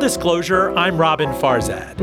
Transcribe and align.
disclosure, 0.00 0.70
I'm 0.76 0.96
Robin 0.96 1.28
Farzad. 1.34 1.98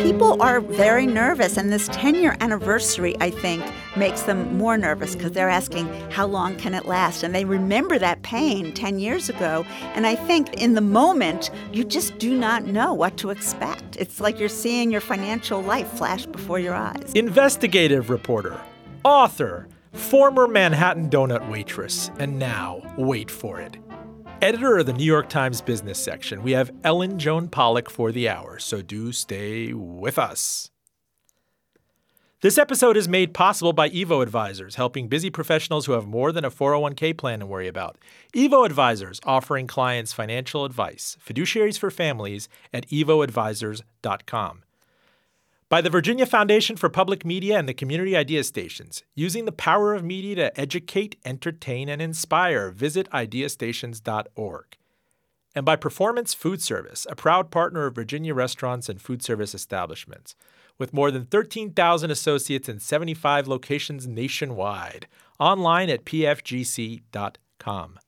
People 0.00 0.40
are 0.40 0.60
very 0.60 1.04
nervous, 1.04 1.56
and 1.56 1.72
this 1.72 1.88
10 1.88 2.14
year 2.14 2.36
anniversary, 2.40 3.16
I 3.20 3.30
think, 3.30 3.62
makes 3.96 4.22
them 4.22 4.56
more 4.56 4.78
nervous 4.78 5.16
because 5.16 5.32
they're 5.32 5.48
asking, 5.48 5.88
how 6.10 6.26
long 6.26 6.56
can 6.56 6.72
it 6.72 6.86
last? 6.86 7.24
And 7.24 7.34
they 7.34 7.44
remember 7.44 7.98
that 7.98 8.22
pain 8.22 8.72
10 8.72 9.00
years 9.00 9.28
ago. 9.28 9.66
And 9.94 10.06
I 10.06 10.14
think 10.14 10.54
in 10.54 10.74
the 10.74 10.80
moment, 10.80 11.50
you 11.72 11.82
just 11.82 12.16
do 12.18 12.36
not 12.36 12.64
know 12.64 12.94
what 12.94 13.16
to 13.18 13.30
expect. 13.30 13.96
It's 13.96 14.20
like 14.20 14.38
you're 14.38 14.48
seeing 14.48 14.92
your 14.92 15.00
financial 15.00 15.60
life 15.60 15.90
flash 15.92 16.24
before 16.26 16.60
your 16.60 16.74
eyes. 16.74 17.12
Investigative 17.14 18.08
reporter, 18.08 18.60
author, 19.04 19.66
former 19.92 20.46
Manhattan 20.46 21.10
donut 21.10 21.50
waitress, 21.50 22.10
and 22.18 22.38
now, 22.38 22.82
wait 22.96 23.30
for 23.30 23.60
it, 23.60 23.76
editor 24.42 24.78
of 24.78 24.86
the 24.86 24.92
New 24.92 25.04
York 25.04 25.28
Times 25.28 25.60
business 25.60 25.98
section. 25.98 26.42
We 26.42 26.52
have 26.52 26.70
Ellen 26.84 27.18
Joan 27.18 27.48
Pollock 27.48 27.90
for 27.90 28.12
the 28.12 28.28
hour, 28.28 28.58
so 28.58 28.82
do 28.82 29.12
stay 29.12 29.72
with 29.72 30.18
us. 30.18 30.70
This 32.40 32.56
episode 32.56 32.96
is 32.96 33.08
made 33.08 33.34
possible 33.34 33.72
by 33.72 33.90
Evo 33.90 34.22
Advisors, 34.22 34.76
helping 34.76 35.08
busy 35.08 35.28
professionals 35.28 35.86
who 35.86 35.92
have 35.92 36.06
more 36.06 36.30
than 36.30 36.44
a 36.44 36.52
401k 36.52 37.18
plan 37.18 37.40
to 37.40 37.46
worry 37.46 37.66
about. 37.66 37.98
Evo 38.32 38.64
Advisors 38.64 39.20
offering 39.24 39.66
clients 39.66 40.12
financial 40.12 40.64
advice, 40.64 41.16
fiduciaries 41.24 41.78
for 41.78 41.90
families 41.90 42.48
at 42.72 42.86
evoadvisors.com. 42.90 44.62
By 45.70 45.82
the 45.82 45.90
Virginia 45.90 46.24
Foundation 46.24 46.76
for 46.76 46.88
Public 46.88 47.26
Media 47.26 47.58
and 47.58 47.68
the 47.68 47.74
Community 47.74 48.16
Idea 48.16 48.42
Stations, 48.42 49.02
using 49.14 49.44
the 49.44 49.52
power 49.52 49.92
of 49.92 50.02
media 50.02 50.34
to 50.36 50.58
educate, 50.58 51.16
entertain, 51.26 51.90
and 51.90 52.00
inspire. 52.00 52.70
Visit 52.70 53.10
ideastations.org. 53.10 54.78
And 55.54 55.66
by 55.66 55.76
Performance 55.76 56.32
Food 56.32 56.62
Service, 56.62 57.06
a 57.10 57.16
proud 57.16 57.50
partner 57.50 57.84
of 57.84 57.94
Virginia 57.94 58.32
restaurants 58.32 58.88
and 58.88 58.98
food 58.98 59.22
service 59.22 59.54
establishments 59.54 60.34
with 60.78 60.94
more 60.94 61.10
than 61.10 61.26
13,000 61.26 62.10
associates 62.10 62.70
in 62.70 62.80
75 62.80 63.46
locations 63.46 64.08
nationwide. 64.08 65.06
Online 65.38 65.90
at 65.90 66.06
pfgc.com. 66.06 67.98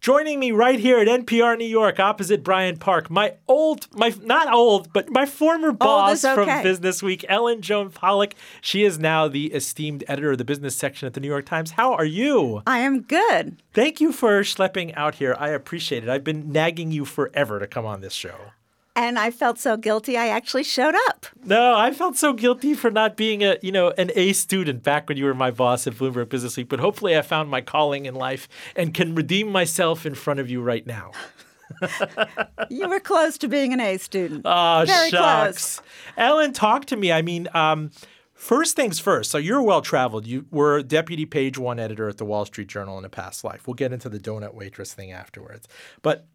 Joining 0.00 0.38
me 0.38 0.52
right 0.52 0.78
here 0.78 0.98
at 0.98 1.08
NPR 1.08 1.58
New 1.58 1.64
York, 1.66 1.98
opposite 1.98 2.44
Bryant 2.44 2.78
Park, 2.78 3.10
my 3.10 3.34
old, 3.48 3.88
my 3.96 4.14
not 4.22 4.52
old, 4.52 4.92
but 4.92 5.10
my 5.10 5.26
former 5.26 5.72
boss 5.72 6.24
okay. 6.24 6.34
from 6.34 6.62
Business 6.62 7.02
Week, 7.02 7.24
Ellen 7.28 7.60
Joan 7.60 7.90
Pollock. 7.90 8.34
She 8.60 8.84
is 8.84 8.98
now 8.98 9.26
the 9.26 9.46
esteemed 9.46 10.04
editor 10.06 10.32
of 10.32 10.38
the 10.38 10.44
business 10.44 10.76
section 10.76 11.06
at 11.06 11.14
the 11.14 11.20
New 11.20 11.28
York 11.28 11.46
Times. 11.46 11.72
How 11.72 11.92
are 11.94 12.04
you? 12.04 12.62
I 12.66 12.78
am 12.78 13.02
good. 13.02 13.60
Thank 13.72 14.00
you 14.00 14.12
for 14.12 14.42
schlepping 14.42 14.96
out 14.96 15.16
here. 15.16 15.34
I 15.38 15.48
appreciate 15.48 16.04
it. 16.04 16.08
I've 16.08 16.24
been 16.24 16.52
nagging 16.52 16.92
you 16.92 17.04
forever 17.04 17.58
to 17.58 17.66
come 17.66 17.84
on 17.84 18.00
this 18.00 18.12
show. 18.12 18.36
And 18.96 19.18
I 19.18 19.30
felt 19.30 19.58
so 19.58 19.76
guilty 19.76 20.16
I 20.16 20.28
actually 20.28 20.64
showed 20.64 20.94
up. 21.08 21.26
No, 21.44 21.76
I 21.76 21.92
felt 21.92 22.16
so 22.16 22.32
guilty 22.32 22.72
for 22.72 22.90
not 22.90 23.14
being 23.16 23.44
a, 23.44 23.58
you 23.62 23.70
know, 23.70 23.90
an 23.98 24.10
A 24.16 24.32
student 24.32 24.82
back 24.82 25.08
when 25.08 25.18
you 25.18 25.26
were 25.26 25.34
my 25.34 25.50
boss 25.50 25.86
at 25.86 25.92
Bloomberg 25.92 26.30
Business 26.30 26.56
Week, 26.56 26.68
but 26.68 26.80
hopefully 26.80 27.16
I 27.16 27.20
found 27.22 27.50
my 27.50 27.60
calling 27.60 28.06
in 28.06 28.14
life 28.14 28.48
and 28.74 28.94
can 28.94 29.14
redeem 29.14 29.52
myself 29.52 30.06
in 30.06 30.14
front 30.14 30.40
of 30.40 30.48
you 30.48 30.62
right 30.62 30.86
now. 30.86 31.12
you 32.70 32.88
were 32.88 33.00
close 33.00 33.36
to 33.38 33.48
being 33.48 33.74
an 33.74 33.80
A 33.80 33.98
student. 33.98 34.42
Oh, 34.46 34.84
Very 34.86 35.10
shucks. 35.10 35.80
close. 35.80 35.88
Ellen, 36.16 36.52
talk 36.54 36.86
to 36.86 36.96
me. 36.96 37.12
I 37.12 37.20
mean, 37.20 37.48
um, 37.52 37.90
First 38.36 38.76
things 38.76 39.00
first. 39.00 39.30
So 39.30 39.38
you're 39.38 39.62
well 39.62 39.80
traveled. 39.80 40.26
You 40.26 40.44
were 40.50 40.82
deputy 40.82 41.24
page 41.24 41.56
one 41.56 41.78
editor 41.78 42.06
at 42.06 42.18
the 42.18 42.26
Wall 42.26 42.44
Street 42.44 42.68
Journal 42.68 42.98
in 42.98 43.04
a 43.06 43.08
past 43.08 43.44
life. 43.44 43.66
We'll 43.66 43.74
get 43.74 43.94
into 43.94 44.10
the 44.10 44.18
donut 44.18 44.52
waitress 44.52 44.92
thing 44.92 45.10
afterwards. 45.10 45.66
But 46.02 46.26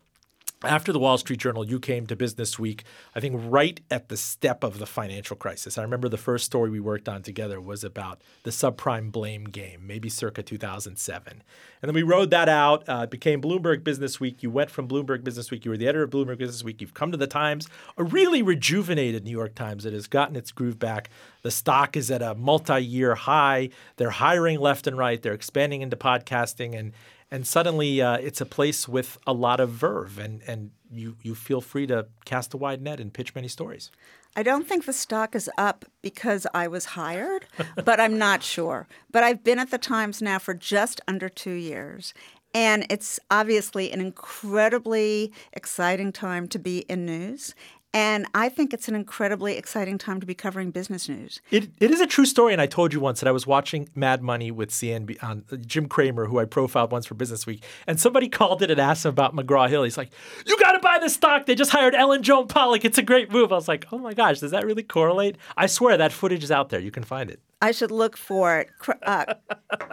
after 0.63 0.93
the 0.93 0.99
Wall 0.99 1.17
Street 1.17 1.39
Journal, 1.39 1.65
you 1.65 1.79
came 1.79 2.05
to 2.07 2.15
Business 2.15 2.59
Week, 2.59 2.83
I 3.15 3.19
think 3.19 3.35
right 3.45 3.79
at 3.89 4.09
the 4.09 4.17
step 4.17 4.63
of 4.63 4.77
the 4.77 4.85
financial 4.85 5.35
crisis. 5.35 5.77
I 5.77 5.81
remember 5.81 6.07
the 6.07 6.17
first 6.17 6.45
story 6.45 6.69
we 6.69 6.79
worked 6.79 7.09
on 7.09 7.23
together 7.23 7.59
was 7.59 7.83
about 7.83 8.21
the 8.43 8.51
subprime 8.51 9.11
blame 9.11 9.45
game, 9.45 9.85
maybe 9.85 10.09
circa 10.09 10.43
2007. 10.43 11.43
And 11.81 11.89
then 11.89 11.95
we 11.95 12.03
rode 12.03 12.29
that 12.29 12.47
out. 12.47 12.87
Uh, 12.87 13.01
it 13.03 13.09
became 13.09 13.41
Bloomberg 13.41 13.83
Business 13.83 14.19
Week. 14.19 14.43
You 14.43 14.51
went 14.51 14.69
from 14.69 14.87
Bloomberg 14.87 15.23
Business 15.23 15.49
Week. 15.49 15.65
You 15.65 15.71
were 15.71 15.77
the 15.77 15.87
editor 15.87 16.03
of 16.03 16.11
Bloomberg 16.11 16.37
Business 16.37 16.63
Week. 16.63 16.79
You've 16.79 16.93
come 16.93 17.11
to 17.11 17.17
the 17.17 17.27
Times, 17.27 17.67
a 17.97 18.03
really 18.03 18.41
rejuvenated 18.41 19.23
New 19.23 19.31
York 19.31 19.55
Times 19.55 19.83
that 19.83 19.93
has 19.93 20.07
gotten 20.07 20.35
its 20.35 20.51
groove 20.51 20.77
back. 20.77 21.09
The 21.41 21.51
stock 21.51 21.97
is 21.97 22.11
at 22.11 22.21
a 22.21 22.35
multi 22.35 22.83
year 22.83 23.15
high. 23.15 23.69
They're 23.97 24.11
hiring 24.11 24.59
left 24.59 24.85
and 24.85 24.97
right. 24.97 25.21
They're 25.21 25.33
expanding 25.33 25.81
into 25.81 25.95
podcasting. 25.95 26.77
And 26.77 26.91
and 27.31 27.47
suddenly 27.47 28.01
uh, 28.01 28.17
it's 28.17 28.41
a 28.41 28.45
place 28.45 28.87
with 28.87 29.17
a 29.25 29.33
lot 29.33 29.59
of 29.59 29.69
verve 29.69 30.19
and, 30.19 30.41
and 30.45 30.71
you, 30.91 31.15
you 31.21 31.33
feel 31.33 31.61
free 31.61 31.87
to 31.87 32.07
cast 32.25 32.53
a 32.53 32.57
wide 32.57 32.81
net 32.81 32.99
and 32.99 33.13
pitch 33.13 33.33
many 33.33 33.47
stories 33.47 33.89
I 34.35 34.43
don't 34.43 34.65
think 34.65 34.85
the 34.85 34.93
stock 34.93 35.35
is 35.35 35.49
up 35.57 35.83
because 36.01 36.47
I 36.53 36.67
was 36.67 36.85
hired, 36.85 37.45
but 37.83 37.99
I'm 37.99 38.17
not 38.17 38.43
sure. 38.43 38.87
But 39.11 39.23
I've 39.23 39.43
been 39.43 39.59
at 39.59 39.71
the 39.71 39.77
Times 39.77 40.21
now 40.21 40.39
for 40.39 40.53
just 40.53 41.01
under 41.07 41.27
two 41.27 41.51
years. 41.51 42.13
And 42.53 42.85
it's 42.89 43.19
obviously 43.29 43.91
an 43.91 44.01
incredibly 44.01 45.31
exciting 45.53 46.11
time 46.11 46.47
to 46.49 46.59
be 46.59 46.79
in 46.89 47.05
news. 47.05 47.55
And 47.93 48.25
I 48.33 48.47
think 48.47 48.73
it's 48.73 48.87
an 48.87 48.95
incredibly 48.95 49.57
exciting 49.57 49.97
time 49.97 50.21
to 50.21 50.25
be 50.25 50.33
covering 50.33 50.71
business 50.71 51.09
news. 51.09 51.41
It, 51.51 51.71
it 51.79 51.91
is 51.91 51.99
a 51.99 52.07
true 52.07 52.25
story, 52.25 52.53
and 52.53 52.61
I 52.61 52.65
told 52.65 52.93
you 52.93 53.01
once 53.01 53.19
that 53.19 53.27
I 53.27 53.33
was 53.33 53.45
watching 53.45 53.89
Mad 53.95 54.21
Money 54.21 54.49
with 54.49 54.69
CNB 54.69 55.21
on 55.21 55.43
uh, 55.51 55.57
Jim 55.57 55.87
Cramer, 55.87 56.25
who 56.25 56.39
I 56.39 56.45
profiled 56.45 56.93
once 56.93 57.05
for 57.05 57.15
Business 57.15 57.45
Week, 57.45 57.63
and 57.87 57.99
somebody 57.99 58.29
called 58.29 58.61
it 58.61 58.71
and 58.71 58.79
asked 58.79 59.03
him 59.03 59.09
about 59.09 59.35
McGraw 59.35 59.67
Hill. 59.67 59.83
He's 59.83 59.97
like, 59.97 60.11
"You 60.45 60.57
got 60.57 60.71
to 60.71 60.79
buy 60.79 60.99
this 60.99 61.15
stock. 61.15 61.45
They 61.45 61.55
just 61.55 61.71
hired 61.71 61.93
Ellen 61.93 62.23
Joan 62.23 62.47
Pollock. 62.47 62.85
It's 62.85 62.97
a 62.97 63.03
great 63.03 63.29
move." 63.29 63.51
I 63.51 63.55
was 63.55 63.67
like, 63.67 63.85
"Oh 63.91 63.97
my 63.97 64.13
gosh, 64.13 64.39
does 64.39 64.51
that 64.51 64.65
really 64.65 64.83
correlate?" 64.83 65.35
I 65.57 65.65
swear 65.65 65.97
that 65.97 66.13
footage 66.13 66.45
is 66.45 66.51
out 66.51 66.69
there. 66.69 66.79
You 66.79 66.91
can 66.91 67.03
find 67.03 67.29
it. 67.29 67.41
I 67.61 67.71
should 67.71 67.91
look 67.91 68.17
for 68.17 68.57
it. 68.59 68.69
Uh, 69.03 69.25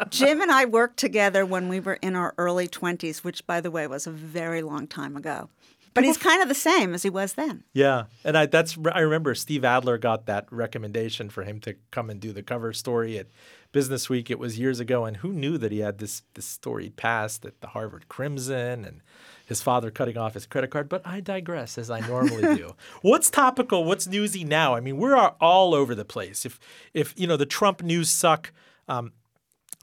Jim 0.08 0.40
and 0.40 0.50
I 0.50 0.64
worked 0.64 0.98
together 0.98 1.44
when 1.44 1.68
we 1.68 1.80
were 1.80 1.98
in 2.00 2.16
our 2.16 2.32
early 2.38 2.66
20s, 2.66 3.18
which, 3.18 3.46
by 3.46 3.60
the 3.60 3.70
way, 3.70 3.86
was 3.86 4.06
a 4.06 4.10
very 4.10 4.62
long 4.62 4.86
time 4.86 5.16
ago. 5.16 5.50
But 5.94 6.04
he's 6.04 6.16
kind 6.16 6.42
of 6.42 6.48
the 6.48 6.54
same 6.54 6.94
as 6.94 7.02
he 7.02 7.10
was 7.10 7.34
then. 7.34 7.64
Yeah, 7.72 8.04
and 8.24 8.36
I 8.36 8.46
that's 8.46 8.78
I 8.92 9.00
remember 9.00 9.34
Steve 9.34 9.64
Adler 9.64 9.98
got 9.98 10.26
that 10.26 10.46
recommendation 10.50 11.28
for 11.30 11.44
him 11.44 11.60
to 11.60 11.76
come 11.90 12.10
and 12.10 12.20
do 12.20 12.32
the 12.32 12.42
cover 12.42 12.72
story 12.72 13.18
at 13.18 13.28
Business 13.72 14.08
Week. 14.08 14.30
It 14.30 14.38
was 14.38 14.58
years 14.58 14.80
ago, 14.80 15.04
and 15.04 15.18
who 15.18 15.32
knew 15.32 15.58
that 15.58 15.72
he 15.72 15.80
had 15.80 15.98
this 15.98 16.22
this 16.34 16.46
storied 16.46 16.96
past 16.96 17.44
at 17.44 17.60
the 17.60 17.68
Harvard 17.68 18.08
Crimson 18.08 18.84
and 18.84 19.00
his 19.44 19.62
father 19.62 19.90
cutting 19.90 20.18
off 20.18 20.34
his 20.34 20.46
credit 20.46 20.70
card. 20.70 20.88
But 20.88 21.06
I 21.06 21.20
digress, 21.20 21.78
as 21.78 21.90
I 21.90 22.00
normally 22.00 22.56
do. 22.56 22.74
What's 23.02 23.30
topical? 23.30 23.84
What's 23.84 24.06
newsy 24.06 24.44
now? 24.44 24.74
I 24.74 24.80
mean, 24.80 24.98
we're 24.98 25.16
all 25.16 25.74
over 25.74 25.94
the 25.94 26.04
place. 26.04 26.46
If 26.46 26.60
if 26.94 27.14
you 27.16 27.26
know 27.26 27.36
the 27.36 27.46
Trump 27.46 27.82
news 27.82 28.10
suck. 28.10 28.52
Um, 28.88 29.12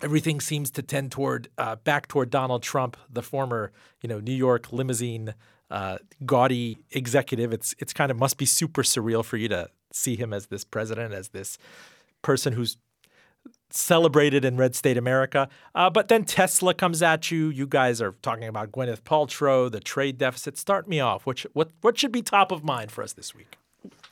everything 0.02 0.42
seems 0.42 0.72
to 0.72 0.82
tend 0.82 1.12
toward 1.12 1.48
uh, 1.58 1.76
back 1.78 2.08
toward 2.08 2.30
Donald 2.30 2.64
Trump, 2.64 2.98
the 3.10 3.22
former, 3.22 3.72
you 4.02 4.10
know, 4.10 4.20
New 4.20 4.34
York 4.34 4.74
limousine 4.74 5.34
uh, 5.72 5.98
gaudy 6.26 6.78
executive. 6.92 7.54
It's 7.54 7.76
it's 7.80 7.94
kind 7.94 8.12
of 8.12 8.18
must 8.18 8.38
be 8.38 8.46
super 8.46 8.84
surreal 8.84 9.24
for 9.24 9.38
you 9.38 9.48
to 9.50 9.70
see 9.92 10.16
him 10.16 10.34
as 10.34 10.48
this 10.48 10.64
president, 10.64 11.14
as 11.14 11.30
this 11.30 11.58
person 12.22 12.54
who's 12.54 12.78
celebrated 13.70 14.46
in 14.46 14.58
red 14.58 14.76
state 14.76 14.98
America. 14.98 15.50
Uh, 15.74 15.90
but 15.90 16.08
then 16.08 16.24
Tesla 16.24 16.74
comes 16.74 17.02
at 17.02 17.30
you. 17.32 17.50
You 17.50 17.68
guys 17.68 18.02
are 18.02 18.16
talking 18.22 18.48
about 18.48 18.72
Gwyneth 18.72 19.02
Paltrow, 19.02 19.72
the 19.72 19.80
trade 19.80 20.18
deficit. 20.18 20.58
Start 20.58 20.88
me 20.88 21.00
off. 21.00 21.26
What, 21.26 21.46
what, 21.54 21.72
what 21.82 21.98
should 21.98 22.12
be 22.12 22.22
top 22.22 22.52
of 22.52 22.64
mind 22.64 22.92
for 22.92 23.04
us 23.04 23.14
this 23.14 23.36
week? 23.36 23.58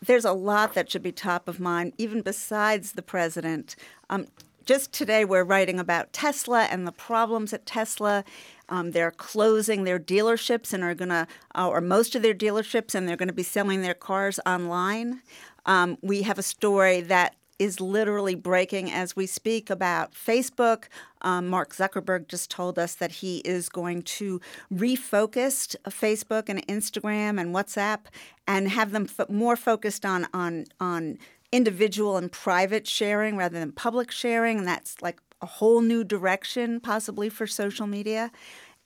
There's 0.06 0.26
a 0.26 0.34
lot 0.34 0.74
that 0.74 0.92
should 0.92 1.02
be 1.02 1.12
top 1.12 1.48
of 1.48 1.60
mind, 1.60 1.94
even 1.98 2.22
besides 2.22 2.92
the 2.92 3.02
president. 3.02 3.76
Um, 4.10 4.28
just 4.66 4.92
today, 4.94 5.26
we're 5.26 5.44
writing 5.44 5.80
about 5.80 6.14
Tesla 6.14 6.64
and 6.64 6.86
the 6.88 6.92
problems 6.92 7.54
at 7.54 7.66
Tesla. 7.66 8.24
Um, 8.70 8.92
they're 8.92 9.12
closing 9.12 9.84
their 9.84 10.00
dealerships 10.00 10.74
and 10.74 10.84
are 10.84 10.96
going 10.96 11.10
to, 11.10 11.28
uh, 11.56 11.68
or 11.68 11.82
most 11.82 12.16
of 12.16 12.22
their 12.22 12.34
dealerships, 12.34 12.96
and 12.96 13.08
they're 13.08 13.18
going 13.18 13.28
to 13.28 13.34
be 13.34 13.44
selling 13.44 13.82
their 13.82 13.94
cars 13.94 14.40
online. 14.46 15.22
Um, 15.66 15.98
we 16.02 16.24
have 16.24 16.38
a 16.38 16.44
story 16.44 17.02
that 17.02 17.36
is 17.60 17.80
literally 17.80 18.36
breaking 18.36 18.92
as 18.92 19.16
we 19.16 19.26
speak 19.26 19.70
about 19.70 20.14
Facebook. 20.14 20.86
Um, 21.22 21.48
Mark 21.48 21.74
Zuckerberg 21.74 22.28
just 22.28 22.50
told 22.50 22.80
us 22.80 22.96
that 22.96 23.12
he 23.12 23.38
is 23.40 23.70
going 23.70 24.02
to 24.04 24.42
refocus 24.74 25.76
Facebook 25.88 26.50
and 26.50 26.66
Instagram 26.68 27.40
and 27.40 27.54
WhatsApp 27.54 28.06
and 28.48 28.70
have 28.70 28.92
them 28.92 29.08
more 29.30 29.56
focused 29.56 30.06
on 30.06 30.28
on 30.34 30.66
on 30.80 31.18
individual 31.52 32.18
and 32.18 32.32
private 32.32 32.88
sharing 32.88 33.38
rather 33.38 33.60
than 33.60 33.72
public 33.72 34.10
sharing, 34.12 34.58
and 34.58 34.68
that's 34.68 35.02
like 35.02 35.22
a 35.44 35.46
whole 35.46 35.82
new 35.82 36.04
direction 36.04 36.80
possibly 36.80 37.30
for 37.30 37.46
social 37.46 37.86
media. 37.86 38.32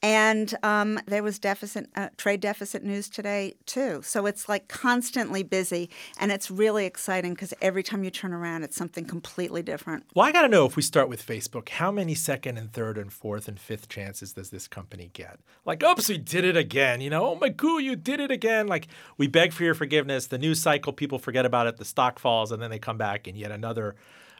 And 0.04 0.56
um, 0.62 1.00
there 1.08 1.24
was 1.24 1.40
deficit 1.40 1.88
uh, 1.96 2.10
trade 2.18 2.40
deficit 2.40 2.84
news 2.84 3.10
today 3.10 3.56
too. 3.66 4.02
So 4.04 4.28
it's 4.28 4.48
like 4.48 4.68
constantly 4.68 5.42
busy, 5.42 5.90
and 6.20 6.32
it's 6.32 6.52
really 6.52 6.86
exciting 6.86 7.34
because 7.34 7.52
every 7.64 7.82
time 7.82 8.04
you 8.04 8.12
turn 8.12 8.32
around, 8.32 8.62
it's 8.62 8.76
something 8.76 9.06
completely 9.06 9.64
different. 9.64 10.04
Well, 10.14 10.28
I 10.28 10.32
got 10.32 10.44
to 10.44 10.50
know 10.50 10.68
if 10.68 10.76
we 10.76 10.84
start 10.84 11.10
with 11.10 11.26
Facebook, 11.26 11.70
how 11.70 11.92
many 11.92 12.14
second 12.14 12.58
and 12.58 12.72
third 12.72 12.96
and 13.00 13.12
fourth 13.12 13.48
and 13.48 13.60
fifth 13.60 13.90
chances 13.90 14.34
does 14.34 14.52
this 14.52 14.68
company 14.68 15.10
get? 15.14 15.40
Like, 15.66 15.82
oops, 15.82 16.10
we 16.10 16.20
did 16.20 16.46
it 16.46 16.56
again. 16.56 17.02
You 17.02 17.10
know, 17.10 17.30
oh 17.30 17.36
my 17.36 17.50
goo, 17.50 17.80
you 17.80 17.96
did 17.96 18.20
it 18.20 18.30
again. 18.30 18.68
Like, 18.68 18.88
we 19.18 19.28
beg 19.28 19.52
for 19.52 19.64
your 19.64 19.74
forgiveness. 19.74 20.28
The 20.28 20.38
news 20.38 20.62
cycle, 20.62 20.94
people 20.94 21.18
forget 21.18 21.46
about 21.46 21.66
it. 21.66 21.78
The 21.78 21.86
stock 21.86 22.20
falls, 22.20 22.52
and 22.52 22.62
then 22.62 22.70
they 22.70 22.80
come 22.80 23.00
back 23.00 23.26
and 23.26 23.36
yet 23.36 23.52
another 23.52 23.96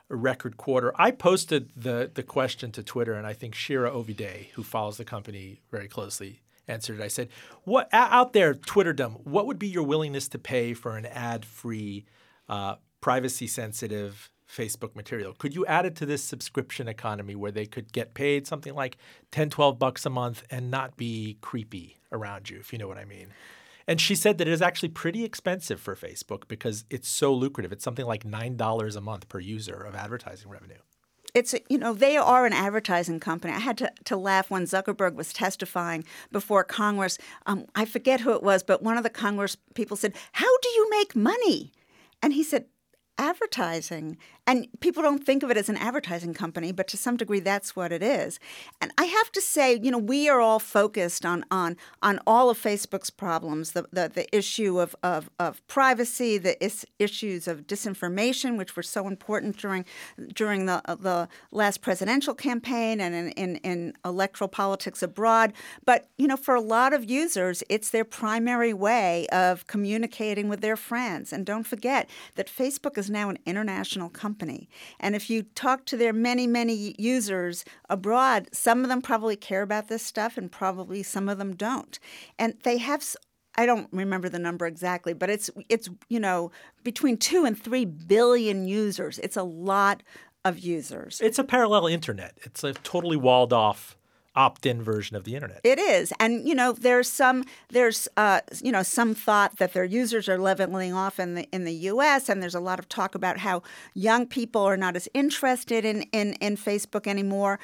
record 0.10 0.58
quarter. 0.58 0.94
I 0.96 1.12
posted 1.12 1.72
the 1.76 2.10
the 2.14 2.24
question 2.24 2.72
to 2.74 2.84
Twitter, 2.84 3.14
and 3.14 3.28
I 3.28 3.34
think 3.34 3.56
Shira 3.56 3.92
Ovide, 3.92 4.48
who 4.54 4.64
follows 4.64 4.98
the 4.98 5.06
company 5.06 5.62
very 5.72 5.88
closely, 5.88 6.42
answered 6.68 7.00
it. 7.00 7.04
I 7.04 7.08
said, 7.08 7.30
"What 7.64 7.90
out 7.92 8.34
there, 8.34 8.54
Twitterdom? 8.54 9.26
What 9.26 9.48
would 9.48 9.60
be 9.60 9.68
your 9.68 9.84
willingness 9.84 10.28
to 10.30 10.40
pay 10.40 10.74
for 10.74 10.98
an 10.98 11.06
ad-free, 11.06 12.06
uh, 12.50 12.76
privacy-sensitive?" 13.02 14.32
Facebook 14.48 14.96
material. 14.96 15.34
Could 15.34 15.54
you 15.54 15.66
add 15.66 15.86
it 15.86 15.94
to 15.98 16.06
this 16.06 16.24
subscription 16.24 16.88
economy 16.88 17.36
where 17.36 17.52
they 17.52 17.66
could 17.66 17.92
get 17.92 18.14
paid 18.14 18.48
something 18.48 18.74
like 18.74 18.98
10, 19.32 19.50
12 19.50 19.78
bucks 19.78 20.06
a 20.06 20.10
month 20.10 20.42
and 20.50 20.72
not 20.72 20.96
be 20.96 21.38
creepy 21.42 21.98
around 22.14 22.50
you, 22.50 22.58
if 22.58 22.72
you 22.72 22.80
know 22.80 22.88
what 22.88 22.98
I 22.98 23.04
mean? 23.04 23.28
And 23.88 24.02
she 24.02 24.16
said 24.16 24.38
that 24.38 24.48
it 24.48 24.52
is 24.52 24.62
actually 24.62 24.90
pretty 24.90 25.24
expensive 25.24 25.80
for 25.80 25.96
Facebook 25.96 26.48
because 26.48 26.84
it's 26.90 27.08
so 27.08 27.34
lucrative. 27.34 27.72
It's 27.72 27.84
something 27.84 28.06
like 28.06 28.24
$9 28.24 28.96
a 28.96 29.02
month 29.02 29.30
per 29.30 29.40
user 29.40 29.76
of 29.76 29.96
advertising 29.96 30.50
revenue. 30.50 30.80
It's, 31.34 31.54
you 31.70 31.78
know, 31.78 31.94
they 31.94 32.18
are 32.18 32.46
an 32.46 32.54
advertising 32.54 33.20
company. 33.20 33.54
I 33.54 33.60
had 33.60 33.78
to, 33.78 33.92
to 34.06 34.18
laugh 34.18 34.50
when 34.50 34.64
Zuckerberg 34.64 35.14
was 35.14 35.32
testifying 35.32 36.04
before 36.32 36.64
Congress. 36.64 37.18
Um, 37.46 37.66
I 37.76 37.86
forget 37.86 38.22
who 38.22 38.34
it 38.34 38.44
was, 38.44 38.64
but 38.64 38.82
one 38.82 38.98
of 38.98 39.04
the 39.04 39.10
Congress 39.10 39.56
people 39.76 39.96
said, 39.96 40.16
How 40.34 40.58
do 40.62 40.70
you 40.70 40.90
make 40.90 41.16
money? 41.16 41.72
And 42.22 42.34
he 42.34 42.44
said, 42.44 42.66
advertising. 43.18 44.18
And 44.48 44.68
people 44.80 45.04
don't 45.04 45.24
think 45.24 45.44
of 45.44 45.52
it 45.52 45.58
as 45.58 45.70
an 45.70 45.78
advertising 45.78 46.34
company, 46.34 46.72
but 46.72 46.88
to 46.88 46.98
some 46.98 47.18
degree 47.18 47.42
that's 47.42 47.76
what 47.76 47.92
it 47.92 48.02
is. 48.02 48.40
And 48.82 48.92
I 48.98 49.04
have 49.04 49.30
to 49.34 49.42
say, 49.42 49.78
you 49.84 49.92
know, 49.92 49.98
we 49.98 50.30
are 50.30 50.40
all 50.40 50.60
focused 50.60 51.26
on 51.26 51.44
on 51.52 51.76
on 52.02 52.20
all 52.26 52.50
of 52.50 52.58
Facebook's 52.58 53.10
problems, 53.10 53.74
the 53.74 53.84
the, 53.92 54.10
the 54.14 54.36
issue 54.36 54.80
of, 54.80 54.96
of, 55.04 55.30
of 55.38 55.66
privacy, 55.68 56.38
the 56.38 56.64
is, 56.64 56.86
issues 56.98 57.46
of 57.48 57.68
disinformation, 57.68 58.58
which 58.58 58.78
were 58.78 58.84
so 58.84 59.08
important 59.08 59.58
during 59.58 59.84
during 60.34 60.66
the 60.66 60.82
uh, 60.86 60.96
the 60.96 61.28
last 61.52 61.82
presidential 61.82 62.34
campaign 62.34 63.02
and 63.02 63.14
in, 63.14 63.30
in, 63.32 63.56
in 63.58 63.94
electoral 64.06 64.48
politics 64.48 65.04
abroad. 65.04 65.52
But, 65.86 66.08
you 66.18 66.28
know, 66.28 66.38
for 66.38 66.56
a 66.56 66.62
lot 66.62 66.94
of 66.94 67.10
users, 67.10 67.64
it's 67.68 67.90
their 67.90 68.06
primary 68.06 68.74
way 68.74 69.28
of 69.28 69.68
communicating 69.68 70.48
with 70.48 70.62
their 70.62 70.78
friends. 70.78 71.34
And 71.34 71.46
don't 71.46 71.66
forget 71.66 72.10
that 72.36 72.48
Facebook 72.48 72.98
is 72.98 73.10
now 73.10 73.30
an 73.30 73.40
international 73.46 74.08
company. 74.08 74.37
And 75.00 75.16
if 75.16 75.30
you 75.30 75.44
talk 75.44 75.86
to 75.86 75.98
their 75.98 76.14
many, 76.14 76.48
many 76.48 76.96
users 76.98 77.66
abroad, 77.90 78.50
some 78.54 78.84
of 78.84 78.90
them 78.90 79.02
probably 79.02 79.36
care 79.36 79.62
about 79.62 79.88
this 79.88 80.04
stuff 80.04 80.38
and 80.38 80.52
probably 80.52 81.04
some 81.04 81.30
of 81.30 81.38
them 81.38 81.56
don't. 81.56 82.00
And 82.38 82.56
they 82.64 82.78
have 82.78 83.04
I 83.60 83.66
don't 83.66 83.88
remember 83.92 84.30
the 84.30 84.40
number 84.40 84.68
exactly, 84.68 85.14
but 85.14 85.30
it's 85.30 85.50
it's 85.68 85.90
you 86.10 86.20
know 86.20 86.52
between 86.84 87.18
2 87.18 87.46
and 87.46 87.62
3 87.62 87.86
billion 87.86 88.68
users. 88.68 89.20
It's 89.20 89.38
a 89.38 89.44
lot 89.44 90.04
of 90.46 90.60
users. 90.60 91.20
It's 91.22 91.40
a 91.40 91.44
parallel 91.44 91.88
internet. 91.88 92.38
It's 92.44 92.64
a 92.64 92.74
totally 92.74 93.18
walled 93.18 93.52
off 93.52 93.98
opt-in 94.38 94.82
version 94.82 95.18
of 95.18 95.24
the 95.24 95.36
internet. 95.36 95.60
It 95.64 95.80
is, 95.80 96.14
and 96.20 96.48
you 96.48 96.56
know, 96.56 96.72
there's 96.72 97.10
some 97.10 97.44
there's 97.70 98.08
uh, 98.16 98.42
you 98.62 98.72
know 98.72 98.84
some 98.84 99.14
thought 99.14 99.58
that 99.58 99.74
their 99.74 99.84
users 99.84 100.30
are 100.30 100.38
leveling 100.38 100.94
off 100.94 101.20
in 101.20 101.36
the 101.36 101.44
in 101.52 101.66
the 101.66 101.74
U.S. 101.74 102.30
and 102.30 102.42
there's 102.42 102.56
a 102.56 102.62
lot 102.62 102.80
of 102.80 102.88
talk 102.88 103.16
about 103.16 103.40
how 103.40 103.64
young 103.94 104.28
people 104.28 104.62
are 104.62 104.78
not 104.78 104.96
as 104.96 105.10
interested 105.14 105.84
in 105.84 106.04
in, 106.14 106.34
in 106.34 106.56
Facebook 106.56 107.08
anymore, 107.08 107.60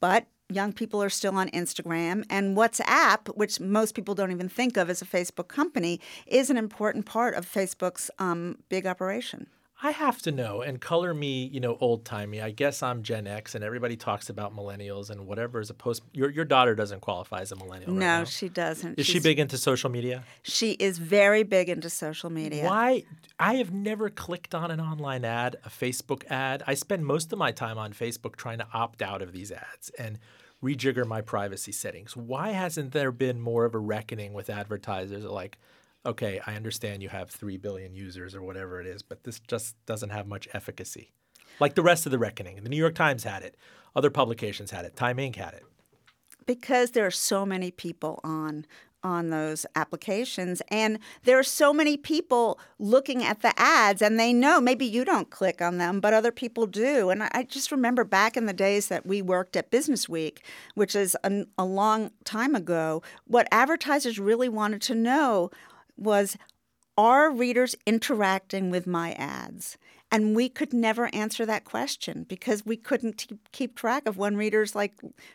but 0.00 0.26
young 0.48 0.72
people 0.72 1.02
are 1.02 1.10
still 1.10 1.36
on 1.36 1.48
Instagram 1.50 2.24
and 2.30 2.56
WhatsApp, 2.56 3.28
which 3.36 3.58
most 3.60 3.94
people 3.94 4.14
don't 4.14 4.30
even 4.30 4.48
think 4.48 4.76
of 4.76 4.88
as 4.88 5.02
a 5.02 5.06
Facebook 5.06 5.48
company, 5.48 6.00
is 6.26 6.50
an 6.50 6.56
important 6.56 7.06
part 7.06 7.34
of 7.34 7.50
Facebook's 7.50 8.10
um, 8.18 8.58
big 8.68 8.86
operation. 8.86 9.46
I 9.84 9.90
have 9.90 10.22
to 10.22 10.32
know 10.32 10.62
and 10.62 10.80
color 10.80 11.12
me, 11.12 11.46
you 11.46 11.58
know, 11.58 11.76
old 11.80 12.04
timey. 12.04 12.40
I 12.40 12.52
guess 12.52 12.84
I'm 12.84 13.02
Gen 13.02 13.26
X, 13.26 13.56
and 13.56 13.64
everybody 13.64 13.96
talks 13.96 14.30
about 14.30 14.54
millennials 14.54 15.10
and 15.10 15.26
whatever 15.26 15.58
is 15.58 15.70
a 15.70 15.74
post. 15.74 16.02
Your 16.12 16.30
your 16.30 16.44
daughter 16.44 16.76
doesn't 16.76 17.00
qualify 17.00 17.40
as 17.40 17.50
a 17.50 17.56
millennial. 17.56 17.90
No, 17.90 18.18
right 18.18 18.28
she 18.28 18.48
doesn't. 18.48 18.98
Is 18.98 19.06
She's, 19.06 19.14
she 19.14 19.20
big 19.20 19.40
into 19.40 19.58
social 19.58 19.90
media? 19.90 20.22
She 20.44 20.72
is 20.72 20.98
very 20.98 21.42
big 21.42 21.68
into 21.68 21.90
social 21.90 22.30
media. 22.30 22.64
Why? 22.64 23.02
I 23.40 23.54
have 23.54 23.72
never 23.72 24.08
clicked 24.08 24.54
on 24.54 24.70
an 24.70 24.80
online 24.80 25.24
ad, 25.24 25.56
a 25.64 25.68
Facebook 25.68 26.24
ad. 26.30 26.62
I 26.64 26.74
spend 26.74 27.04
most 27.04 27.32
of 27.32 27.38
my 27.40 27.50
time 27.50 27.76
on 27.76 27.92
Facebook 27.92 28.36
trying 28.36 28.58
to 28.58 28.66
opt 28.72 29.02
out 29.02 29.20
of 29.20 29.32
these 29.32 29.50
ads 29.50 29.90
and 29.98 30.20
rejigger 30.62 31.04
my 31.04 31.22
privacy 31.22 31.72
settings. 31.72 32.16
Why 32.16 32.50
hasn't 32.50 32.92
there 32.92 33.10
been 33.10 33.40
more 33.40 33.64
of 33.64 33.74
a 33.74 33.78
reckoning 33.78 34.32
with 34.32 34.48
advertisers 34.48 35.24
like? 35.24 35.58
Okay, 36.04 36.40
I 36.46 36.54
understand 36.54 37.02
you 37.02 37.08
have 37.08 37.30
3 37.30 37.56
billion 37.58 37.94
users 37.94 38.34
or 38.34 38.42
whatever 38.42 38.80
it 38.80 38.86
is, 38.86 39.02
but 39.02 39.24
this 39.24 39.40
just 39.40 39.74
doesn't 39.86 40.10
have 40.10 40.26
much 40.26 40.48
efficacy. 40.52 41.12
Like 41.60 41.74
the 41.74 41.82
rest 41.82 42.06
of 42.06 42.12
the 42.12 42.18
reckoning. 42.18 42.62
The 42.62 42.68
New 42.68 42.76
York 42.76 42.94
Times 42.94 43.24
had 43.24 43.42
it, 43.42 43.56
other 43.94 44.10
publications 44.10 44.70
had 44.70 44.84
it, 44.84 44.96
Time 44.96 45.18
Inc. 45.18 45.36
had 45.36 45.54
it. 45.54 45.64
Because 46.46 46.90
there 46.90 47.06
are 47.06 47.10
so 47.10 47.46
many 47.46 47.70
people 47.70 48.20
on 48.24 48.66
on 49.04 49.30
those 49.30 49.66
applications 49.74 50.62
and 50.68 50.98
there 51.24 51.38
are 51.38 51.42
so 51.42 51.72
many 51.72 51.96
people 51.96 52.58
looking 52.78 53.24
at 53.24 53.42
the 53.42 53.52
ads 53.60 54.00
and 54.00 54.18
they 54.18 54.32
know 54.32 54.60
maybe 54.60 54.86
you 54.86 55.04
don't 55.04 55.30
click 55.30 55.60
on 55.60 55.78
them 55.78 55.98
but 55.98 56.14
other 56.14 56.30
people 56.30 56.66
do 56.66 57.10
and 57.10 57.22
i 57.32 57.42
just 57.42 57.72
remember 57.72 58.04
back 58.04 58.36
in 58.36 58.46
the 58.46 58.52
days 58.52 58.86
that 58.88 59.04
we 59.04 59.20
worked 59.20 59.56
at 59.56 59.70
business 59.70 60.08
week 60.08 60.44
which 60.74 60.94
is 60.94 61.16
a, 61.24 61.44
a 61.58 61.64
long 61.64 62.10
time 62.24 62.54
ago 62.54 63.02
what 63.26 63.48
advertisers 63.50 64.20
really 64.20 64.48
wanted 64.48 64.80
to 64.80 64.94
know 64.94 65.50
was 66.02 66.36
are 66.98 67.30
readers 67.30 67.74
interacting 67.86 68.70
with 68.70 68.86
my 68.86 69.12
ads? 69.12 69.78
And 70.10 70.36
we 70.36 70.50
could 70.50 70.74
never 70.74 71.08
answer 71.14 71.46
that 71.46 71.64
question 71.64 72.24
because 72.28 72.66
we 72.66 72.76
couldn't 72.76 73.26
keep 73.52 73.74
track 73.74 74.06
of 74.06 74.18
when 74.18 74.36
readers 74.36 74.74
like 74.74 74.92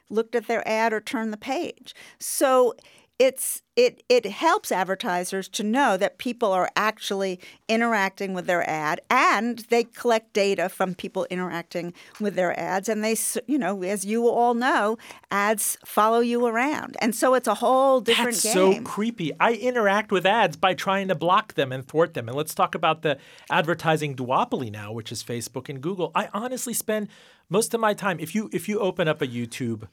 looked 0.10 0.36
at 0.36 0.48
their 0.48 0.66
ad 0.68 0.94
or 0.94 1.02
turned 1.02 1.34
the 1.34 1.38
page. 1.38 1.96
So 2.20 2.76
it's 3.20 3.64
it 3.76 4.04
it 4.10 4.26
helps 4.26 4.72
advertisers 4.72 5.48
to 5.48 5.64
know 5.64 5.98
that 5.98 6.18
people 6.18 6.52
are 6.52 6.70
actually 6.76 7.40
interacting 7.68 8.34
with 8.34 8.46
their 8.46 8.68
ad 8.70 9.02
and 9.10 9.60
they 9.70 9.84
collect 9.84 10.34
data 10.34 10.70
from 10.70 10.94
people 10.94 11.26
interacting 11.30 11.94
with 12.20 12.36
their 12.36 12.58
ads 12.60 12.88
and 12.90 13.04
they 13.04 13.16
you 13.48 13.58
know 13.58 13.84
as 13.84 14.06
you 14.06 14.28
all 14.28 14.54
know 14.54 14.98
ads 15.32 15.78
follow 15.84 16.20
you 16.20 16.46
around 16.46 16.96
and 17.00 17.16
so 17.16 17.34
it's 17.34 17.48
a 17.48 17.56
whole 17.56 18.02
different 18.02 18.32
That's 18.32 18.44
game. 18.44 18.54
so 18.54 18.82
creepy. 18.82 19.32
I 19.40 19.54
interact 19.54 20.12
with 20.12 20.26
ads 20.26 20.58
by 20.58 20.74
trying 20.74 21.08
to 21.08 21.16
block 21.16 21.54
them 21.54 21.72
and 21.72 21.88
thwart 21.88 22.14
them. 22.14 22.28
And 22.28 22.38
let's 22.38 22.54
talk 22.56 22.76
about 22.76 23.02
the 23.02 23.18
advertising 23.50 24.16
duopoly 24.16 24.72
now, 24.72 24.92
which 24.92 25.12
is 25.12 25.24
Facebook 25.24 25.70
and 25.70 25.82
Google. 25.82 26.12
I 26.16 26.30
honestly 26.34 26.74
spend 26.74 27.08
most 27.50 27.74
of 27.74 27.80
my 27.80 27.94
time 27.94 28.20
if 28.20 28.36
you 28.36 28.50
if 28.54 28.68
you 28.68 28.80
open 28.80 29.08
up 29.08 29.22
a 29.22 29.28
YouTube 29.28 29.88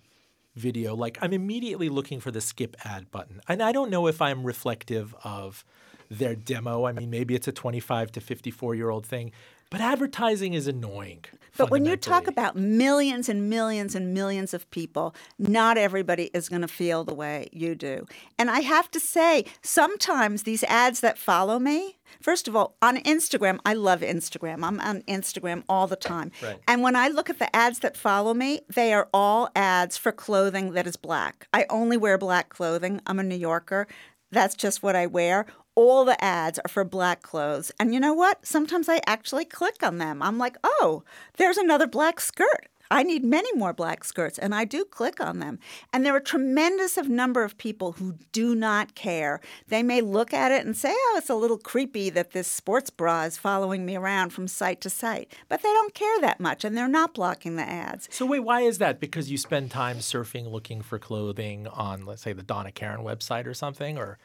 video, 0.54 0.94
like 0.94 1.18
I'm 1.20 1.32
immediately 1.32 1.88
looking 1.88 2.20
for 2.20 2.30
the 2.30 2.40
skip 2.40 2.76
ad 2.84 3.11
button. 3.11 3.40
And 3.49 3.62
I 3.62 3.73
don't 3.73 3.90
know 3.90 4.06
if 4.06 4.23
I'm 4.23 4.44
reflective 4.44 5.14
of 5.25 5.64
their 6.11 6.34
demo. 6.34 6.87
I 6.87 6.92
mean, 6.92 7.11
maybe 7.11 7.34
it's 7.34 7.49
a 7.49 7.52
25 7.52 8.12
to 8.12 8.20
54 8.20 8.75
year 8.75 8.90
old 8.90 9.06
thing, 9.06 9.32
but 9.71 9.80
advertising 9.80 10.54
is 10.54 10.66
annoying. 10.66 11.25
But 11.56 11.71
when 11.71 11.85
you 11.85 11.97
talk 11.97 12.26
about 12.26 12.56
millions 12.56 13.28
and 13.28 13.49
millions 13.49 13.94
and 13.94 14.12
millions 14.12 14.54
of 14.54 14.68
people, 14.71 15.14
not 15.38 15.78
everybody 15.78 16.25
is 16.35 16.49
going 16.49 16.62
to 16.62 16.68
feel 16.68 17.04
the 17.04 17.14
way 17.14 17.49
you 17.52 17.75
do. 17.75 18.06
And 18.38 18.50
I 18.50 18.61
have 18.61 18.90
to 18.92 19.00
say, 19.00 19.44
sometimes 19.62 20.42
these 20.42 20.64
ads 20.64 20.99
that 21.00 21.16
follow 21.16 21.61
me, 21.61 21.97
first 22.21 22.49
of 22.49 22.56
all, 22.56 22.76
on 22.83 22.97
Instagram, 22.99 23.61
I 23.64 23.75
love 23.75 24.00
Instagram. 24.00 24.64
I'm 24.64 24.80
on 24.80 25.02
Instagram 25.02 25.62
all 25.68 25.87
the 25.87 25.97
time. 25.97 26.33
Right. 26.42 26.59
And 26.66 26.83
when 26.83 26.97
I 26.97 27.09
look 27.09 27.30
at 27.30 27.38
the 27.38 27.54
ads 27.54 27.78
that 27.80 27.97
follow 27.97 28.35
me, 28.35 28.62
they 28.75 28.92
are 28.92 29.09
all 29.14 29.49
ads 29.54 29.97
for 29.97 30.11
clothing 30.11 30.73
that 30.73 30.88
is 30.88 30.97
black. 30.97 31.47
I 31.52 31.66
only 31.71 31.97
wear 31.97 32.18
black 32.18 32.49
clothing. 32.49 33.00
I'm 33.06 33.21
a 33.21 33.23
New 33.23 33.37
Yorker. 33.37 33.87
That's 34.33 34.56
just 34.56 34.83
what 34.83 34.97
I 34.97 35.06
wear 35.06 35.47
all 35.75 36.04
the 36.04 36.23
ads 36.23 36.59
are 36.59 36.69
for 36.69 36.85
black 36.85 37.23
clothes. 37.23 37.73
And 37.78 37.93
you 37.93 38.00
know 38.00 38.14
what? 38.14 38.47
Sometimes 38.47 38.88
I 38.88 39.00
actually 39.07 39.45
click 39.45 39.83
on 39.83 39.99
them. 39.99 40.23
I'm 40.23 40.38
like, 40.38 40.57
oh, 40.62 41.02
there's 41.37 41.59
another 41.59 41.87
black 41.87 42.21
skirt. 42.21 42.69
I 42.90 43.02
need 43.02 43.25
many 43.25 43.52
more 43.57 43.73
black 43.73 44.04
skirts. 44.04 44.38
And 44.38 44.54
I 44.54 44.64
do 44.64 44.85
click 44.85 45.21
on 45.21 45.38
them. 45.38 45.59
And 45.93 46.04
there 46.04 46.14
are 46.14 46.19
a 46.19 46.23
tremendous 46.23 46.97
number 46.97 47.43
of 47.43 47.57
people 47.57 47.93
who 47.93 48.19
do 48.31 48.54
not 48.54 48.95
care. 48.95 49.40
They 49.69 49.83
may 49.83 50.00
look 50.00 50.33
at 50.33 50.52
it 50.52 50.64
and 50.64 50.76
say, 50.76 50.93
oh, 50.93 51.14
it's 51.16 51.31
a 51.31 51.35
little 51.35 51.59
creepy 51.59 52.11
that 52.11 52.33
this 52.33 52.47
sports 52.47 52.90
bra 52.90 53.23
is 53.23 53.38
following 53.38 53.85
me 53.87 53.97
around 53.97 54.31
from 54.31 54.47
site 54.47 54.81
to 54.83 54.90
site. 54.90 55.35
But 55.49 55.62
they 55.62 55.71
don't 55.71 55.95
care 55.95 56.21
that 56.21 56.40
much 56.40 56.64
and 56.64 56.76
they're 56.76 56.87
not 56.87 57.14
blocking 57.14 57.57
the 57.57 57.69
ads. 57.69 58.09
So 58.12 58.26
wait, 58.26 58.40
why 58.40 58.61
is 58.61 58.78
that? 58.78 59.00
Because 59.00 59.31
you 59.31 59.38
spend 59.38 59.71
time 59.71 59.99
surfing 59.99 60.50
looking 60.50 60.83
for 60.83 60.99
clothing 60.99 61.66
on, 61.66 62.04
let's 62.04 62.23
say, 62.23 62.33
the 62.33 62.43
Donna 62.43 62.71
Karan 62.71 63.00
website 63.00 63.47
or 63.47 63.54
something, 63.54 63.99
or 63.99 64.19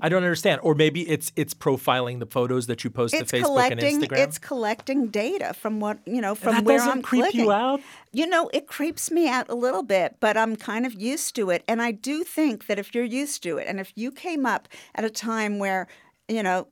I 0.00 0.08
don't 0.08 0.22
understand. 0.22 0.60
Or 0.62 0.74
maybe 0.74 1.08
it's 1.08 1.32
it's 1.36 1.54
profiling 1.54 2.18
the 2.18 2.26
photos 2.26 2.66
that 2.66 2.84
you 2.84 2.90
post 2.90 3.14
it's 3.14 3.30
to 3.30 3.36
Facebook 3.36 3.44
collecting, 3.44 3.84
and 3.94 4.02
Instagram. 4.02 4.18
It's 4.18 4.38
collecting 4.38 5.06
data 5.08 5.54
from 5.54 5.80
what 5.80 5.98
you 6.06 6.20
know 6.20 6.34
from 6.34 6.54
that 6.54 6.64
where 6.64 6.78
doesn't 6.78 6.92
I'm 6.92 7.02
creep 7.02 7.22
clicking. 7.24 7.40
you 7.40 7.52
out? 7.52 7.80
You 8.12 8.26
know, 8.26 8.50
it 8.52 8.66
creeps 8.66 9.10
me 9.10 9.28
out 9.28 9.48
a 9.48 9.54
little 9.54 9.82
bit, 9.82 10.16
but 10.20 10.36
I'm 10.36 10.56
kind 10.56 10.86
of 10.86 10.94
used 10.94 11.34
to 11.36 11.50
it. 11.50 11.62
And 11.68 11.82
I 11.82 11.92
do 11.92 12.24
think 12.24 12.66
that 12.66 12.78
if 12.78 12.94
you're 12.94 13.04
used 13.04 13.42
to 13.42 13.58
it, 13.58 13.66
and 13.68 13.80
if 13.80 13.92
you 13.96 14.10
came 14.10 14.46
up 14.46 14.68
at 14.94 15.04
a 15.04 15.10
time 15.10 15.58
where 15.58 15.88
you 16.28 16.42
know 16.42 16.68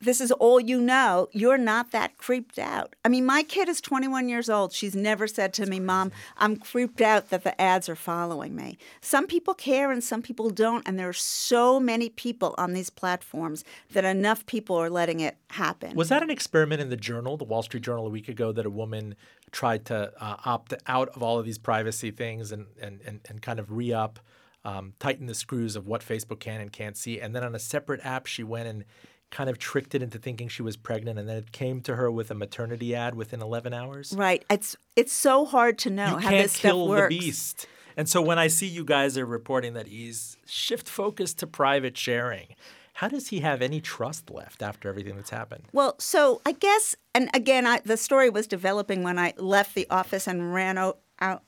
this 0.00 0.20
is 0.20 0.30
all 0.32 0.60
you 0.60 0.80
know, 0.80 1.28
you're 1.32 1.58
not 1.58 1.90
that 1.92 2.18
creeped 2.18 2.58
out. 2.58 2.94
I 3.04 3.08
mean, 3.08 3.24
my 3.24 3.42
kid 3.42 3.68
is 3.68 3.80
21 3.80 4.28
years 4.28 4.50
old. 4.50 4.72
She's 4.72 4.94
never 4.94 5.26
said 5.26 5.54
to 5.54 5.66
me, 5.66 5.80
Mom, 5.80 6.12
I'm 6.36 6.56
creeped 6.56 7.00
out 7.00 7.30
that 7.30 7.44
the 7.44 7.58
ads 7.60 7.88
are 7.88 7.96
following 7.96 8.54
me. 8.54 8.76
Some 9.00 9.26
people 9.26 9.54
care 9.54 9.90
and 9.90 10.04
some 10.04 10.20
people 10.20 10.50
don't. 10.50 10.86
And 10.86 10.98
there 10.98 11.08
are 11.08 11.14
so 11.14 11.80
many 11.80 12.10
people 12.10 12.54
on 12.58 12.74
these 12.74 12.90
platforms 12.90 13.64
that 13.92 14.04
enough 14.04 14.44
people 14.46 14.76
are 14.76 14.90
letting 14.90 15.20
it 15.20 15.36
happen. 15.50 15.94
Was 15.94 16.10
that 16.10 16.22
an 16.22 16.30
experiment 16.30 16.80
in 16.80 16.90
the 16.90 16.96
Journal, 16.96 17.36
the 17.36 17.44
Wall 17.44 17.62
Street 17.62 17.82
Journal, 17.82 18.06
a 18.06 18.10
week 18.10 18.28
ago, 18.28 18.52
that 18.52 18.66
a 18.66 18.70
woman 18.70 19.14
tried 19.50 19.86
to 19.86 20.12
uh, 20.20 20.36
opt 20.44 20.74
out 20.86 21.08
of 21.10 21.22
all 21.22 21.38
of 21.38 21.46
these 21.46 21.58
privacy 21.58 22.10
things 22.10 22.52
and, 22.52 22.66
and, 22.80 23.00
and, 23.06 23.20
and 23.28 23.40
kind 23.40 23.58
of 23.58 23.72
re 23.72 23.92
up, 23.92 24.18
um, 24.64 24.92
tighten 24.98 25.26
the 25.26 25.34
screws 25.34 25.76
of 25.76 25.86
what 25.86 26.02
Facebook 26.02 26.40
can 26.40 26.60
and 26.60 26.72
can't 26.72 26.96
see? 26.96 27.20
And 27.20 27.34
then 27.34 27.44
on 27.44 27.54
a 27.54 27.58
separate 27.58 28.04
app, 28.04 28.26
she 28.26 28.42
went 28.42 28.68
and 28.68 28.84
kind 29.30 29.50
of 29.50 29.58
tricked 29.58 29.94
it 29.94 30.02
into 30.02 30.18
thinking 30.18 30.48
she 30.48 30.62
was 30.62 30.76
pregnant 30.76 31.18
and 31.18 31.28
then 31.28 31.36
it 31.36 31.52
came 31.52 31.80
to 31.82 31.96
her 31.96 32.10
with 32.10 32.30
a 32.30 32.34
maternity 32.34 32.94
ad 32.94 33.14
within 33.14 33.42
11 33.42 33.74
hours. 33.74 34.14
Right. 34.16 34.44
It's 34.50 34.76
it's 34.94 35.12
so 35.12 35.44
hard 35.44 35.78
to 35.78 35.90
know 35.90 36.10
you 36.12 36.18
how 36.18 36.30
this 36.30 36.56
kill 36.56 36.84
stuff 36.84 36.88
works. 36.88 37.14
the 37.14 37.18
beast. 37.18 37.66
And 37.96 38.08
so 38.08 38.20
when 38.20 38.38
i 38.38 38.46
see 38.46 38.66
you 38.66 38.84
guys 38.84 39.16
are 39.16 39.26
reporting 39.26 39.74
that 39.74 39.88
he's 39.88 40.36
shift 40.46 40.88
focus 40.88 41.34
to 41.34 41.46
private 41.46 41.96
sharing 41.96 42.54
how 42.94 43.08
does 43.08 43.28
he 43.28 43.40
have 43.40 43.60
any 43.60 43.78
trust 43.78 44.30
left 44.30 44.62
after 44.62 44.88
everything 44.88 45.16
that's 45.16 45.30
happened? 45.30 45.64
Well 45.72 45.96
so 45.98 46.40
i 46.46 46.52
guess 46.52 46.94
and 47.14 47.30
again 47.34 47.66
I, 47.66 47.80
the 47.80 47.96
story 47.96 48.30
was 48.30 48.46
developing 48.46 49.02
when 49.02 49.18
i 49.18 49.32
left 49.38 49.74
the 49.74 49.86
office 49.90 50.26
and 50.26 50.52
ran 50.54 50.78
out 50.78 50.98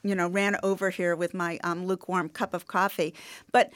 you 0.03 0.15
know 0.15 0.29
ran 0.29 0.57
over 0.63 0.91
here 0.91 1.15
with 1.15 1.35
my 1.35 1.59
um, 1.63 1.87
lukewarm 1.87 2.29
cup 2.29 2.55
of 2.55 2.67
coffee. 2.67 3.15
But 3.53 3.73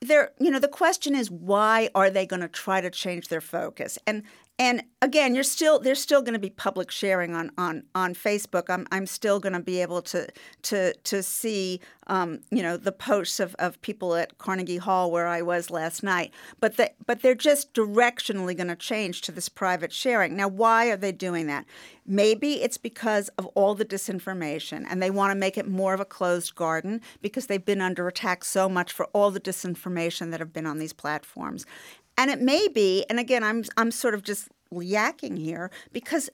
there 0.00 0.32
you 0.38 0.50
know 0.50 0.58
the 0.58 0.68
question 0.68 1.14
is 1.14 1.30
why 1.30 1.90
are 1.94 2.10
they 2.10 2.26
going 2.26 2.40
to 2.40 2.48
try 2.48 2.80
to 2.80 2.90
change 2.90 3.28
their 3.28 3.40
focus? 3.40 3.98
And 4.06 4.22
and 4.58 4.82
again 5.00 5.34
you're 5.34 5.44
still 5.44 5.78
there's 5.78 6.00
still 6.00 6.20
going 6.20 6.32
to 6.32 6.38
be 6.38 6.50
public 6.50 6.90
sharing 6.90 7.34
on 7.34 7.50
on 7.56 7.84
on 7.94 8.14
facebook. 8.14 8.64
I'm, 8.68 8.86
I'm 8.90 9.06
still 9.06 9.38
going 9.38 9.52
to 9.52 9.60
be 9.60 9.80
able 9.80 10.02
to 10.02 10.28
to 10.62 10.94
to 10.94 11.22
see 11.22 11.80
um, 12.08 12.40
you 12.50 12.62
know 12.62 12.76
the 12.76 12.92
posts 12.92 13.38
of, 13.40 13.54
of 13.58 13.80
people 13.82 14.14
at 14.14 14.38
carnegie 14.38 14.78
hall 14.78 15.10
where 15.10 15.26
i 15.26 15.42
was 15.42 15.70
last 15.70 16.02
night. 16.02 16.32
But 16.60 16.78
but 17.06 17.22
they're 17.22 17.34
just 17.34 17.72
directionally 17.72 18.56
going 18.56 18.68
to 18.68 18.76
change 18.76 19.20
to 19.22 19.32
this 19.32 19.48
private 19.48 19.92
sharing. 19.92 20.36
Now 20.36 20.48
why 20.48 20.86
are 20.86 20.96
they 20.96 21.12
doing 21.12 21.46
that? 21.46 21.64
Maybe 22.06 22.62
it's 22.62 22.78
because 22.78 23.28
of 23.36 23.46
all 23.48 23.74
the 23.74 23.84
disinformation 23.84 24.86
and 24.88 25.02
they 25.02 25.10
want 25.10 25.30
to 25.30 25.34
make 25.34 25.58
it 25.58 25.68
more 25.68 25.92
of 25.92 26.00
a 26.00 26.06
closed 26.06 26.54
garden 26.54 27.02
because 27.20 27.46
they've 27.46 27.64
been 27.64 27.82
under 27.82 28.08
attack 28.08 28.44
so 28.44 28.68
much 28.68 28.92
for 28.92 29.06
all 29.12 29.30
the 29.30 29.40
disinformation 29.40 30.30
that 30.30 30.40
have 30.40 30.52
been 30.52 30.66
on 30.66 30.78
these 30.78 30.94
platforms 30.94 31.66
and 32.18 32.30
it 32.30 32.42
may 32.42 32.68
be, 32.68 33.06
and 33.08 33.18
again, 33.18 33.42
I'm 33.42 33.64
I'm 33.78 33.90
sort 33.90 34.12
of 34.12 34.22
just 34.22 34.48
yakking 34.70 35.38
here 35.38 35.70
because 35.92 36.28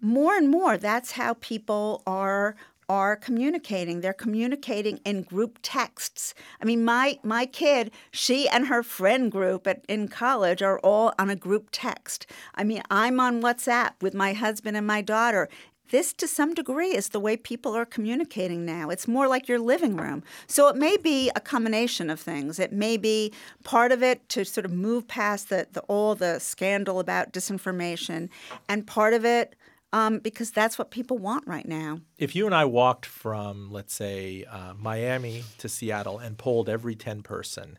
more 0.00 0.36
and 0.36 0.50
more 0.50 0.76
that's 0.76 1.12
how 1.12 1.34
people 1.34 2.02
are 2.06 2.56
are 2.88 3.16
communicating. 3.16 4.00
They're 4.00 4.12
communicating 4.12 4.98
in 5.04 5.22
group 5.22 5.58
texts. 5.62 6.34
I 6.60 6.64
mean, 6.64 6.84
my 6.84 7.18
my 7.22 7.44
kid, 7.46 7.90
she 8.10 8.48
and 8.48 8.68
her 8.68 8.82
friend 8.82 9.30
group 9.30 9.66
at, 9.66 9.84
in 9.88 10.08
college 10.08 10.62
are 10.62 10.78
all 10.80 11.12
on 11.18 11.28
a 11.28 11.36
group 11.36 11.68
text. 11.70 12.26
I 12.54 12.64
mean, 12.64 12.82
I'm 12.90 13.20
on 13.20 13.42
WhatsApp 13.42 13.92
with 14.00 14.14
my 14.14 14.32
husband 14.32 14.76
and 14.76 14.86
my 14.86 15.02
daughter, 15.02 15.48
this 15.90 16.12
to 16.14 16.26
some 16.26 16.54
degree 16.54 16.94
is 16.94 17.10
the 17.10 17.20
way 17.20 17.36
people 17.36 17.74
are 17.74 17.86
communicating 17.86 18.64
now. 18.64 18.90
It's 18.90 19.08
more 19.08 19.28
like 19.28 19.48
your 19.48 19.58
living 19.58 19.96
room. 19.96 20.22
So 20.46 20.68
it 20.68 20.76
may 20.76 20.96
be 20.96 21.30
a 21.36 21.40
combination 21.40 22.10
of 22.10 22.20
things. 22.20 22.58
It 22.58 22.72
may 22.72 22.96
be 22.96 23.32
part 23.64 23.92
of 23.92 24.02
it 24.02 24.28
to 24.30 24.44
sort 24.44 24.64
of 24.64 24.72
move 24.72 25.08
past 25.08 25.48
the, 25.48 25.66
the 25.72 25.80
all 25.82 26.14
the 26.14 26.38
scandal 26.38 27.00
about 27.00 27.32
disinformation, 27.32 28.28
and 28.68 28.86
part 28.86 29.14
of 29.14 29.24
it 29.24 29.56
um, 29.92 30.18
because 30.18 30.50
that's 30.50 30.78
what 30.78 30.90
people 30.90 31.18
want 31.18 31.46
right 31.46 31.66
now. 31.66 32.00
If 32.18 32.34
you 32.36 32.46
and 32.46 32.54
I 32.54 32.64
walked 32.64 33.06
from, 33.06 33.70
let's 33.70 33.94
say, 33.94 34.44
uh, 34.50 34.74
Miami 34.78 35.44
to 35.58 35.68
Seattle 35.68 36.18
and 36.18 36.36
polled 36.36 36.68
every 36.68 36.94
10 36.94 37.22
person 37.22 37.78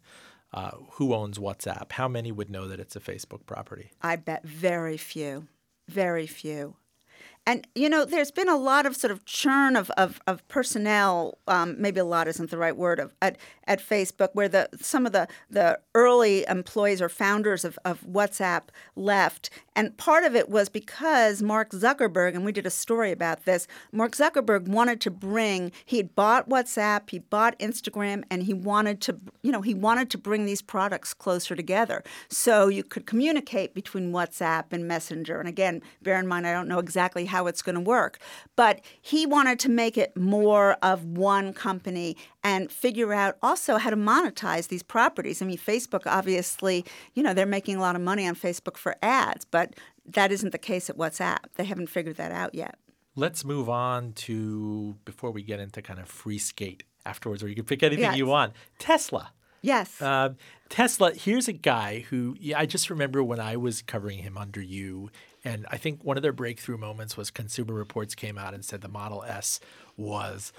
uh, 0.53 0.71
who 0.93 1.13
owns 1.13 1.37
WhatsApp, 1.37 1.91
how 1.91 2.07
many 2.07 2.31
would 2.31 2.49
know 2.49 2.67
that 2.67 2.79
it's 2.79 2.95
a 2.95 2.99
Facebook 2.99 3.45
property? 3.45 3.91
I 4.01 4.15
bet 4.15 4.43
very 4.45 4.97
few. 4.97 5.47
Very 5.87 6.27
few. 6.27 6.75
And 7.47 7.65
you 7.75 7.87
know, 7.87 8.03
there's 8.03 8.29
been 8.29 8.49
a 8.49 8.57
lot 8.57 8.85
of 8.85 8.97
sort 8.97 9.09
of 9.09 9.23
churn 9.23 9.77
of 9.77 9.89
of, 9.91 10.19
of 10.27 10.45
personnel. 10.49 11.37
Um, 11.47 11.77
maybe 11.79 12.01
a 12.01 12.05
lot 12.05 12.27
isn't 12.27 12.51
the 12.51 12.57
right 12.57 12.75
word 12.75 12.99
of 12.99 13.13
at, 13.21 13.37
at 13.63 13.79
Facebook, 13.79 14.29
where 14.33 14.49
the 14.49 14.67
some 14.81 15.05
of 15.05 15.13
the 15.13 15.29
the 15.49 15.79
early 15.95 16.45
employees 16.49 17.01
or 17.01 17.07
founders 17.07 17.63
of, 17.63 17.79
of 17.85 18.01
WhatsApp 18.01 18.63
left, 18.97 19.49
and 19.77 19.95
part 19.95 20.25
of 20.25 20.35
it 20.35 20.49
was 20.49 20.67
because 20.67 21.41
Mark 21.41 21.71
Zuckerberg, 21.71 22.35
and 22.35 22.43
we 22.43 22.51
did 22.51 22.65
a 22.65 22.69
story 22.69 23.13
about 23.13 23.45
this. 23.45 23.65
Mark 23.93 24.11
Zuckerberg 24.11 24.67
wanted 24.67 24.99
to 25.01 25.09
bring. 25.09 25.71
He 25.85 25.97
had 25.97 26.15
bought 26.15 26.49
WhatsApp, 26.49 27.09
he 27.09 27.19
bought 27.19 27.57
Instagram, 27.59 28.25
and 28.29 28.43
he 28.43 28.53
wanted 28.53 28.99
to 29.01 29.21
you 29.41 29.53
know 29.53 29.61
he 29.61 29.73
wanted 29.73 30.09
to 30.09 30.17
bring 30.17 30.45
these 30.45 30.61
products 30.61 31.13
closer 31.13 31.55
together 31.55 32.03
so 32.27 32.67
you 32.67 32.83
could 32.83 33.05
communicate 33.05 33.73
between 33.73 34.11
WhatsApp 34.11 34.65
and 34.71 34.85
Messenger. 34.85 35.39
And 35.39 35.47
again, 35.47 35.81
bear 36.01 36.19
in 36.19 36.27
mind, 36.27 36.45
I 36.45 36.51
don't 36.51 36.67
know 36.67 36.79
exactly 36.79 37.23
how 37.23 37.36
how 37.37 37.45
it's 37.47 37.61
going 37.61 37.75
to 37.75 37.81
work. 37.81 38.17
But 38.55 38.81
he 39.01 39.25
wanted 39.25 39.59
to 39.59 39.69
make 39.69 39.97
it 39.97 40.15
more 40.17 40.73
of 40.81 41.05
one 41.05 41.53
company 41.53 42.17
and 42.43 42.71
figure 42.71 43.13
out 43.13 43.37
also 43.43 43.77
how 43.77 43.91
to 43.91 43.95
monetize 43.95 44.69
these 44.69 44.81
properties. 44.83 45.41
I 45.41 45.45
mean, 45.45 45.57
Facebook 45.57 46.03
obviously, 46.05 46.83
you 47.13 47.21
know, 47.21 47.33
they're 47.33 47.45
making 47.45 47.75
a 47.75 47.79
lot 47.81 47.95
of 47.95 48.01
money 48.01 48.27
on 48.27 48.35
Facebook 48.35 48.77
for 48.77 48.95
ads, 49.03 49.45
but 49.45 49.75
that 50.05 50.31
isn't 50.31 50.51
the 50.51 50.57
case 50.57 50.89
at 50.89 50.97
WhatsApp. 50.97 51.37
They 51.55 51.65
haven't 51.65 51.87
figured 51.87 52.17
that 52.17 52.31
out 52.31 52.55
yet. 52.55 52.75
Let's 53.15 53.43
move 53.43 53.67
on 53.69 54.13
to 54.13 54.95
before 55.05 55.31
we 55.31 55.43
get 55.43 55.59
into 55.59 55.81
kind 55.81 55.99
of 55.99 56.07
free 56.07 56.37
skate 56.39 56.83
afterwards, 57.05 57.41
where 57.43 57.49
you 57.49 57.55
can 57.55 57.65
pick 57.65 57.83
anything 57.83 58.03
Yes. 58.03 58.17
you 58.17 58.25
want. 58.25 58.53
Tesla. 58.79 59.31
Yes. 59.61 60.01
Uh, 60.01 60.29
Tesla, 60.69 61.13
here's 61.13 61.47
a 61.47 61.53
guy 61.53 62.05
who 62.09 62.35
yeah, 62.39 62.59
I 62.59 62.65
just 62.65 62.89
remember 62.89 63.23
when 63.23 63.39
I 63.39 63.57
was 63.57 63.81
covering 63.81 64.19
him 64.19 64.37
under 64.37 64.61
you. 64.61 65.09
And 65.43 65.65
I 65.69 65.77
think 65.77 66.03
one 66.03 66.17
of 66.17 66.23
their 66.23 66.33
breakthrough 66.33 66.77
moments 66.77 67.15
was 67.15 67.31
Consumer 67.31 67.73
Reports 67.73 68.15
came 68.15 68.37
out 68.37 68.53
and 68.53 68.65
said 68.65 68.81
the 68.81 68.87
Model 68.87 69.23
S 69.23 69.59
was 69.95 70.51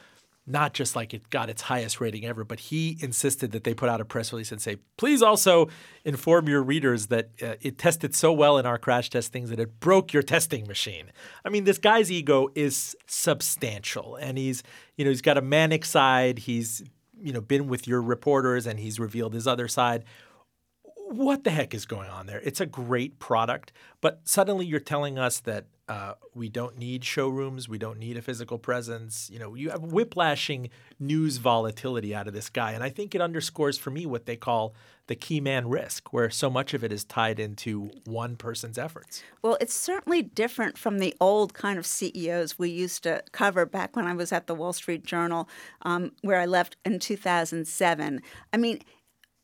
not 0.49 0.73
just 0.73 0.97
like 0.97 1.13
it 1.13 1.29
got 1.29 1.51
its 1.51 1.63
highest 1.63 2.01
rating 2.01 2.25
ever, 2.25 2.43
but 2.43 2.59
he 2.59 2.97
insisted 3.01 3.53
that 3.53 3.65
they 3.65 3.75
put 3.75 3.89
out 3.89 4.01
a 4.01 4.05
press 4.05 4.33
release 4.33 4.51
and 4.51 4.63
say, 4.63 4.79
please 4.97 5.23
also 5.23 5.69
inform 6.05 6.49
your 6.49 6.63
readers 6.63 7.09
that 7.09 7.31
uh, 7.43 7.55
it 7.61 7.77
tested 7.77 8.15
so 8.15 8.33
well 8.33 8.57
in 8.57 8.65
our 8.65 8.79
crash 8.79 9.11
test 9.11 9.31
things 9.31 9.51
that 9.51 9.61
it 9.61 9.79
broke 9.79 10.13
your 10.13 10.23
testing 10.23 10.67
machine. 10.67 11.13
I 11.45 11.51
mean, 11.51 11.65
this 11.65 11.77
guy's 11.77 12.11
ego 12.11 12.49
is 12.55 12.97
substantial 13.07 14.17
and 14.17 14.39
he's, 14.39 14.63
you 14.97 15.05
know, 15.05 15.11
he's 15.11 15.21
got 15.21 15.37
a 15.37 15.43
manic 15.43 15.85
side. 15.85 16.39
He's, 16.39 16.83
you 17.21 17.33
know, 17.33 17.43
been 17.43 17.69
with 17.69 17.87
your 17.87 18.01
reporters 18.01 18.67
and 18.67 18.81
he's 18.81 18.99
revealed 18.99 19.35
his 19.35 19.47
other 19.47 19.69
side 19.69 20.05
what 21.11 21.45
the 21.45 21.50
heck 21.50 21.75
is 21.75 21.87
going 21.87 22.09
on 22.09 22.27
there? 22.27 22.41
It's 22.45 22.61
a 22.61 22.67
great 22.67 23.19
product, 23.19 23.73
but 24.00 24.21
suddenly 24.25 24.67
you're 24.67 24.81
telling 24.81 25.19
us 25.19 25.41
that 25.41 25.67
uh, 25.88 26.12
we 26.35 26.50
don't 26.50 26.77
need 26.77 27.03
showrooms, 27.03 27.67
we 27.67 27.79
don't 27.79 27.99
need 27.99 28.19
a 28.19 28.23
physical 28.23 28.59
presence. 28.59 29.31
You 29.33 29.38
know, 29.38 29.55
you 29.55 29.71
have 29.71 29.83
whiplashing 29.83 30.69
news 31.00 31.38
volatility 31.38 32.15
out 32.15 32.29
of 32.29 32.35
this 32.35 32.50
guy, 32.50 32.73
and 32.73 32.85
I 32.85 32.91
think 32.91 33.15
it 33.15 33.23
underscores 33.23 33.79
for 33.79 33.91
me 33.91 34.05
what 34.05 34.27
they 34.27 34.37
call 34.37 34.75
the 35.07 35.17
key 35.17 35.41
man 35.41 35.67
risk, 35.69 36.12
where 36.12 36.29
so 36.29 36.50
much 36.50 36.75
of 36.75 36.85
it 36.85 36.93
is 36.93 37.05
tied 37.05 37.41
into 37.41 37.91
one 38.05 38.37
person's 38.37 38.77
efforts. 38.77 39.23
Well, 39.41 39.57
it's 39.62 39.73
certainly 39.73 40.21
different 40.21 40.77
from 40.77 40.99
the 40.99 41.17
old 41.21 41.55
kind 41.55 41.79
of 41.79 41.87
CEOs 41.87 42.59
we 42.59 42.69
used 42.69 43.03
to 43.05 43.23
cover 43.33 43.65
back 43.65 43.97
when 43.97 44.07
I 44.07 44.12
was 44.12 44.31
at 44.31 44.47
the 44.47 44.55
Wall 44.55 44.75
Street 44.75 45.07
Journal, 45.07 45.49
um, 45.83 46.12
where 46.21 46.38
I 46.38 46.45
left 46.45 46.77
in 46.85 46.99
2007. 46.99 48.21
I 48.53 48.57
mean, 48.59 48.81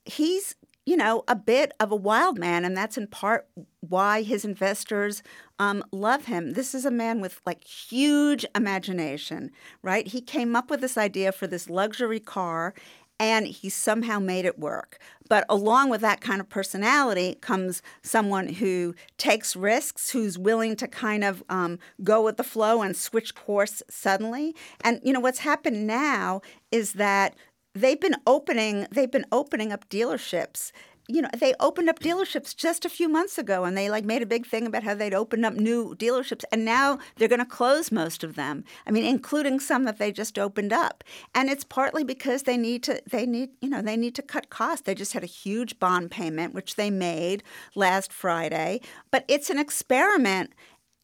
he's 0.04 0.54
you 0.86 0.96
know, 0.96 1.24
a 1.28 1.36
bit 1.36 1.72
of 1.80 1.90
a 1.90 1.96
wild 1.96 2.38
man, 2.38 2.64
and 2.64 2.76
that's 2.76 2.98
in 2.98 3.06
part 3.06 3.48
why 3.80 4.22
his 4.22 4.44
investors 4.44 5.22
um, 5.58 5.82
love 5.92 6.26
him. 6.26 6.52
This 6.52 6.74
is 6.74 6.84
a 6.84 6.90
man 6.90 7.20
with 7.20 7.40
like 7.46 7.64
huge 7.64 8.44
imagination, 8.54 9.50
right? 9.82 10.06
He 10.06 10.20
came 10.20 10.54
up 10.54 10.70
with 10.70 10.80
this 10.80 10.98
idea 10.98 11.32
for 11.32 11.46
this 11.46 11.70
luxury 11.70 12.20
car, 12.20 12.74
and 13.18 13.46
he 13.46 13.70
somehow 13.70 14.18
made 14.18 14.44
it 14.44 14.58
work. 14.58 14.98
But 15.28 15.46
along 15.48 15.88
with 15.88 16.00
that 16.02 16.20
kind 16.20 16.40
of 16.40 16.48
personality 16.48 17.36
comes 17.40 17.80
someone 18.02 18.48
who 18.48 18.94
takes 19.16 19.56
risks, 19.56 20.10
who's 20.10 20.36
willing 20.36 20.76
to 20.76 20.88
kind 20.88 21.24
of 21.24 21.42
um, 21.48 21.78
go 22.02 22.22
with 22.22 22.36
the 22.36 22.44
flow 22.44 22.82
and 22.82 22.96
switch 22.96 23.34
course 23.34 23.82
suddenly. 23.88 24.54
And 24.82 25.00
you 25.02 25.12
know 25.12 25.20
what's 25.20 25.38
happened 25.38 25.86
now 25.86 26.42
is 26.70 26.94
that 26.94 27.36
they've 27.74 28.00
been 28.00 28.16
opening 28.26 28.86
they've 28.90 29.10
been 29.10 29.26
opening 29.32 29.72
up 29.72 29.88
dealerships. 29.88 30.72
You 31.06 31.20
know 31.20 31.28
they 31.38 31.52
opened 31.60 31.90
up 31.90 31.98
dealerships 31.98 32.56
just 32.56 32.86
a 32.86 32.88
few 32.88 33.10
months 33.10 33.36
ago 33.36 33.64
and 33.64 33.76
they 33.76 33.90
like 33.90 34.06
made 34.06 34.22
a 34.22 34.26
big 34.26 34.46
thing 34.46 34.66
about 34.66 34.84
how 34.84 34.94
they'd 34.94 35.12
opened 35.12 35.44
up 35.44 35.52
new 35.52 35.94
dealerships 35.96 36.44
and 36.50 36.64
now 36.64 36.98
they're 37.16 37.28
going 37.28 37.40
to 37.40 37.44
close 37.44 37.92
most 37.92 38.24
of 38.24 38.36
them. 38.36 38.64
I 38.86 38.90
mean 38.90 39.04
including 39.04 39.60
some 39.60 39.84
that 39.84 39.98
they 39.98 40.12
just 40.12 40.38
opened 40.38 40.72
up. 40.72 41.04
And 41.34 41.50
it's 41.50 41.64
partly 41.64 42.04
because 42.04 42.44
they 42.44 42.56
need 42.56 42.82
to 42.84 43.02
they 43.10 43.26
need 43.26 43.50
you 43.60 43.68
know 43.68 43.82
they 43.82 43.96
need 43.96 44.14
to 44.14 44.22
cut 44.22 44.48
costs. 44.48 44.86
They 44.86 44.94
just 44.94 45.12
had 45.12 45.24
a 45.24 45.26
huge 45.26 45.78
bond 45.78 46.10
payment 46.10 46.54
which 46.54 46.76
they 46.76 46.90
made 46.90 47.42
last 47.74 48.12
friday. 48.12 48.80
But 49.10 49.24
it's 49.28 49.50
an 49.50 49.58
experiment 49.58 50.54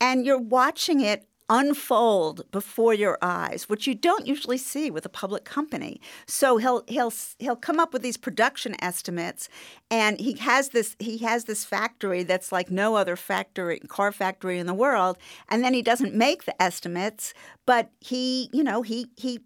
and 0.00 0.24
you're 0.24 0.38
watching 0.38 1.00
it 1.00 1.26
unfold 1.50 2.48
before 2.52 2.94
your 2.94 3.18
eyes, 3.20 3.68
which 3.68 3.86
you 3.86 3.94
don't 3.94 4.26
usually 4.26 4.56
see 4.56 4.90
with 4.90 5.04
a 5.04 5.10
public 5.10 5.44
company. 5.44 6.00
So 6.26 6.56
he'll 6.56 6.84
he'll 6.86 7.12
he'll 7.38 7.56
come 7.56 7.80
up 7.80 7.92
with 7.92 8.02
these 8.02 8.16
production 8.16 8.76
estimates, 8.82 9.48
and 9.90 10.18
he 10.18 10.34
has 10.34 10.70
this 10.70 10.96
he 10.98 11.18
has 11.18 11.44
this 11.44 11.64
factory 11.64 12.22
that's 12.22 12.52
like 12.52 12.70
no 12.70 12.94
other 12.94 13.16
factory 13.16 13.80
car 13.80 14.12
factory 14.12 14.58
in 14.58 14.66
the 14.66 14.74
world, 14.74 15.18
and 15.48 15.62
then 15.62 15.74
he 15.74 15.82
doesn't 15.82 16.14
make 16.14 16.44
the 16.44 16.62
estimates, 16.62 17.34
but 17.66 17.90
he 18.00 18.48
you 18.52 18.62
know 18.62 18.82
he 18.82 19.08
he 19.16 19.40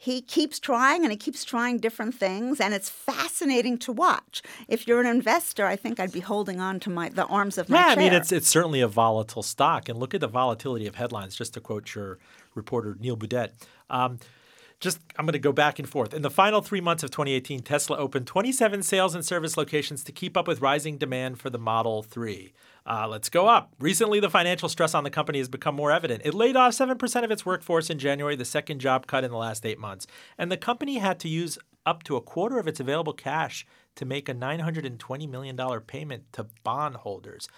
he 0.00 0.22
keeps 0.22 0.60
trying 0.60 1.02
and 1.02 1.10
he 1.10 1.16
keeps 1.16 1.44
trying 1.44 1.76
different 1.76 2.14
things 2.14 2.60
and 2.60 2.72
it's 2.72 2.88
fascinating 2.88 3.76
to 3.76 3.92
watch 3.92 4.40
if 4.68 4.86
you're 4.86 5.00
an 5.00 5.06
investor 5.06 5.66
i 5.66 5.74
think 5.74 5.98
i'd 5.98 6.12
be 6.12 6.20
holding 6.20 6.60
on 6.60 6.78
to 6.78 6.88
my 6.88 7.08
the 7.08 7.26
arms 7.26 7.58
of 7.58 7.68
my 7.68 7.78
yeah, 7.78 7.94
chair. 7.94 8.04
i 8.04 8.08
mean 8.08 8.12
it's 8.12 8.30
it's 8.30 8.48
certainly 8.48 8.80
a 8.80 8.88
volatile 8.88 9.42
stock 9.42 9.88
and 9.88 9.98
look 9.98 10.14
at 10.14 10.20
the 10.20 10.28
volatility 10.28 10.86
of 10.86 10.94
headlines 10.94 11.34
just 11.34 11.52
to 11.52 11.60
quote 11.60 11.94
your 11.94 12.18
reporter 12.54 12.96
Neal 13.00 13.16
Boudette 13.16 13.50
um, 13.90 14.20
just 14.80 15.00
I'm 15.18 15.26
going 15.26 15.32
to 15.32 15.38
go 15.38 15.52
back 15.52 15.78
and 15.78 15.88
forth. 15.88 16.14
In 16.14 16.22
the 16.22 16.30
final 16.30 16.60
three 16.60 16.80
months 16.80 17.02
of 17.02 17.10
2018, 17.10 17.60
Tesla 17.60 17.96
opened 17.96 18.26
27 18.26 18.82
sales 18.82 19.14
and 19.14 19.24
service 19.24 19.56
locations 19.56 20.04
to 20.04 20.12
keep 20.12 20.36
up 20.36 20.46
with 20.46 20.60
rising 20.60 20.98
demand 20.98 21.40
for 21.40 21.50
the 21.50 21.58
Model 21.58 22.02
3. 22.02 22.52
Uh, 22.86 23.06
let's 23.08 23.28
go 23.28 23.48
up. 23.48 23.72
Recently, 23.80 24.20
the 24.20 24.30
financial 24.30 24.68
stress 24.68 24.94
on 24.94 25.04
the 25.04 25.10
company 25.10 25.38
has 25.38 25.48
become 25.48 25.74
more 25.74 25.90
evident. 25.90 26.22
It 26.24 26.32
laid 26.32 26.56
off 26.56 26.72
7% 26.72 27.24
of 27.24 27.30
its 27.30 27.44
workforce 27.44 27.90
in 27.90 27.98
January, 27.98 28.36
the 28.36 28.44
second 28.44 28.78
job 28.78 29.06
cut 29.06 29.24
in 29.24 29.30
the 29.30 29.36
last 29.36 29.66
eight 29.66 29.78
months. 29.78 30.06
And 30.38 30.50
the 30.50 30.56
company 30.56 30.98
had 30.98 31.18
to 31.20 31.28
use 31.28 31.58
up 31.84 32.02
to 32.04 32.16
a 32.16 32.20
quarter 32.20 32.58
of 32.58 32.68
its 32.68 32.80
available 32.80 33.12
cash 33.12 33.66
to 33.96 34.04
make 34.04 34.28
a 34.28 34.34
$920 34.34 35.28
million 35.28 35.80
payment 35.86 36.32
to 36.32 36.46
bondholders. 36.62 37.48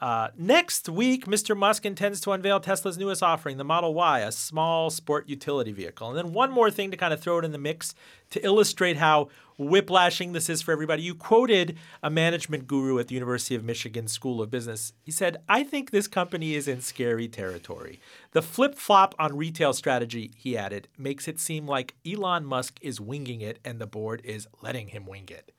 Uh, 0.00 0.28
next 0.38 0.88
week, 0.88 1.26
Mr. 1.26 1.56
Musk 1.56 1.84
intends 1.84 2.20
to 2.22 2.32
unveil 2.32 2.60
Tesla's 2.60 2.96
newest 2.96 3.22
offering, 3.22 3.58
the 3.58 3.64
Model 3.64 3.92
Y, 3.92 4.20
a 4.20 4.32
small 4.32 4.88
sport 4.88 5.28
utility 5.28 5.70
vehicle. 5.70 6.08
And 6.08 6.16
then 6.16 6.32
one 6.32 6.50
more 6.50 6.70
thing 6.70 6.90
to 6.90 6.96
kind 6.96 7.12
of 7.12 7.20
throw 7.20 7.38
it 7.38 7.44
in 7.44 7.52
the 7.52 7.58
mix 7.58 7.94
to 8.30 8.44
illustrate 8.44 8.96
how 8.96 9.28
whiplashing 9.58 10.32
this 10.32 10.48
is 10.48 10.62
for 10.62 10.72
everybody. 10.72 11.02
You 11.02 11.14
quoted 11.14 11.78
a 12.02 12.08
management 12.08 12.66
guru 12.66 12.98
at 12.98 13.08
the 13.08 13.14
University 13.14 13.54
of 13.54 13.64
Michigan 13.64 14.08
School 14.08 14.40
of 14.40 14.50
Business. 14.50 14.94
He 15.02 15.12
said, 15.12 15.36
I 15.46 15.62
think 15.62 15.90
this 15.90 16.08
company 16.08 16.54
is 16.54 16.66
in 16.66 16.80
scary 16.80 17.28
territory. 17.28 18.00
The 18.32 18.42
flip 18.42 18.74
flop 18.74 19.14
on 19.18 19.36
retail 19.36 19.74
strategy, 19.74 20.32
he 20.36 20.56
added, 20.56 20.88
makes 20.96 21.28
it 21.28 21.38
seem 21.38 21.66
like 21.66 21.94
Elon 22.10 22.46
Musk 22.46 22.78
is 22.80 22.98
winging 22.98 23.42
it 23.42 23.58
and 23.62 23.78
the 23.78 23.86
board 23.86 24.22
is 24.24 24.48
letting 24.62 24.88
him 24.88 25.04
wing 25.04 25.28
it. 25.30 25.52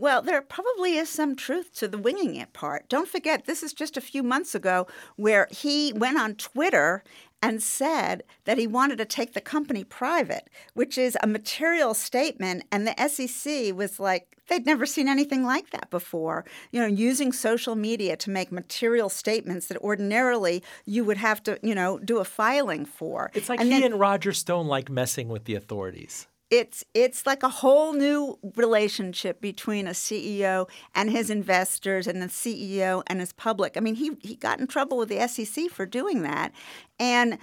Well, 0.00 0.22
there 0.22 0.40
probably 0.40 0.96
is 0.96 1.08
some 1.08 1.34
truth 1.34 1.74
to 1.74 1.88
the 1.88 1.98
winging 1.98 2.36
it 2.36 2.52
part. 2.52 2.88
Don't 2.88 3.08
forget, 3.08 3.46
this 3.46 3.64
is 3.64 3.72
just 3.72 3.96
a 3.96 4.00
few 4.00 4.22
months 4.22 4.54
ago 4.54 4.86
where 5.16 5.48
he 5.50 5.92
went 5.92 6.20
on 6.20 6.36
Twitter 6.36 7.02
and 7.42 7.60
said 7.60 8.22
that 8.44 8.58
he 8.58 8.66
wanted 8.68 8.98
to 8.98 9.04
take 9.04 9.32
the 9.32 9.40
company 9.40 9.82
private, 9.82 10.48
which 10.74 10.96
is 10.96 11.18
a 11.20 11.26
material 11.26 11.94
statement. 11.94 12.62
And 12.70 12.86
the 12.86 13.08
SEC 13.08 13.74
was 13.74 13.98
like, 13.98 14.36
they'd 14.46 14.66
never 14.66 14.86
seen 14.86 15.08
anything 15.08 15.42
like 15.42 15.70
that 15.70 15.90
before. 15.90 16.44
You 16.70 16.80
know, 16.80 16.86
using 16.86 17.32
social 17.32 17.74
media 17.74 18.16
to 18.18 18.30
make 18.30 18.52
material 18.52 19.08
statements 19.08 19.66
that 19.66 19.78
ordinarily 19.78 20.62
you 20.84 21.04
would 21.04 21.18
have 21.18 21.42
to, 21.42 21.58
you 21.60 21.74
know, 21.74 21.98
do 21.98 22.18
a 22.18 22.24
filing 22.24 22.86
for. 22.86 23.32
It's 23.34 23.48
like 23.48 23.58
and 23.58 23.72
he 23.72 23.80
then, 23.80 23.92
and 23.92 24.00
Roger 24.00 24.32
Stone 24.32 24.68
like 24.68 24.88
messing 24.88 25.28
with 25.28 25.44
the 25.44 25.56
authorities 25.56 26.28
it's 26.50 26.84
it's 26.94 27.26
like 27.26 27.42
a 27.42 27.48
whole 27.48 27.92
new 27.92 28.38
relationship 28.56 29.40
between 29.40 29.86
a 29.86 29.92
CEO 29.92 30.68
and 30.94 31.10
his 31.10 31.30
investors 31.30 32.06
and 32.06 32.22
the 32.22 32.26
CEO 32.26 33.02
and 33.06 33.20
his 33.20 33.32
public. 33.32 33.76
I 33.76 33.80
mean, 33.80 33.96
he 33.96 34.12
he 34.20 34.34
got 34.34 34.58
in 34.60 34.66
trouble 34.66 34.96
with 34.96 35.08
the 35.08 35.26
SEC 35.28 35.70
for 35.70 35.84
doing 35.84 36.22
that. 36.22 36.52
And 36.98 37.38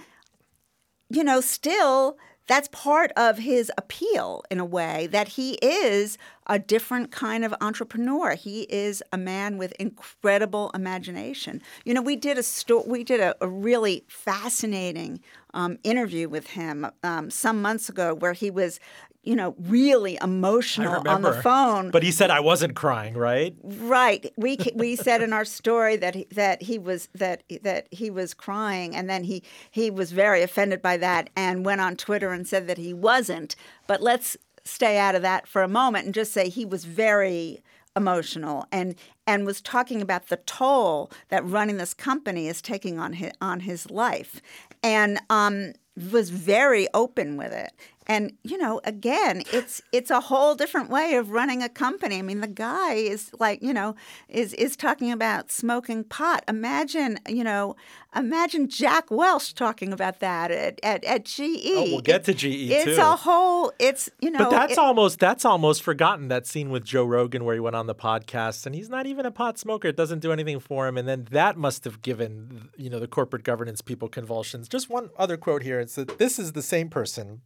you 1.08 1.22
know, 1.22 1.40
still 1.40 2.18
that's 2.46 2.68
part 2.68 3.12
of 3.16 3.38
his 3.38 3.70
appeal 3.76 4.44
in 4.50 4.60
a 4.60 4.64
way 4.64 5.08
that 5.08 5.28
he 5.28 5.54
is 5.54 6.18
a 6.46 6.58
different 6.58 7.10
kind 7.10 7.44
of 7.44 7.54
entrepreneur. 7.60 8.34
He 8.34 8.62
is 8.62 9.02
a 9.12 9.18
man 9.18 9.58
with 9.58 9.72
incredible 9.80 10.70
imagination. 10.74 11.60
You 11.84 11.94
know, 11.94 12.02
we 12.02 12.16
did 12.16 12.38
a 12.38 12.42
sto- 12.42 12.84
we 12.86 13.02
did 13.02 13.20
a, 13.20 13.34
a 13.40 13.48
really 13.48 14.04
fascinating 14.08 15.20
um, 15.54 15.78
interview 15.82 16.28
with 16.28 16.48
him 16.48 16.86
um, 17.02 17.30
some 17.30 17.60
months 17.60 17.88
ago 17.88 18.14
where 18.14 18.34
he 18.34 18.50
was 18.50 18.78
you 19.26 19.34
know, 19.34 19.54
really 19.58 20.18
emotional 20.22 21.06
on 21.08 21.22
the 21.22 21.34
phone. 21.42 21.90
But 21.90 22.04
he 22.04 22.12
said 22.12 22.30
I 22.30 22.40
wasn't 22.40 22.76
crying, 22.76 23.14
right? 23.14 23.54
Right. 23.62 24.32
We 24.36 24.56
we 24.74 24.96
said 25.06 25.20
in 25.20 25.32
our 25.32 25.44
story 25.44 25.96
that 25.96 26.14
he, 26.14 26.26
that 26.32 26.62
he 26.62 26.78
was 26.78 27.08
that 27.14 27.42
that 27.62 27.88
he 27.90 28.08
was 28.08 28.32
crying, 28.32 28.94
and 28.94 29.10
then 29.10 29.24
he 29.24 29.42
he 29.70 29.90
was 29.90 30.12
very 30.12 30.42
offended 30.42 30.80
by 30.80 30.96
that 30.98 31.30
and 31.36 31.66
went 31.66 31.80
on 31.80 31.96
Twitter 31.96 32.32
and 32.32 32.46
said 32.46 32.68
that 32.68 32.78
he 32.78 32.94
wasn't. 32.94 33.56
But 33.86 34.00
let's 34.00 34.36
stay 34.64 34.96
out 34.96 35.14
of 35.14 35.22
that 35.22 35.46
for 35.46 35.62
a 35.62 35.68
moment 35.68 36.06
and 36.06 36.14
just 36.14 36.32
say 36.32 36.48
he 36.48 36.64
was 36.64 36.84
very 36.84 37.62
emotional 37.96 38.66
and 38.70 38.94
and 39.26 39.46
was 39.46 39.60
talking 39.60 40.02
about 40.02 40.28
the 40.28 40.36
toll 40.38 41.10
that 41.30 41.44
running 41.44 41.78
this 41.78 41.94
company 41.94 42.46
is 42.46 42.60
taking 42.60 42.98
on 43.00 43.14
his 43.14 43.32
on 43.40 43.60
his 43.60 43.90
life 43.90 44.40
and 44.82 45.18
um, 45.30 45.72
was 46.12 46.30
very 46.30 46.86
open 46.92 47.36
with 47.36 47.52
it 47.52 47.72
and 48.06 48.32
you 48.42 48.58
know 48.58 48.80
again 48.84 49.42
it's 49.52 49.82
it's 49.92 50.10
a 50.10 50.20
whole 50.20 50.54
different 50.54 50.90
way 50.90 51.14
of 51.14 51.30
running 51.30 51.62
a 51.62 51.68
company. 51.68 52.18
I 52.18 52.22
mean 52.22 52.40
the 52.40 52.46
guy 52.46 52.94
is 52.94 53.30
like 53.38 53.62
you 53.62 53.72
know 53.72 53.94
is 54.28 54.52
is 54.54 54.76
talking 54.76 55.12
about 55.12 55.50
smoking 55.50 56.04
pot. 56.04 56.44
Imagine 56.48 57.18
you 57.28 57.44
know 57.44 57.76
imagine 58.14 58.68
jack 58.68 59.10
welch 59.10 59.54
talking 59.54 59.92
about 59.92 60.20
that 60.20 60.50
at, 60.50 60.80
at, 60.82 61.04
at 61.04 61.24
ge 61.24 61.40
oh, 61.40 61.82
we'll 61.90 62.00
get 62.00 62.24
to 62.24 62.32
ge 62.32 62.44
it's 62.46 62.96
too. 62.96 63.02
a 63.02 63.16
whole 63.16 63.72
it's 63.78 64.08
you 64.20 64.30
know 64.30 64.38
but 64.38 64.50
that's 64.50 64.72
it, 64.72 64.78
almost 64.78 65.18
that's 65.18 65.44
almost 65.44 65.82
forgotten 65.82 66.28
that 66.28 66.46
scene 66.46 66.70
with 66.70 66.82
joe 66.82 67.04
rogan 67.04 67.44
where 67.44 67.54
he 67.54 67.60
went 67.60 67.76
on 67.76 67.86
the 67.86 67.94
podcast 67.94 68.64
and 68.64 68.74
he's 68.74 68.88
not 68.88 69.06
even 69.06 69.26
a 69.26 69.30
pot 69.30 69.58
smoker. 69.58 69.88
It 69.88 69.96
doesn't 69.96 70.20
do 70.20 70.32
anything 70.32 70.60
for 70.60 70.86
him. 70.86 70.96
And 70.96 71.08
then 71.08 71.26
that 71.30 71.56
must 71.56 71.84
have 71.84 72.02
given 72.02 72.68
you 72.76 72.90
know 72.90 72.98
the 72.98 73.08
corporate 73.08 73.44
governance 73.44 73.80
people 73.80 74.08
convulsions. 74.08 74.68
Just 74.68 74.88
one 74.88 75.10
other 75.16 75.36
quote 75.36 75.62
here. 75.62 75.80
It's 75.80 75.94
that 75.96 76.18
this 76.18 76.38
is 76.38 76.52
the 76.52 76.62
same 76.62 76.88
person 76.88 77.42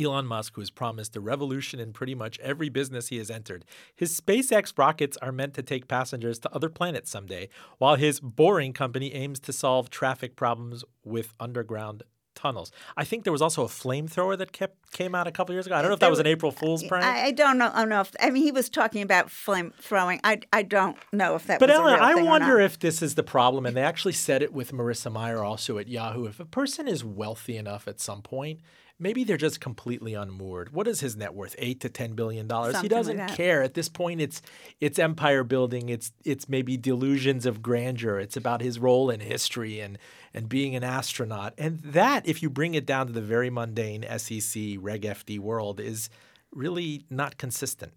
Elon 0.00 0.26
Musk, 0.26 0.54
who 0.54 0.60
has 0.60 0.70
promised 0.70 1.16
a 1.16 1.20
revolution 1.20 1.80
in 1.80 1.92
pretty 1.92 2.14
much 2.14 2.38
every 2.40 2.68
business 2.68 3.08
he 3.08 3.18
has 3.18 3.30
entered. 3.30 3.64
His 3.94 4.18
SpaceX 4.18 4.76
rockets 4.76 5.16
are 5.18 5.32
meant 5.32 5.54
to 5.54 5.62
take 5.62 5.88
passengers 5.88 6.38
to 6.40 6.54
other 6.54 6.68
planets 6.68 7.10
someday, 7.10 7.48
while 7.78 7.96
his 7.96 8.20
boring 8.20 8.72
company 8.72 9.12
aims 9.14 9.40
to 9.40 9.52
solve 9.52 9.90
traffic 9.90 10.36
problems 10.36 10.84
with 11.04 11.34
underground 11.40 12.02
tunnels. 12.38 12.70
I 12.96 13.04
think 13.04 13.24
there 13.24 13.32
was 13.32 13.42
also 13.42 13.64
a 13.64 13.68
flamethrower 13.68 14.38
that 14.38 14.52
kept 14.52 14.92
came 14.92 15.14
out 15.14 15.26
a 15.26 15.32
couple 15.32 15.54
years 15.54 15.66
ago. 15.66 15.74
I 15.74 15.82
don't 15.82 15.90
know 15.90 15.94
if 15.94 16.00
that 16.00 16.10
was 16.10 16.20
an 16.20 16.26
April 16.26 16.52
Fool's 16.52 16.84
prank. 16.84 17.04
I, 17.04 17.26
I 17.26 17.30
don't 17.32 17.58
know. 17.58 17.70
I 17.74 17.80
don't 17.80 17.88
know 17.88 18.00
if 18.00 18.14
I 18.20 18.30
mean 18.30 18.44
he 18.44 18.52
was 18.52 18.68
talking 18.70 19.02
about 19.02 19.30
flame 19.30 19.72
throwing. 19.80 20.20
I, 20.22 20.40
I 20.52 20.62
don't 20.62 20.96
know 21.12 21.34
if 21.34 21.46
that. 21.46 21.58
But 21.58 21.68
was 21.68 21.78
Ellen, 21.78 22.00
I 22.00 22.14
wonder 22.14 22.60
if 22.60 22.78
this 22.78 23.02
is 23.02 23.16
the 23.16 23.24
problem, 23.24 23.66
and 23.66 23.76
they 23.76 23.82
actually 23.82 24.12
said 24.12 24.42
it 24.42 24.52
with 24.52 24.72
Marissa 24.72 25.12
Mayer 25.12 25.42
also 25.42 25.78
at 25.78 25.88
Yahoo. 25.88 26.26
If 26.26 26.38
a 26.38 26.44
person 26.44 26.86
is 26.86 27.04
wealthy 27.04 27.56
enough 27.56 27.88
at 27.88 28.00
some 28.00 28.22
point 28.22 28.60
maybe 28.98 29.24
they're 29.24 29.36
just 29.36 29.60
completely 29.60 30.14
unmoored. 30.14 30.72
What 30.72 30.88
is 30.88 31.00
his 31.00 31.16
net 31.16 31.34
worth? 31.34 31.54
Eight 31.58 31.80
to 31.80 31.88
ten 31.88 32.14
billion 32.14 32.46
dollars. 32.46 32.80
He 32.80 32.88
doesn't 32.88 33.16
like 33.16 33.34
care 33.34 33.62
at 33.62 33.74
this 33.74 33.88
point. 33.88 34.20
It's 34.20 34.42
it's 34.80 34.98
empire 34.98 35.44
building. 35.44 35.88
It's 35.88 36.12
it's 36.24 36.48
maybe 36.48 36.76
delusions 36.76 37.46
of 37.46 37.62
grandeur. 37.62 38.18
It's 38.18 38.36
about 38.36 38.60
his 38.60 38.78
role 38.78 39.10
in 39.10 39.20
history 39.20 39.80
and 39.80 39.98
and 40.34 40.48
being 40.48 40.74
an 40.74 40.84
astronaut. 40.84 41.54
And 41.56 41.80
that, 41.80 42.26
if 42.26 42.42
you 42.42 42.50
bring 42.50 42.74
it 42.74 42.86
down 42.86 43.06
to 43.06 43.12
the 43.12 43.22
very 43.22 43.50
mundane 43.50 44.04
SEC 44.18 44.76
Reg 44.78 45.02
FD 45.02 45.38
world, 45.38 45.80
is 45.80 46.10
really 46.52 47.04
not 47.10 47.38
consistent. 47.38 47.92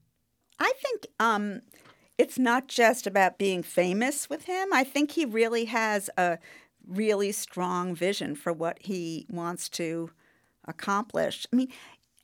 I 0.60 0.72
think 0.78 0.92
think 0.92 1.08
um, 1.20 1.62
it's 2.18 2.38
not 2.38 2.68
just 2.68 3.08
about 3.08 3.38
being 3.38 3.64
famous 3.64 4.30
with 4.30 4.46
him. 4.46 4.70
I 4.74 4.84
think 4.84 5.12
he 5.12 5.26
really 5.26 5.66
has 5.66 6.10
a 6.18 6.38
really 6.88 7.32
strong 7.32 7.96
vision 7.96 8.36
for 8.36 8.52
what 8.52 8.78
he 8.82 9.26
wants 9.30 9.70
to 9.70 10.12
accomplish. 10.72 11.46
I 11.54 11.56
mean, 11.56 11.68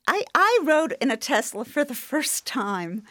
I, 0.08 0.24
I 0.34 0.60
rode 0.64 0.96
in 1.00 1.10
a 1.10 1.16
Tesla 1.16 1.64
for 1.64 1.84
the 1.84 1.94
first 2.10 2.46
time 2.46 3.02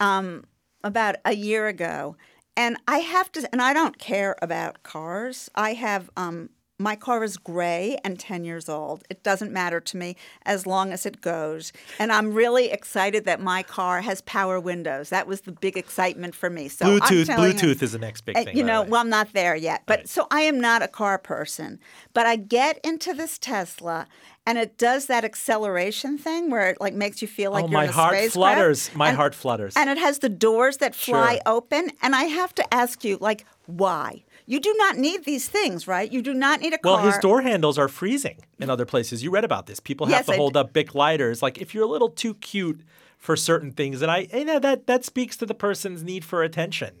um, 0.00 0.44
about 0.82 1.16
a 1.24 1.34
year 1.34 1.68
ago. 1.68 2.16
And 2.56 2.78
I 2.88 2.98
have 2.98 3.30
to, 3.32 3.48
and 3.52 3.60
I 3.60 3.72
don't 3.74 3.98
care 3.98 4.34
about 4.40 4.82
cars. 4.82 5.50
I 5.54 5.74
have 5.74 6.08
um, 6.16 6.48
my 6.78 6.94
car 6.94 7.24
is 7.24 7.36
gray 7.36 7.96
and 8.04 8.18
10 8.18 8.44
years 8.44 8.68
old. 8.68 9.02
It 9.08 9.22
doesn't 9.22 9.50
matter 9.50 9.80
to 9.80 9.96
me 9.96 10.16
as 10.44 10.66
long 10.66 10.92
as 10.92 11.06
it 11.06 11.20
goes. 11.20 11.72
And 11.98 12.12
I'm 12.12 12.34
really 12.34 12.70
excited 12.70 13.24
that 13.24 13.40
my 13.40 13.62
car 13.62 14.02
has 14.02 14.20
power 14.22 14.60
windows. 14.60 15.08
That 15.08 15.26
was 15.26 15.42
the 15.42 15.52
big 15.52 15.76
excitement 15.76 16.34
for 16.34 16.50
me. 16.50 16.68
So 16.68 16.86
Bluetooth, 16.86 17.26
Bluetooth 17.26 17.62
you, 17.62 17.70
is 17.86 17.92
the 17.92 17.98
next 17.98 18.22
big 18.22 18.36
thing. 18.36 18.56
You 18.56 18.62
know, 18.62 18.82
well, 18.82 19.00
I'm 19.00 19.08
not 19.08 19.32
there 19.32 19.56
yet. 19.56 19.84
But 19.86 20.00
right. 20.00 20.08
so 20.08 20.26
I 20.30 20.42
am 20.42 20.60
not 20.60 20.82
a 20.82 20.88
car 20.88 21.18
person. 21.18 21.78
But 22.12 22.26
I 22.26 22.36
get 22.36 22.78
into 22.84 23.14
this 23.14 23.38
Tesla 23.38 24.06
and 24.46 24.58
it 24.58 24.78
does 24.78 25.06
that 25.06 25.24
acceleration 25.24 26.16
thing 26.16 26.50
where 26.50 26.70
it 26.70 26.80
like 26.80 26.94
makes 26.94 27.20
you 27.20 27.26
feel 27.28 27.50
like 27.50 27.64
oh, 27.64 27.66
you're 27.66 27.78
my 27.78 27.84
in 27.84 27.90
a 27.90 27.92
heart 27.92 28.14
spacecraft. 28.14 28.34
flutters. 28.34 28.90
My 28.94 29.08
and, 29.08 29.16
heart 29.16 29.34
flutters. 29.34 29.74
And 29.76 29.90
it 29.90 29.98
has 29.98 30.20
the 30.20 30.28
doors 30.28 30.76
that 30.76 30.94
fly 30.94 31.34
sure. 31.34 31.42
open. 31.46 31.90
And 32.00 32.14
I 32.14 32.24
have 32.24 32.54
to 32.54 32.74
ask 32.74 33.04
you, 33.04 33.18
like, 33.20 33.44
why? 33.66 34.24
You 34.46 34.60
do 34.60 34.72
not 34.78 34.96
need 34.96 35.24
these 35.24 35.48
things, 35.48 35.88
right? 35.88 36.10
You 36.10 36.22
do 36.22 36.32
not 36.32 36.60
need 36.60 36.72
a 36.72 36.78
car. 36.78 36.98
Well, 36.98 37.06
his 37.06 37.18
door 37.18 37.42
handles 37.42 37.76
are 37.76 37.88
freezing 37.88 38.38
in 38.60 38.70
other 38.70 38.86
places. 38.86 39.24
You 39.24 39.30
read 39.32 39.44
about 39.44 39.66
this. 39.66 39.80
People 39.80 40.06
have 40.06 40.12
Yes, 40.12 40.26
to 40.26 40.34
I 40.34 40.36
hold 40.36 40.52
d- 40.52 40.60
up 40.60 40.72
Bic 40.72 40.94
lighters. 40.94 41.42
Like 41.42 41.58
if 41.58 41.74
you're 41.74 41.84
a 41.84 41.88
little 41.88 42.10
too 42.10 42.34
cute 42.34 42.82
for 43.18 43.34
certain 43.34 43.72
things, 43.72 44.02
and 44.02 44.10
I, 44.10 44.28
you 44.32 44.44
know, 44.44 44.60
that 44.60 44.86
that 44.86 45.04
speaks 45.04 45.36
to 45.38 45.46
the 45.46 45.54
person's 45.54 46.04
need 46.04 46.24
for 46.24 46.44
attention. 46.44 46.94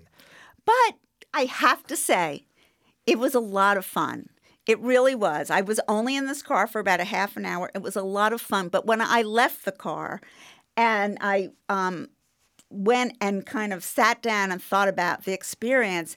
But 0.64 0.96
I 1.32 1.42
have 1.42 1.84
to 1.84 1.96
say, 1.96 2.46
it 3.06 3.20
was 3.20 3.36
a 3.36 3.40
lot 3.40 3.76
of 3.76 3.84
fun. 3.84 4.30
It 4.66 4.80
really 4.80 5.14
was. 5.14 5.48
I 5.50 5.60
was 5.60 5.80
only 5.86 6.16
in 6.16 6.26
this 6.26 6.42
car 6.42 6.66
for 6.66 6.80
about 6.80 7.00
a 7.00 7.04
half 7.04 7.36
an 7.36 7.46
hour. 7.46 7.70
It 7.74 7.82
was 7.82 7.96
a 7.96 8.02
lot 8.02 8.32
of 8.32 8.40
fun. 8.40 8.68
But 8.68 8.84
when 8.84 9.00
I 9.00 9.22
left 9.22 9.64
the 9.64 9.72
car 9.72 10.20
and 10.76 11.18
I 11.20 11.50
um, 11.68 12.08
went 12.68 13.16
and 13.20 13.46
kind 13.46 13.72
of 13.72 13.84
sat 13.84 14.22
down 14.22 14.50
and 14.50 14.60
thought 14.60 14.88
about 14.88 15.24
the 15.24 15.32
experience, 15.32 16.16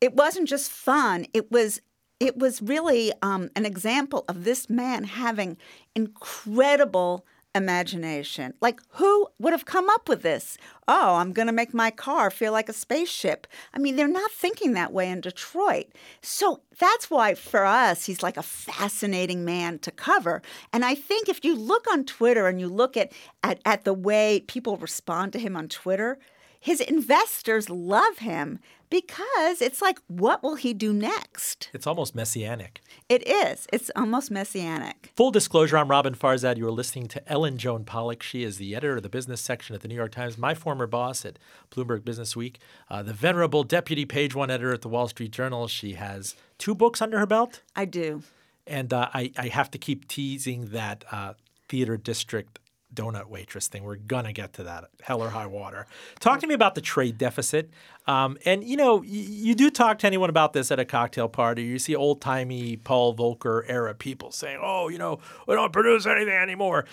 it 0.00 0.14
wasn't 0.14 0.48
just 0.48 0.70
fun. 0.70 1.26
It 1.32 1.50
was 1.50 1.80
it 2.20 2.36
was 2.36 2.60
really 2.60 3.12
um, 3.22 3.48
an 3.56 3.64
example 3.64 4.26
of 4.28 4.44
this 4.44 4.68
man 4.68 5.04
having 5.04 5.56
incredible 5.96 7.24
imagination. 7.54 8.54
Like, 8.60 8.80
who 8.90 9.28
would 9.38 9.52
have 9.52 9.64
come 9.64 9.88
up 9.90 10.08
with 10.08 10.22
this? 10.22 10.56
Oh, 10.86 11.16
I'm 11.16 11.32
going 11.32 11.46
to 11.46 11.52
make 11.52 11.74
my 11.74 11.90
car 11.90 12.30
feel 12.30 12.52
like 12.52 12.68
a 12.68 12.72
spaceship. 12.72 13.46
I 13.74 13.78
mean, 13.78 13.96
they're 13.96 14.08
not 14.08 14.30
thinking 14.30 14.72
that 14.72 14.92
way 14.92 15.08
in 15.08 15.20
Detroit. 15.20 15.86
So 16.22 16.60
that's 16.78 17.10
why, 17.10 17.34
for 17.34 17.64
us, 17.64 18.06
he's 18.06 18.22
like 18.22 18.36
a 18.36 18.42
fascinating 18.42 19.44
man 19.44 19.78
to 19.80 19.90
cover. 19.90 20.42
And 20.72 20.84
I 20.84 20.94
think 20.94 21.28
if 21.28 21.44
you 21.44 21.56
look 21.56 21.86
on 21.90 22.04
Twitter 22.04 22.46
and 22.46 22.60
you 22.60 22.68
look 22.68 22.96
at, 22.96 23.12
at, 23.42 23.60
at 23.64 23.84
the 23.84 23.94
way 23.94 24.44
people 24.46 24.76
respond 24.76 25.32
to 25.32 25.38
him 25.38 25.56
on 25.56 25.68
Twitter, 25.68 26.18
his 26.60 26.80
investors 26.80 27.70
love 27.70 28.18
him 28.18 28.60
because 28.90 29.62
it's 29.62 29.80
like, 29.80 29.98
what 30.08 30.42
will 30.42 30.56
he 30.56 30.74
do 30.74 30.92
next? 30.92 31.70
It's 31.72 31.86
almost 31.86 32.14
messianic. 32.14 32.82
It 33.08 33.26
is. 33.26 33.66
It's 33.72 33.90
almost 33.96 34.30
messianic. 34.30 35.12
Full 35.16 35.30
disclosure, 35.30 35.78
I'm 35.78 35.88
Robin 35.88 36.14
Farzad. 36.14 36.58
You 36.58 36.66
are 36.68 36.72
listening 36.72 37.06
to 37.08 37.32
Ellen 37.32 37.56
Joan 37.56 37.84
Pollock. 37.84 38.22
She 38.22 38.42
is 38.42 38.58
the 38.58 38.74
editor 38.76 38.96
of 38.96 39.02
the 39.02 39.08
business 39.08 39.40
section 39.40 39.74
at 39.74 39.80
the 39.80 39.88
New 39.88 39.94
York 39.94 40.12
Times, 40.12 40.36
my 40.36 40.54
former 40.54 40.86
boss 40.86 41.24
at 41.24 41.38
Bloomberg 41.70 42.04
Business 42.04 42.36
Week, 42.36 42.58
uh, 42.90 43.02
the 43.02 43.14
venerable 43.14 43.64
deputy 43.64 44.04
page 44.04 44.34
one 44.34 44.50
editor 44.50 44.74
at 44.74 44.82
the 44.82 44.88
Wall 44.88 45.08
Street 45.08 45.30
Journal. 45.30 45.66
She 45.66 45.94
has 45.94 46.36
two 46.58 46.74
books 46.74 47.00
under 47.00 47.18
her 47.18 47.26
belt. 47.26 47.62
I 47.74 47.86
do. 47.86 48.22
And 48.66 48.92
uh, 48.92 49.08
I, 49.14 49.32
I 49.38 49.48
have 49.48 49.70
to 49.70 49.78
keep 49.78 50.08
teasing 50.08 50.70
that 50.70 51.04
uh, 51.10 51.34
theater 51.68 51.96
district 51.96 52.58
donut 52.94 53.26
waitress 53.26 53.68
thing. 53.68 53.84
We're 53.84 53.96
gonna 53.96 54.32
get 54.32 54.52
to 54.54 54.64
that, 54.64 54.84
hell 55.02 55.22
or 55.22 55.30
high 55.30 55.46
water. 55.46 55.86
Talk 56.18 56.40
to 56.40 56.46
me 56.46 56.54
about 56.54 56.74
the 56.74 56.80
trade 56.80 57.18
deficit. 57.18 57.70
Um, 58.06 58.38
and 58.44 58.64
you 58.64 58.76
know, 58.76 58.96
y- 58.96 59.06
you 59.06 59.54
do 59.54 59.70
talk 59.70 59.98
to 60.00 60.06
anyone 60.06 60.30
about 60.30 60.52
this 60.52 60.70
at 60.70 60.78
a 60.78 60.84
cocktail 60.84 61.28
party. 61.28 61.62
You 61.62 61.78
see 61.78 61.94
old 61.94 62.20
timey 62.20 62.76
Paul 62.76 63.14
Volcker 63.14 63.62
era 63.68 63.94
people 63.94 64.32
saying, 64.32 64.58
"Oh, 64.62 64.88
you 64.88 64.98
know, 64.98 65.18
we 65.46 65.54
don't 65.54 65.72
produce 65.72 66.06
anything 66.06 66.34
anymore." 66.34 66.84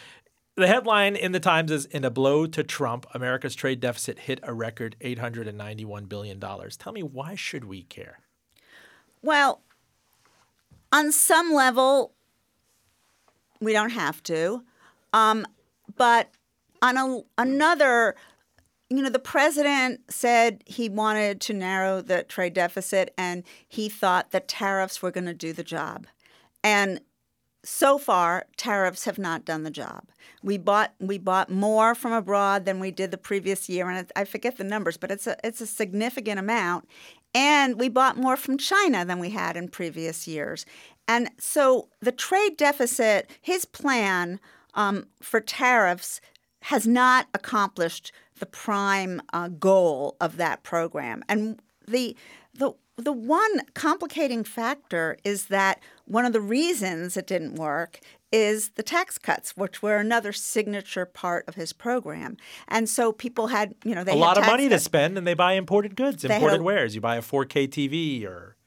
The 0.56 0.68
headline 0.68 1.16
in 1.16 1.34
the 1.34 1.40
Times 1.40 1.72
is 1.72 1.86
In 1.86 2.04
a 2.04 2.10
blow 2.10 2.48
to 2.48 2.64
Trump, 2.64 3.06
America's 3.14 3.54
trade 3.54 3.80
deficit 3.80 4.18
hit 4.18 4.40
a 4.42 4.56
record 4.56 4.96
$891 5.02 6.10
billion. 6.10 6.40
Tell 6.40 6.92
me, 6.92 7.04
why 7.04 7.36
should 7.36 7.66
we 7.66 7.84
care? 7.84 8.22
Well, 9.22 9.62
on 10.92 11.12
some 11.12 11.54
level, 11.54 12.14
we 13.62 13.72
don't 13.72 13.92
have 13.92 14.24
to. 14.24 14.64
Um, 15.14 15.46
but 15.96 16.32
on 16.82 16.98
a, 16.98 17.22
another, 17.38 18.16
you 18.90 19.02
know, 19.02 19.10
the 19.10 19.20
president 19.20 20.02
said 20.10 20.64
he 20.66 20.90
wanted 20.90 21.42
to 21.42 21.54
narrow 21.54 22.02
the 22.02 22.24
trade 22.24 22.54
deficit 22.54 23.14
and 23.18 23.44
he 23.68 23.90
thought 23.90 24.32
that 24.32 24.48
tariffs 24.48 25.02
were 25.02 25.12
going 25.12 25.26
to 25.26 25.34
do 25.34 25.54
the 25.54 25.64
job. 25.64 26.08
And 26.64 27.02
so 27.64 27.98
far, 27.98 28.46
tariffs 28.56 29.04
have 29.06 29.18
not 29.18 29.44
done 29.44 29.64
the 29.64 29.72
job. 29.72 30.06
We 30.42 30.58
bought 30.58 30.94
we 31.00 31.18
bought 31.18 31.50
more 31.50 31.96
from 31.96 32.14
abroad 32.14 32.64
than 32.64 32.80
we 32.80 32.92
did 32.92 33.12
the 33.12 33.18
previous 33.18 33.68
year, 33.68 33.90
and 33.90 34.10
I 34.16 34.24
forget 34.24 34.58
the 34.58 34.64
numbers, 34.64 34.96
but 34.96 35.12
it's 35.12 35.28
a 35.28 35.36
it's 35.44 35.60
a 35.60 35.68
significant 35.68 36.40
amount. 36.40 36.88
And 37.34 37.78
we 37.78 37.90
bought 37.90 38.16
more 38.16 38.38
from 38.38 38.58
China 38.58 39.04
than 39.04 39.20
we 39.20 39.32
had 39.32 39.58
in 39.58 39.68
previous 39.68 40.28
years. 40.28 40.66
And 41.10 41.30
so 41.40 41.90
the 42.00 42.14
trade 42.14 42.58
deficit, 42.58 43.30
his 43.42 43.66
plan 43.66 44.40
um, 44.78 45.08
for 45.22 45.42
tariffs 45.42 46.22
has 46.62 46.88
not 46.88 47.28
accomplished 47.34 48.14
the 48.40 48.46
prime 48.46 49.22
uh, 49.34 49.50
goal 49.50 50.16
of 50.22 50.38
that 50.38 50.64
program. 50.64 51.24
And 51.28 51.60
the 51.88 52.16
the 52.54 52.74
the 52.96 53.12
one 53.14 53.62
complicating 53.76 54.44
factor 54.44 55.18
is 55.24 55.46
that 55.46 55.80
one 56.06 56.26
of 56.26 56.34
the 56.34 56.42
reasons 56.42 57.16
it 57.16 57.28
didn't 57.28 57.56
work 57.56 58.00
is 58.32 58.70
the 58.72 58.84
tax 58.84 59.18
cuts, 59.18 59.56
which 59.56 59.82
were 59.82 59.98
another 59.98 60.34
signature 60.34 61.06
part 61.06 61.46
of 61.48 61.56
his 61.56 61.74
program. 61.74 62.38
And 62.68 62.90
so 62.90 63.12
people 63.12 63.48
had, 63.48 63.76
you 63.86 63.94
know, 63.96 64.04
they 64.04 64.12
had 64.12 64.18
a 64.18 64.20
lot 64.20 64.38
of 64.38 64.46
money 64.46 64.68
to 64.68 64.80
spend, 64.80 65.18
and 65.18 65.26
they 65.26 65.36
buy 65.36 65.54
imported 65.54 65.96
goods, 65.96 66.24
They 66.24 66.36
imported 66.36 66.60
a- 66.60 66.64
wares. 66.64 66.96
You 66.96 67.02
buy 67.02 67.18
a 67.18 67.22
4K 67.22 67.68
TV 67.70 68.26
or 68.26 68.58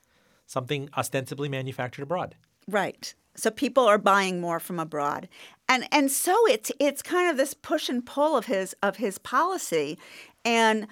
something 0.47 0.89
ostensibly 0.97 1.49
manufactured 1.49 2.03
abroad. 2.03 2.37
Right. 2.69 3.15
So 3.35 3.51
people 3.51 3.85
are 3.85 3.99
buying 3.99 4.41
more 4.41 4.61
from 4.61 4.79
abroad. 4.79 5.29
And 5.69 5.87
and 5.93 6.11
so 6.11 6.35
it's 6.49 6.73
it's 6.81 7.03
kind 7.03 7.31
of 7.31 7.37
this 7.37 7.55
push 7.55 7.89
and 7.89 8.05
pull 8.05 8.37
of 8.37 8.47
his 8.47 8.75
of 8.83 8.97
his 8.97 9.19
policy. 9.19 9.99
And 10.45 10.87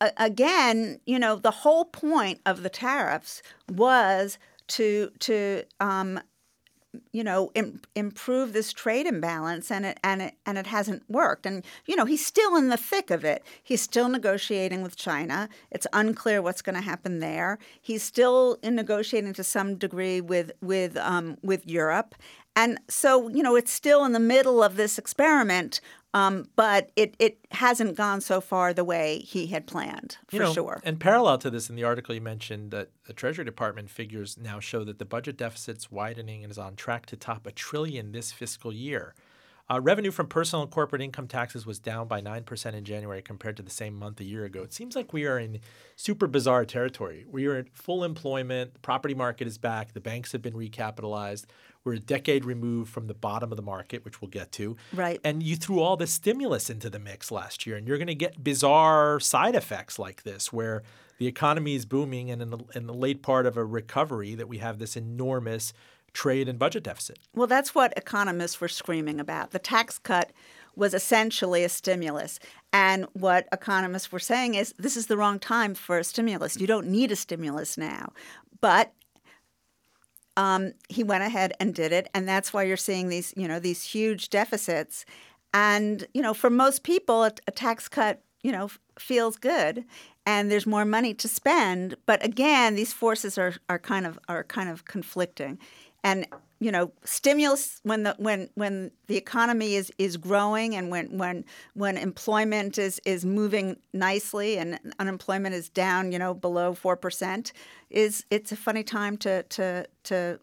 uh, 0.00 0.10
again, 0.16 1.00
you 1.06 1.18
know, 1.18 1.36
the 1.36 1.50
whole 1.50 1.84
point 1.84 2.40
of 2.44 2.62
the 2.62 2.68
tariffs 2.68 3.42
was 3.70 4.38
to 4.68 5.10
to 5.20 5.64
um, 5.80 6.20
you 7.12 7.24
know 7.24 7.50
Im- 7.54 7.80
improve 7.94 8.52
this 8.52 8.72
trade 8.72 9.06
imbalance 9.06 9.70
and 9.70 9.84
it 9.86 9.98
and 10.02 10.22
it 10.22 10.34
and 10.46 10.58
it 10.58 10.66
hasn't 10.66 11.02
worked. 11.08 11.46
And 11.46 11.64
you 11.86 11.96
know 11.96 12.04
he's 12.04 12.24
still 12.24 12.56
in 12.56 12.68
the 12.68 12.76
thick 12.76 13.10
of 13.10 13.24
it. 13.24 13.44
He's 13.62 13.82
still 13.82 14.08
negotiating 14.08 14.82
with 14.82 14.96
China. 14.96 15.48
It's 15.70 15.86
unclear 15.92 16.42
what's 16.42 16.62
going 16.62 16.76
to 16.76 16.82
happen 16.82 17.20
there. 17.20 17.58
He's 17.80 18.02
still 18.02 18.58
in 18.62 18.74
negotiating 18.74 19.34
to 19.34 19.44
some 19.44 19.76
degree 19.76 20.20
with 20.20 20.52
with 20.60 20.96
um, 20.96 21.38
with 21.42 21.66
Europe. 21.66 22.14
And 22.56 22.78
so 22.88 23.28
you 23.28 23.42
know 23.42 23.56
it's 23.56 23.72
still 23.72 24.04
in 24.04 24.12
the 24.12 24.20
middle 24.20 24.62
of 24.62 24.76
this 24.76 24.98
experiment 24.98 25.80
um, 26.14 26.48
but 26.54 26.90
it, 26.94 27.16
it 27.18 27.38
hasn't 27.50 27.96
gone 27.96 28.20
so 28.20 28.40
far 28.40 28.72
the 28.72 28.84
way 28.84 29.18
he 29.18 29.48
had 29.48 29.66
planned 29.66 30.16
for 30.28 30.36
you 30.36 30.42
know, 30.42 30.52
sure 30.52 30.80
And 30.84 31.00
parallel 31.00 31.38
to 31.38 31.50
this, 31.50 31.68
in 31.68 31.74
the 31.74 31.82
article 31.82 32.14
you 32.14 32.20
mentioned, 32.20 32.70
that 32.70 32.90
the 33.06 33.12
Treasury 33.12 33.44
Department 33.44 33.90
figures 33.90 34.38
now 34.38 34.60
show 34.60 34.84
that 34.84 35.00
the 35.00 35.04
budget 35.04 35.36
deficit's 35.36 35.90
widening 35.90 36.44
and 36.44 36.52
is 36.52 36.58
on 36.58 36.76
track 36.76 37.06
to 37.06 37.16
top 37.16 37.46
a 37.48 37.52
trillion 37.52 38.12
this 38.12 38.30
fiscal 38.30 38.72
year. 38.72 39.14
Uh, 39.68 39.80
revenue 39.80 40.10
from 40.10 40.26
personal 40.26 40.62
and 40.62 40.70
corporate 40.70 41.00
income 41.00 41.26
taxes 41.26 41.64
was 41.64 41.78
down 41.78 42.06
by 42.06 42.20
9% 42.20 42.74
in 42.74 42.84
January 42.84 43.22
compared 43.22 43.56
to 43.56 43.62
the 43.62 43.70
same 43.70 43.98
month 43.98 44.20
a 44.20 44.24
year 44.24 44.44
ago. 44.44 44.62
It 44.62 44.74
seems 44.74 44.94
like 44.94 45.12
we 45.14 45.26
are 45.26 45.38
in 45.38 45.60
super 45.96 46.26
bizarre 46.26 46.66
territory. 46.66 47.24
We 47.28 47.46
are 47.46 47.58
in 47.58 47.68
full 47.72 48.04
employment, 48.04 48.74
the 48.74 48.80
property 48.80 49.14
market 49.14 49.48
is 49.48 49.56
back, 49.56 49.94
the 49.94 50.00
banks 50.00 50.32
have 50.32 50.42
been 50.42 50.52
recapitalized. 50.52 51.46
We're 51.84 51.94
a 51.94 51.98
decade 51.98 52.46
removed 52.46 52.90
from 52.90 53.08
the 53.08 53.14
bottom 53.14 53.52
of 53.52 53.56
the 53.56 53.62
market, 53.62 54.04
which 54.04 54.22
we'll 54.22 54.30
get 54.30 54.50
to. 54.52 54.76
Right. 54.94 55.20
And 55.22 55.42
you 55.42 55.54
threw 55.54 55.80
all 55.80 55.96
this 55.96 56.12
stimulus 56.12 56.70
into 56.70 56.88
the 56.88 56.98
mix 56.98 57.30
last 57.30 57.66
year, 57.66 57.76
and 57.76 57.86
you're 57.86 57.98
going 57.98 58.06
to 58.06 58.14
get 58.14 58.42
bizarre 58.42 59.20
side 59.20 59.54
effects 59.54 59.98
like 59.98 60.22
this, 60.22 60.50
where 60.50 60.82
the 61.18 61.26
economy 61.26 61.74
is 61.74 61.84
booming, 61.84 62.30
and 62.30 62.40
in 62.40 62.50
the, 62.50 62.58
in 62.74 62.86
the 62.86 62.94
late 62.94 63.22
part 63.22 63.44
of 63.44 63.58
a 63.58 63.64
recovery, 63.64 64.34
that 64.34 64.48
we 64.48 64.58
have 64.58 64.78
this 64.78 64.96
enormous 64.96 65.74
trade 66.14 66.48
and 66.48 66.58
budget 66.58 66.84
deficit. 66.84 67.18
Well, 67.34 67.46
that's 67.46 67.74
what 67.74 67.92
economists 67.96 68.60
were 68.60 68.68
screaming 68.68 69.20
about. 69.20 69.50
The 69.50 69.58
tax 69.58 69.98
cut 69.98 70.32
was 70.76 70.94
essentially 70.94 71.64
a 71.64 71.68
stimulus. 71.68 72.38
And 72.72 73.06
what 73.12 73.46
economists 73.52 74.10
were 74.10 74.18
saying 74.18 74.54
is 74.54 74.74
this 74.78 74.96
is 74.96 75.06
the 75.06 75.16
wrong 75.16 75.38
time 75.38 75.74
for 75.74 75.98
a 75.98 76.04
stimulus. 76.04 76.58
You 76.58 76.66
don't 76.66 76.86
need 76.86 77.12
a 77.12 77.16
stimulus 77.16 77.76
now. 77.76 78.12
But 78.60 78.92
um, 80.36 80.72
he 80.88 81.02
went 81.02 81.22
ahead 81.24 81.52
and 81.60 81.74
did 81.74 81.92
it, 81.92 82.08
and 82.14 82.28
that's 82.28 82.52
why 82.52 82.64
you're 82.64 82.76
seeing 82.76 83.08
these, 83.08 83.32
you 83.36 83.48
know, 83.48 83.58
these 83.58 83.82
huge 83.82 84.30
deficits. 84.30 85.04
And 85.52 86.06
you 86.14 86.22
know, 86.22 86.34
for 86.34 86.50
most 86.50 86.82
people, 86.82 87.24
a, 87.24 87.32
a 87.46 87.50
tax 87.52 87.88
cut, 87.88 88.20
you 88.42 88.50
know, 88.52 88.64
f- 88.64 88.78
feels 88.98 89.36
good, 89.36 89.84
and 90.26 90.50
there's 90.50 90.66
more 90.66 90.84
money 90.84 91.14
to 91.14 91.28
spend. 91.28 91.96
But 92.06 92.24
again, 92.24 92.74
these 92.74 92.92
forces 92.92 93.38
are 93.38 93.54
are 93.68 93.78
kind 93.78 94.06
of 94.06 94.18
are 94.28 94.44
kind 94.44 94.68
of 94.68 94.84
conflicting, 94.84 95.58
and 96.04 96.26
you 96.60 96.70
know, 96.70 96.92
stimulus 97.04 97.80
when 97.82 98.04
the 98.04 98.14
when 98.18 98.48
when 98.54 98.90
the 99.08 99.16
economy 99.16 99.74
is 99.74 99.92
is 99.98 100.16
growing 100.16 100.76
and 100.76 100.90
when 100.90 101.18
when 101.18 101.44
when 101.74 101.96
employment 101.96 102.78
is 102.78 103.00
is 103.04 103.24
moving 103.24 103.76
nicely 103.92 104.56
and 104.56 104.78
unemployment 104.98 105.54
is 105.54 105.68
down, 105.68 106.12
you 106.12 106.18
know, 106.18 106.32
below 106.32 106.72
four 106.72 106.96
percent, 106.96 107.52
is 107.90 108.24
it's 108.30 108.52
a 108.52 108.56
funny 108.56 108.84
time 108.84 109.16
to 109.18 109.42
to 109.44 109.86
to 110.04 110.38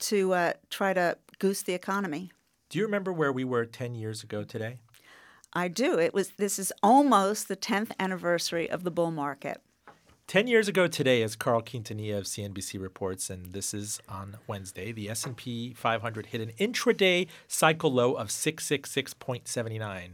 to 0.00 0.34
uh, 0.34 0.52
try 0.68 0.92
to 0.92 1.16
goose 1.38 1.62
the 1.62 1.72
economy. 1.72 2.30
Do 2.68 2.78
you 2.78 2.84
remember 2.84 3.12
where 3.12 3.32
we 3.32 3.44
were 3.44 3.64
10 3.64 3.94
years 3.94 4.22
ago 4.22 4.44
today? 4.44 4.78
I 5.52 5.68
do. 5.68 5.98
It 5.98 6.14
was 6.14 6.30
this 6.30 6.58
is 6.58 6.72
almost 6.82 7.48
the 7.48 7.56
10th 7.56 7.90
anniversary 7.98 8.70
of 8.70 8.84
the 8.84 8.90
bull 8.90 9.10
market. 9.10 9.60
10 10.32 10.46
years 10.46 10.66
ago 10.66 10.86
today, 10.86 11.22
as 11.22 11.36
Carl 11.36 11.60
Quintanilla 11.60 12.16
of 12.16 12.24
CNBC 12.24 12.80
reports, 12.80 13.28
and 13.28 13.52
this 13.52 13.74
is 13.74 14.00
on 14.08 14.38
Wednesday, 14.46 14.90
the 14.90 15.10
S&P 15.10 15.74
500 15.74 16.24
hit 16.24 16.40
an 16.40 16.52
intraday 16.58 17.26
cycle 17.48 17.92
low 17.92 18.14
of 18.14 18.28
666.79. 18.28 20.12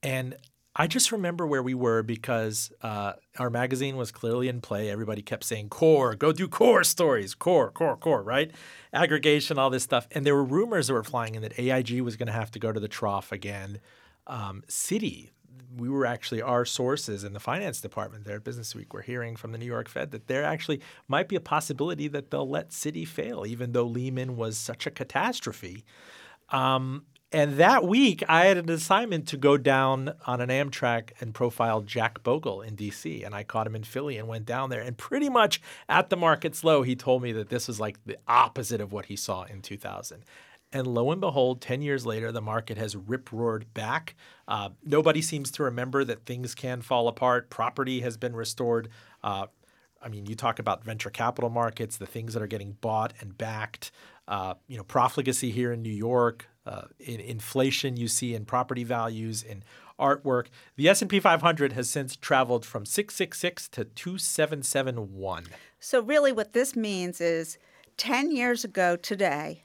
And 0.00 0.36
I 0.76 0.86
just 0.86 1.10
remember 1.10 1.44
where 1.44 1.60
we 1.60 1.74
were 1.74 2.04
because 2.04 2.70
uh, 2.82 3.14
our 3.36 3.50
magazine 3.50 3.96
was 3.96 4.12
clearly 4.12 4.46
in 4.46 4.60
play. 4.60 4.88
Everybody 4.90 5.22
kept 5.22 5.42
saying 5.42 5.70
core, 5.70 6.14
go 6.14 6.30
do 6.30 6.46
core 6.46 6.84
stories, 6.84 7.34
core, 7.34 7.72
core, 7.72 7.96
core, 7.96 8.22
right? 8.22 8.52
Aggregation, 8.92 9.58
all 9.58 9.70
this 9.70 9.82
stuff. 9.82 10.06
And 10.12 10.24
there 10.24 10.36
were 10.36 10.44
rumors 10.44 10.86
that 10.86 10.92
were 10.92 11.02
flying 11.02 11.34
in 11.34 11.42
that 11.42 11.58
AIG 11.58 12.00
was 12.02 12.16
going 12.16 12.28
to 12.28 12.32
have 12.32 12.52
to 12.52 12.60
go 12.60 12.70
to 12.70 12.78
the 12.78 12.86
trough 12.86 13.32
again. 13.32 13.80
Um, 14.28 14.62
Citi, 14.68 15.30
we 15.76 15.88
were 15.88 16.06
actually 16.06 16.42
our 16.42 16.64
sources 16.64 17.24
in 17.24 17.32
the 17.32 17.40
finance 17.40 17.80
department 17.80 18.24
there 18.24 18.36
at 18.36 18.44
Business 18.44 18.74
Week. 18.74 18.92
We're 18.92 19.02
hearing 19.02 19.36
from 19.36 19.52
the 19.52 19.58
New 19.58 19.66
York 19.66 19.88
Fed 19.88 20.10
that 20.12 20.26
there 20.26 20.44
actually 20.44 20.80
might 21.08 21.28
be 21.28 21.36
a 21.36 21.40
possibility 21.40 22.08
that 22.08 22.30
they'll 22.30 22.48
let 22.48 22.70
Citi 22.70 23.06
fail, 23.06 23.44
even 23.46 23.72
though 23.72 23.86
Lehman 23.86 24.36
was 24.36 24.56
such 24.56 24.86
a 24.86 24.90
catastrophe. 24.90 25.84
Um, 26.50 27.04
and 27.34 27.56
that 27.56 27.84
week, 27.84 28.22
I 28.28 28.46
had 28.46 28.58
an 28.58 28.70
assignment 28.70 29.26
to 29.28 29.36
go 29.36 29.56
down 29.56 30.12
on 30.24 30.40
an 30.40 30.50
Amtrak 30.50 31.10
and 31.20 31.34
profile 31.34 31.80
Jack 31.80 32.22
Bogle 32.22 32.62
in 32.62 32.76
DC. 32.76 33.26
And 33.26 33.34
I 33.34 33.42
caught 33.42 33.66
him 33.66 33.74
in 33.74 33.82
Philly 33.82 34.18
and 34.18 34.28
went 34.28 34.46
down 34.46 34.70
there. 34.70 34.80
And 34.80 34.96
pretty 34.96 35.28
much 35.28 35.60
at 35.88 36.10
the 36.10 36.16
market's 36.16 36.62
low, 36.62 36.82
he 36.82 36.94
told 36.94 37.22
me 37.22 37.32
that 37.32 37.48
this 37.48 37.66
was 37.66 37.80
like 37.80 37.98
the 38.06 38.18
opposite 38.28 38.80
of 38.80 38.92
what 38.92 39.06
he 39.06 39.16
saw 39.16 39.42
in 39.44 39.62
2000. 39.62 40.24
And 40.74 40.88
lo 40.88 41.12
and 41.12 41.20
behold, 41.20 41.60
10 41.60 41.82
years 41.82 42.04
later, 42.04 42.32
the 42.32 42.40
market 42.40 42.76
has 42.76 42.96
rip 42.96 43.30
roared 43.32 43.72
back. 43.74 44.16
Uh, 44.48 44.70
nobody 44.84 45.22
seems 45.22 45.52
to 45.52 45.62
remember 45.62 46.02
that 46.04 46.26
things 46.26 46.52
can 46.54 46.82
fall 46.82 47.06
apart. 47.06 47.48
Property 47.48 48.00
has 48.00 48.16
been 48.16 48.34
restored. 48.34 48.88
Uh, 49.22 49.46
I 50.02 50.08
mean, 50.08 50.26
you 50.26 50.34
talk 50.34 50.58
about 50.58 50.84
venture 50.84 51.10
capital 51.10 51.48
markets, 51.48 51.96
the 51.96 52.06
things 52.06 52.34
that 52.34 52.42
are 52.42 52.48
getting 52.48 52.72
bought 52.80 53.14
and 53.20 53.38
backed. 53.38 53.92
Uh, 54.26 54.54
you 54.66 54.76
know, 54.76 54.82
profligacy 54.82 55.52
here 55.52 55.72
in 55.72 55.80
New 55.80 55.92
York, 55.92 56.48
uh, 56.66 56.82
in 56.98 57.20
inflation 57.20 57.96
you 57.96 58.08
see 58.08 58.34
in 58.34 58.44
property 58.44 58.82
values, 58.82 59.44
in 59.44 59.62
artwork. 59.98 60.46
The 60.76 60.88
S&P 60.88 61.20
500 61.20 61.72
has 61.74 61.88
since 61.88 62.16
traveled 62.16 62.66
from 62.66 62.84
666 62.84 63.68
to 63.68 63.84
2771. 63.84 65.44
So 65.78 66.00
really 66.00 66.32
what 66.32 66.52
this 66.52 66.74
means 66.74 67.20
is 67.20 67.58
10 67.96 68.32
years 68.32 68.64
ago 68.64 68.96
today, 68.96 69.63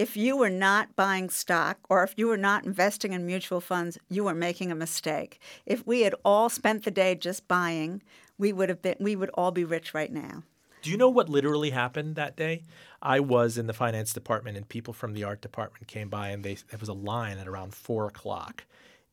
if 0.00 0.16
you 0.16 0.34
were 0.34 0.48
not 0.48 0.96
buying 0.96 1.28
stock 1.28 1.78
or 1.90 2.02
if 2.02 2.14
you 2.16 2.26
were 2.26 2.38
not 2.38 2.64
investing 2.64 3.12
in 3.12 3.26
mutual 3.26 3.60
funds, 3.60 3.98
you 4.08 4.24
were 4.24 4.34
making 4.34 4.72
a 4.72 4.74
mistake. 4.74 5.38
If 5.66 5.86
we 5.86 6.00
had 6.00 6.14
all 6.24 6.48
spent 6.48 6.84
the 6.84 6.90
day 6.90 7.14
just 7.14 7.46
buying, 7.46 8.02
we 8.38 8.50
would 8.50 8.70
have 8.70 8.80
been 8.80 8.96
we 8.98 9.14
would 9.14 9.28
all 9.34 9.50
be 9.50 9.62
rich 9.62 9.92
right 9.92 10.10
now. 10.10 10.44
Do 10.80 10.90
you 10.90 10.96
know 10.96 11.10
what 11.10 11.28
literally 11.28 11.68
happened 11.68 12.16
that 12.16 12.34
day? 12.34 12.62
I 13.02 13.20
was 13.20 13.58
in 13.58 13.66
the 13.66 13.74
finance 13.74 14.14
department, 14.14 14.56
and 14.56 14.66
people 14.66 14.94
from 14.94 15.12
the 15.12 15.24
art 15.24 15.42
department 15.42 15.86
came 15.86 16.08
by, 16.08 16.30
and 16.30 16.42
they 16.42 16.54
there 16.54 16.78
was 16.80 16.88
a 16.88 16.94
line 16.94 17.36
at 17.36 17.46
around 17.46 17.74
four 17.74 18.06
o'clock. 18.06 18.64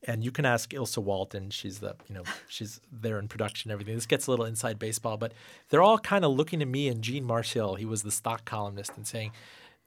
And 0.03 0.23
you 0.23 0.31
can 0.31 0.45
ask 0.45 0.69
Ilsa 0.69 0.99
Walton. 0.99 1.49
She's 1.49 1.79
the 1.79 1.97
you 2.07 2.15
know 2.15 2.23
she's 2.47 2.79
there 2.89 3.19
in 3.19 3.27
production. 3.27 3.71
Everything. 3.71 3.95
This 3.95 4.05
gets 4.05 4.27
a 4.27 4.31
little 4.31 4.45
inside 4.45 4.79
baseball, 4.79 5.17
but 5.17 5.33
they're 5.67 5.81
all 5.81 5.99
kind 5.99 6.23
of 6.23 6.31
looking 6.31 6.61
at 6.61 6.67
me 6.69 6.87
and 6.87 7.01
Gene 7.01 7.25
Marcial. 7.25 7.75
He 7.75 7.83
was 7.83 8.03
the 8.03 8.11
stock 8.11 8.45
columnist, 8.45 8.93
and 8.95 9.05
saying, 9.05 9.33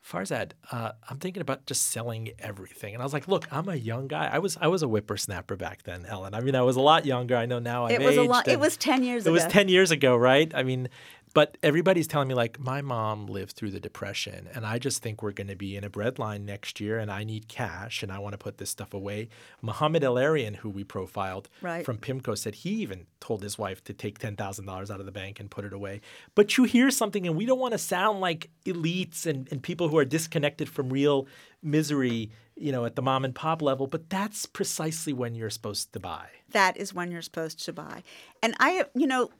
Farzad, 0.06 0.52
uh, 0.72 0.92
I'm 1.08 1.18
thinking 1.18 1.42
about 1.42 1.66
just 1.66 1.88
selling 1.88 2.30
everything. 2.38 2.94
And 2.94 3.02
I 3.02 3.04
was 3.06 3.12
like, 3.12 3.28
look, 3.28 3.46
I'm 3.52 3.68
a 3.68 3.74
young 3.74 4.08
guy. 4.08 4.28
I 4.32 4.38
was 4.38 4.56
I 4.60 4.66
was 4.66 4.82
a 4.82 4.86
whippersnapper 4.86 5.56
back 5.56 5.82
then, 5.82 6.06
Ellen. 6.06 6.34
I 6.34 6.40
mean, 6.40 6.54
I 6.54 6.62
was 6.62 6.76
a 6.76 6.80
lot 6.80 7.04
younger. 7.04 7.36
I 7.36 7.46
know 7.46 7.58
now 7.58 7.84
I've 7.84 7.92
It 7.92 8.00
was 8.00 8.16
a 8.16 8.22
lot. 8.22 8.48
It 8.48 8.58
was 8.58 8.76
10 8.76 9.02
years 9.02 9.26
it 9.26 9.28
ago. 9.28 9.36
It 9.36 9.44
was 9.44 9.52
10 9.52 9.68
years 9.68 9.90
ago, 9.90 10.16
right? 10.16 10.50
I 10.54 10.62
mean, 10.62 10.88
but 11.32 11.56
everybody's 11.62 12.06
telling 12.06 12.28
me 12.28 12.34
like 12.34 12.58
my 12.58 12.80
mom 12.82 13.26
lived 13.26 13.52
through 13.52 13.70
the 13.70 13.80
depression 13.80 14.48
and 14.54 14.66
I 14.66 14.78
just 14.78 15.02
think 15.02 15.22
we're 15.22 15.32
going 15.32 15.46
to 15.48 15.56
be 15.56 15.76
in 15.76 15.84
a 15.84 15.90
breadline 15.90 16.42
next 16.44 16.80
year 16.80 16.98
and 16.98 17.10
I 17.10 17.22
need 17.24 17.46
cash 17.48 18.02
and 18.02 18.10
I 18.10 18.18
want 18.18 18.32
to 18.32 18.38
put 18.38 18.58
this 18.58 18.70
stuff 18.70 18.92
away. 18.94 19.28
Mohamed 19.62 20.02
El-Erian, 20.02 20.56
who 20.56 20.68
we 20.70 20.82
profiled 20.84 21.48
Right. 21.62 21.84
from 21.84 21.98
PIMCO 21.98 22.36
said 22.36 22.56
he 22.56 22.70
even 22.70 23.06
told 23.20 23.42
his 23.42 23.56
wife 23.58 23.82
to 23.84 23.92
take 23.92 24.18
$10,000 24.18 24.90
out 24.90 25.00
of 25.00 25.06
the 25.06 25.12
bank 25.12 25.38
and 25.38 25.50
put 25.50 25.64
it 25.64 25.72
away. 25.72 26.00
But 26.34 26.56
you 26.56 26.64
hear 26.64 26.90
something 26.90 27.26
and 27.26 27.36
we 27.36 27.46
don't 27.46 27.58
want 27.60 27.72
to 27.72 27.78
sound 27.78 28.20
like 28.20 28.50
elites 28.64 29.26
and, 29.26 29.48
and 29.52 29.62
people 29.62 29.88
who 29.88 29.98
are 29.98 30.04
disconnected 30.04 30.68
from 30.68 30.88
real 30.90 31.26
misery, 31.62 32.30
you 32.56 32.72
know, 32.72 32.84
at 32.84 32.96
the 32.96 33.02
mom 33.02 33.24
and 33.24 33.34
pop 33.34 33.60
level, 33.62 33.86
but 33.86 34.08
that's 34.10 34.46
precisely 34.46 35.12
when 35.12 35.34
you're 35.34 35.50
supposed 35.50 35.92
to 35.92 36.00
buy. 36.00 36.26
that 36.52 36.76
is 36.76 36.92
when 36.92 37.10
you're 37.12 37.22
supposed 37.22 37.64
to 37.64 37.72
buy. 37.72 38.02
And 38.42 38.54
I, 38.58 38.84
you 38.94 39.06
know, 39.06 39.30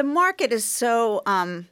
the 0.00 0.04
market 0.04 0.50
is 0.50 0.64
so 0.64 1.20
um, 1.26 1.68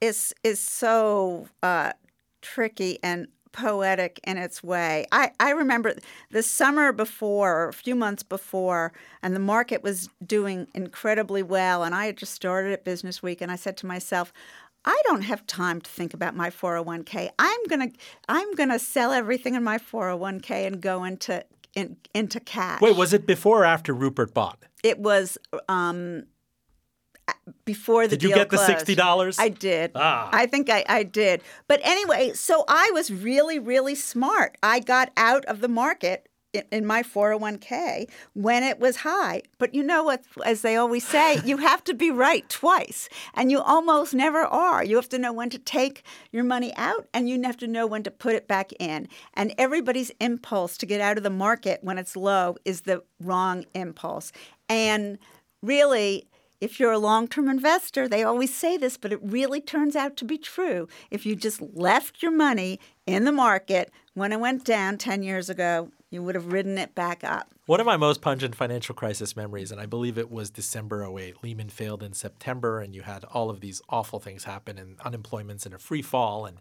is 0.00 0.34
is 0.42 0.58
so 0.58 1.46
uh, 1.62 1.92
tricky 2.40 2.98
and 3.02 3.28
poetic 3.52 4.18
in 4.24 4.38
its 4.38 4.62
way. 4.62 5.04
I, 5.12 5.32
I 5.38 5.50
remember 5.50 5.96
the 6.30 6.42
summer 6.42 6.92
before, 6.92 7.54
or 7.64 7.68
a 7.68 7.74
few 7.74 7.94
months 7.94 8.22
before, 8.22 8.94
and 9.22 9.36
the 9.36 9.40
market 9.40 9.82
was 9.82 10.08
doing 10.26 10.66
incredibly 10.74 11.42
well. 11.42 11.84
And 11.84 11.94
I 11.94 12.06
had 12.06 12.16
just 12.16 12.32
started 12.32 12.72
at 12.72 12.84
Business 12.84 13.22
Week, 13.22 13.42
and 13.42 13.52
I 13.52 13.56
said 13.56 13.76
to 13.78 13.86
myself, 13.86 14.32
I 14.86 14.98
don't 15.04 15.22
have 15.22 15.46
time 15.46 15.82
to 15.82 15.90
think 15.90 16.14
about 16.14 16.34
my 16.34 16.48
401k. 16.48 17.28
I'm 17.38 17.64
gonna 17.68 17.88
I'm 18.30 18.54
gonna 18.54 18.78
sell 18.78 19.12
everything 19.12 19.54
in 19.54 19.62
my 19.62 19.76
401k 19.76 20.66
and 20.66 20.80
go 20.80 21.04
into 21.04 21.44
in, 21.74 21.98
into 22.14 22.40
cash. 22.40 22.80
Wait, 22.80 22.96
was 22.96 23.12
it 23.12 23.26
before 23.26 23.60
or 23.60 23.66
after 23.66 23.92
Rupert 23.92 24.32
bought? 24.32 24.64
It 24.82 24.98
was 24.98 25.36
um, 25.68 26.24
before 27.64 28.06
the 28.06 28.16
Did 28.16 28.28
you 28.28 28.34
get 28.34 28.50
the 28.50 28.56
closed. 28.56 28.86
$60? 28.86 29.36
I 29.38 29.48
did. 29.48 29.92
Ah. 29.94 30.30
I 30.32 30.46
think 30.46 30.70
I, 30.70 30.84
I 30.88 31.02
did. 31.02 31.42
But 31.68 31.80
anyway, 31.82 32.32
so 32.32 32.64
I 32.68 32.90
was 32.94 33.12
really, 33.12 33.58
really 33.58 33.94
smart. 33.94 34.56
I 34.62 34.80
got 34.80 35.10
out 35.16 35.44
of 35.46 35.60
the 35.60 35.68
market 35.68 36.28
in, 36.52 36.64
in 36.70 36.86
my 36.86 37.02
401k 37.02 38.08
when 38.34 38.62
it 38.62 38.78
was 38.78 38.96
high. 38.96 39.42
But 39.58 39.74
you 39.74 39.82
know 39.82 40.04
what, 40.04 40.24
as 40.44 40.62
they 40.62 40.76
always 40.76 41.06
say, 41.06 41.40
you 41.44 41.56
have 41.58 41.82
to 41.84 41.94
be 41.94 42.10
right 42.10 42.48
twice. 42.48 43.08
And 43.34 43.50
you 43.50 43.60
almost 43.60 44.14
never 44.14 44.40
are. 44.40 44.84
You 44.84 44.96
have 44.96 45.08
to 45.10 45.18
know 45.18 45.32
when 45.32 45.50
to 45.50 45.58
take 45.58 46.04
your 46.32 46.44
money 46.44 46.72
out 46.76 47.08
and 47.12 47.28
you 47.28 47.40
have 47.42 47.56
to 47.58 47.66
know 47.66 47.86
when 47.86 48.02
to 48.04 48.10
put 48.10 48.34
it 48.34 48.46
back 48.46 48.72
in. 48.78 49.08
And 49.34 49.54
everybody's 49.58 50.10
impulse 50.20 50.76
to 50.78 50.86
get 50.86 51.00
out 51.00 51.16
of 51.16 51.22
the 51.22 51.30
market 51.30 51.80
when 51.82 51.98
it's 51.98 52.16
low 52.16 52.56
is 52.64 52.82
the 52.82 53.02
wrong 53.20 53.64
impulse. 53.74 54.32
And 54.68 55.18
really, 55.62 56.28
if 56.60 56.80
you're 56.80 56.92
a 56.92 56.98
long 56.98 57.28
term 57.28 57.48
investor, 57.48 58.08
they 58.08 58.22
always 58.22 58.54
say 58.54 58.76
this, 58.76 58.96
but 58.96 59.12
it 59.12 59.20
really 59.22 59.60
turns 59.60 59.96
out 59.96 60.16
to 60.16 60.24
be 60.24 60.38
true. 60.38 60.88
If 61.10 61.26
you 61.26 61.36
just 61.36 61.60
left 61.60 62.22
your 62.22 62.32
money 62.32 62.80
in 63.06 63.24
the 63.24 63.32
market 63.32 63.90
when 64.14 64.32
it 64.32 64.40
went 64.40 64.64
down 64.64 64.98
10 64.98 65.22
years 65.22 65.50
ago, 65.50 65.90
you 66.10 66.22
would 66.22 66.34
have 66.34 66.52
ridden 66.52 66.78
it 66.78 66.94
back 66.94 67.24
up. 67.24 67.52
One 67.66 67.80
of 67.80 67.86
my 67.86 67.96
most 67.96 68.20
pungent 68.20 68.54
financial 68.54 68.94
crisis 68.94 69.36
memories, 69.36 69.72
and 69.72 69.80
I 69.80 69.86
believe 69.86 70.16
it 70.16 70.30
was 70.30 70.50
December 70.50 71.04
08. 71.04 71.42
Lehman 71.42 71.68
failed 71.68 72.02
in 72.02 72.12
September, 72.12 72.80
and 72.80 72.94
you 72.94 73.02
had 73.02 73.24
all 73.24 73.50
of 73.50 73.60
these 73.60 73.82
awful 73.88 74.20
things 74.20 74.44
happen, 74.44 74.78
and 74.78 75.00
unemployment's 75.00 75.66
in 75.66 75.72
a 75.72 75.78
free 75.78 76.02
fall, 76.02 76.46
and 76.46 76.58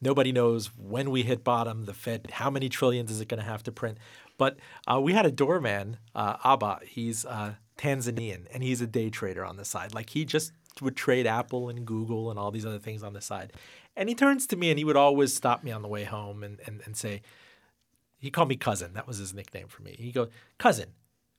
nobody 0.00 0.32
knows 0.32 0.70
when 0.76 1.10
we 1.10 1.22
hit 1.22 1.44
bottom. 1.44 1.84
The 1.84 1.94
Fed, 1.94 2.28
how 2.32 2.50
many 2.50 2.68
trillions 2.68 3.10
is 3.10 3.20
it 3.20 3.28
going 3.28 3.40
to 3.40 3.48
have 3.48 3.62
to 3.64 3.72
print? 3.72 3.98
But 4.36 4.58
uh, 4.86 5.00
we 5.00 5.12
had 5.12 5.26
a 5.26 5.30
doorman, 5.30 5.98
uh, 6.14 6.36
Abba. 6.44 6.80
He's 6.84 7.24
uh, 7.24 7.54
Tanzanian, 7.78 8.46
and 8.52 8.62
he's 8.62 8.80
a 8.80 8.86
day 8.86 9.08
trader 9.08 9.44
on 9.44 9.56
the 9.56 9.64
side. 9.64 9.94
Like 9.94 10.10
he 10.10 10.24
just 10.24 10.52
would 10.82 10.96
trade 10.96 11.26
Apple 11.26 11.68
and 11.68 11.86
Google 11.86 12.30
and 12.30 12.38
all 12.38 12.50
these 12.50 12.66
other 12.66 12.78
things 12.78 13.02
on 13.02 13.12
the 13.12 13.20
side. 13.20 13.52
And 13.96 14.08
he 14.08 14.14
turns 14.14 14.46
to 14.48 14.56
me, 14.56 14.70
and 14.70 14.78
he 14.78 14.84
would 14.84 14.96
always 14.96 15.34
stop 15.34 15.64
me 15.64 15.70
on 15.70 15.82
the 15.82 15.88
way 15.88 16.04
home 16.04 16.42
and, 16.42 16.60
and, 16.66 16.82
and 16.84 16.96
say, 16.96 17.22
He 18.18 18.30
called 18.30 18.48
me 18.48 18.56
cousin. 18.56 18.94
That 18.94 19.06
was 19.06 19.18
his 19.18 19.34
nickname 19.34 19.68
for 19.68 19.82
me. 19.82 19.96
He 19.98 20.12
goes, 20.12 20.28
Cousin, 20.58 20.90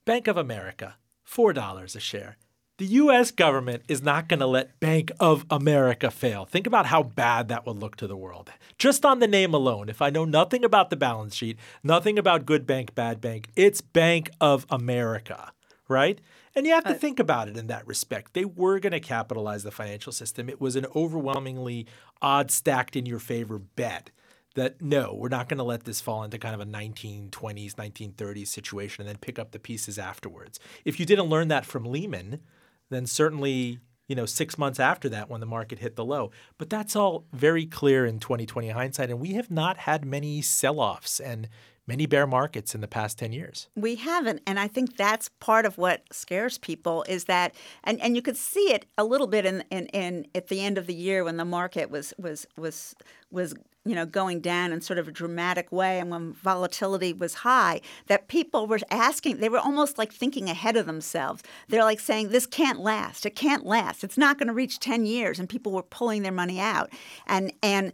Bank 0.06 0.28
of 0.28 0.38
America, 0.38 0.96
$4 1.28 1.96
a 1.96 2.00
share. 2.00 2.38
The 2.80 2.86
US 2.86 3.32
government 3.32 3.84
is 3.90 4.02
not 4.02 4.30
going 4.30 4.40
to 4.40 4.46
let 4.46 4.80
Bank 4.80 5.12
of 5.20 5.46
America 5.50 6.10
fail. 6.10 6.46
Think 6.46 6.66
about 6.66 6.86
how 6.86 7.04
bad 7.04 7.50
that 7.50 7.66
would 7.66 7.76
look 7.76 7.98
to 7.98 8.08
the 8.08 8.16
world. 8.16 8.52
Just 8.78 9.06
on 9.06 9.20
the 9.20 9.28
name 9.28 9.54
alone, 9.54 9.90
if 9.90 10.02
I 10.02 10.10
know 10.10 10.24
nothing 10.24 10.64
about 10.64 10.90
the 10.90 10.96
balance 10.96 11.36
sheet, 11.36 11.58
nothing 11.84 12.18
about 12.18 12.46
good 12.46 12.66
bank, 12.66 12.96
bad 12.96 13.20
bank, 13.20 13.50
it's 13.58 13.82
Bank 13.82 14.32
of 14.40 14.66
America, 14.70 15.52
right? 15.90 16.22
And 16.56 16.66
you 16.66 16.74
have 16.74 16.86
to 16.86 16.94
think 16.94 17.20
about 17.20 17.50
it 17.50 17.58
in 17.58 17.68
that 17.68 17.86
respect. 17.86 18.34
They 18.34 18.46
were 18.46 18.80
going 18.80 18.94
to 18.94 19.00
capitalize 19.00 19.64
the 19.64 19.72
financial 19.72 20.14
system. 20.14 20.48
It 20.48 20.62
was 20.62 20.76
an 20.76 20.86
overwhelmingly 20.96 21.88
odd 22.22 22.52
stacked 22.52 22.96
in 22.96 23.06
your 23.06 23.20
favor 23.20 23.60
bet 23.60 24.12
that 24.56 24.82
no, 24.82 25.14
we're 25.14 25.30
not 25.30 25.50
going 25.50 25.58
to 25.58 25.64
let 25.64 25.84
this 25.84 26.02
fall 26.02 26.24
into 26.24 26.38
kind 26.38 26.56
of 26.56 26.62
a 26.62 26.66
1920s, 26.66 27.76
1930s 27.76 28.48
situation 28.48 29.02
and 29.02 29.10
then 29.10 29.18
pick 29.18 29.38
up 29.40 29.52
the 29.52 29.60
pieces 29.60 30.00
afterwards. 30.00 30.60
If 30.86 31.00
you 31.00 31.06
didn't 31.06 31.30
learn 31.30 31.50
that 31.50 31.66
from 31.66 31.86
Lehman, 31.86 32.42
then 32.90 33.06
certainly 33.06 33.80
you 34.08 34.16
know 34.16 34.26
six 34.26 34.58
months 34.58 34.80
after 34.80 35.08
that 35.10 35.30
when 35.30 35.40
the 35.40 35.46
market 35.46 35.80
hit 35.80 35.96
the 35.96 36.06
low. 36.06 36.32
But 36.58 36.70
that's 36.70 36.96
all 36.96 37.26
very 37.32 37.66
clear 37.66 38.06
in 38.06 38.20
2020 38.20 38.70
hindsight, 38.70 39.10
and 39.10 39.20
we 39.20 39.34
have 39.34 39.52
not 39.52 39.78
had 39.78 40.04
many 40.04 40.42
sell-offs 40.42 41.20
and 41.20 41.48
many 41.90 42.06
bear 42.06 42.28
markets 42.28 42.76
in 42.76 42.82
the 42.82 42.88
past 42.88 43.18
10 43.18 43.34
years. 43.34 43.68
We 43.76 43.96
haven't. 43.96 44.42
And 44.46 44.60
I 44.60 44.68
think 44.68 44.96
that's 44.96 45.30
part 45.40 45.66
of 45.66 45.80
what 45.80 46.04
scares 46.12 46.60
people 46.60 47.04
is 47.10 47.26
that 47.26 47.56
and, 47.84 48.00
and 48.00 48.16
you 48.16 48.22
could 48.22 48.38
see 48.38 48.72
it 48.72 48.86
a 48.96 49.04
little 49.04 49.26
bit 49.26 49.44
in, 49.44 49.64
in, 49.72 49.88
in 49.88 50.28
at 50.36 50.48
the 50.48 50.62
end 50.62 50.78
of 50.78 50.86
the 50.86 50.94
year 50.94 51.24
when 51.24 51.38
the 51.38 51.46
market 51.46 51.90
was 51.90 52.14
was 52.20 52.46
was 52.56 52.96
was 53.32 53.56
you 53.86 53.96
know 53.96 54.06
going 54.06 54.40
down 54.40 54.72
in 54.72 54.82
sort 54.82 55.00
of 55.00 55.08
a 55.08 55.12
dramatic 55.12 55.72
way 55.72 56.00
and 56.00 56.12
when 56.12 56.32
volatility 56.34 57.12
was 57.12 57.34
high 57.34 57.82
that 58.06 58.28
people 58.28 58.68
were 58.68 58.80
asking 58.92 59.38
they 59.38 59.50
were 59.50 59.58
almost 59.58 59.98
like 59.98 60.14
thinking 60.14 60.48
ahead 60.50 60.76
of 60.76 60.86
themselves 60.86 61.42
they're 61.70 61.84
like 61.84 62.00
saying 62.00 62.30
this 62.30 62.46
can't 62.46 62.80
last 62.80 63.26
it 63.26 63.36
can't 63.36 63.66
last 63.66 64.04
it's 64.04 64.18
not 64.18 64.38
going 64.38 64.48
to 64.48 64.54
reach 64.54 64.80
10 64.80 65.06
years 65.08 65.40
and 65.40 65.50
people 65.50 65.72
were 65.72 65.82
pulling 65.82 66.22
their 66.22 66.32
money 66.32 66.60
out 66.60 66.92
and 67.26 67.52
and 67.64 67.94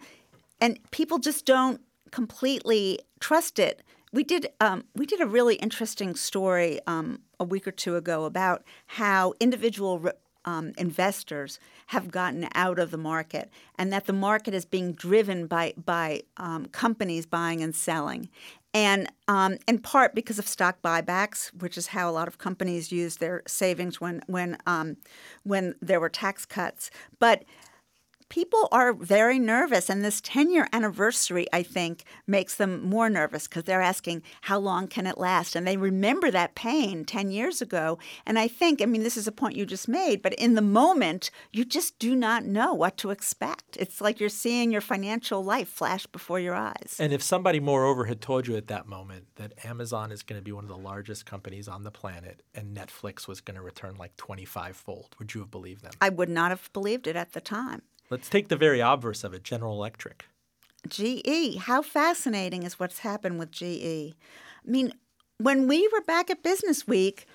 and 0.60 0.79
people 0.91 1.17
just 1.17 1.45
don't 1.45 1.79
completely 2.15 2.97
trust 3.19 3.60
it 3.60 3.84
we 4.13 4.23
did 4.23 4.47
um, 4.62 4.86
we 4.95 5.06
did 5.06 5.19
a 5.19 5.25
really 5.25 5.56
interesting 5.56 6.15
story 6.15 6.80
um, 6.88 7.19
a 7.41 7.43
week 7.43 7.67
or 7.67 7.71
two 7.71 7.97
ago 7.97 8.23
about 8.23 8.63
how 8.86 9.34
individual 9.41 9.99
re- 9.99 10.12
um, 10.45 10.71
investors 10.78 11.60
have 11.88 12.12
gotten 12.12 12.47
out 12.56 12.80
of 12.80 12.91
the 12.91 12.97
market, 12.97 13.49
and 13.78 13.91
that 13.91 14.06
the 14.06 14.13
market 14.13 14.54
is 14.54 14.63
being 14.63 14.93
driven 14.93 15.47
by 15.47 15.73
by 15.84 16.21
um, 16.38 16.67
companies 16.67 17.25
buying 17.25 17.62
and 17.62 17.75
selling, 17.75 18.30
and 18.73 19.12
um, 19.28 19.58
in 19.67 19.80
part 19.80 20.15
because 20.15 20.39
of 20.39 20.47
stock 20.47 20.82
buybacks, 20.82 21.54
which 21.54 21.78
is 21.78 21.88
how 21.88 22.10
a 22.10 22.13
lot 22.13 22.30
of 22.30 22.38
companies 22.38 22.93
used 22.93 23.19
their 23.19 23.43
savings 23.45 23.99
when 23.99 24.21
when 24.28 24.58
um, 24.65 24.95
when 25.43 25.75
there 25.82 25.99
were 25.99 26.10
tax 26.10 26.45
cuts, 26.45 26.89
but 27.19 27.43
people 28.29 28.67
are 28.71 28.93
very 28.93 29.39
nervous 29.39 29.89
and 29.89 30.03
this 30.03 30.19
10 30.21 30.51
year 30.51 30.67
anniversary 30.73 31.47
i 31.53 31.61
think 31.61 32.03
makes 32.27 32.55
them 32.55 32.83
more 32.83 33.09
nervous 33.09 33.47
because 33.47 33.63
they're 33.63 33.81
asking 33.81 34.21
how 34.41 34.57
long 34.57 34.88
can 34.88 35.07
it 35.07 35.17
last? 35.17 35.55
And 35.55 35.65
they 35.65 35.77
remember 35.77 36.31
that 36.31 36.55
pain 36.55 37.05
10 37.05 37.31
years 37.31 37.61
ago. 37.61 37.97
And 38.25 38.39
i 38.39 38.47
think 38.47 38.81
i 38.81 38.85
mean 38.85 39.03
this 39.03 39.17
is 39.17 39.27
a 39.27 39.31
point 39.31 39.55
you 39.55 39.65
just 39.65 39.88
made 39.88 40.21
but 40.21 40.33
in 40.35 40.55
the 40.55 40.61
moment 40.61 41.31
you 41.51 41.65
just 41.65 41.97
do 41.99 42.15
not 42.15 42.45
know 42.45 42.73
what 42.73 42.97
to 42.97 43.11
expect. 43.11 43.77
It's 43.77 44.01
like 44.01 44.19
you're 44.19 44.29
seeing 44.29 44.71
your 44.71 44.81
financial 44.81 45.43
life 45.43 45.69
flash 45.69 46.05
before 46.07 46.39
your 46.39 46.55
eyes. 46.55 46.97
And 46.99 47.13
if 47.13 47.21
somebody 47.21 47.59
moreover 47.59 48.05
had 48.05 48.21
told 48.21 48.47
you 48.47 48.55
at 48.55 48.67
that 48.67 48.88
moment 48.88 49.25
that 49.35 49.53
amazon 49.65 50.11
is 50.11 50.23
going 50.23 50.39
to 50.39 50.43
be 50.43 50.51
one 50.51 50.63
of 50.63 50.69
the 50.69 50.77
largest 50.77 51.25
companies 51.25 51.67
on 51.67 51.83
the 51.83 51.91
planet 51.91 52.41
and 52.53 52.75
netflix 52.75 53.27
was 53.27 53.41
going 53.41 53.55
to 53.55 53.61
return 53.61 53.95
like 53.95 54.15
25 54.17 54.75
fold 54.75 55.15
would 55.19 55.33
you 55.33 55.41
have 55.41 55.51
believed 55.51 55.83
them? 55.83 55.91
I 56.01 56.09
would 56.09 56.29
not 56.29 56.51
have 56.51 56.71
believed 56.73 57.07
it 57.07 57.15
at 57.15 57.33
the 57.33 57.41
time 57.41 57.81
Let's 58.15 58.30
take 58.30 58.47
the 58.47 58.56
very 58.56 58.80
obverse 58.80 59.25
of 59.25 59.34
it 59.34 59.43
General 59.43 59.73
Electric. 59.73 60.23
GE. 60.88 61.58
How 61.58 61.82
fascinating 61.82 62.63
is 62.63 62.80
what's 62.80 62.99
happened 62.99 63.39
with 63.39 63.51
GE? 63.51 64.15
I 64.15 64.15
mean, 64.63 64.93
when 65.38 65.67
we 65.67 65.86
were 65.89 65.99
back 65.99 66.30
at 66.30 66.41
Business 66.41 66.88
Week, 66.88 67.28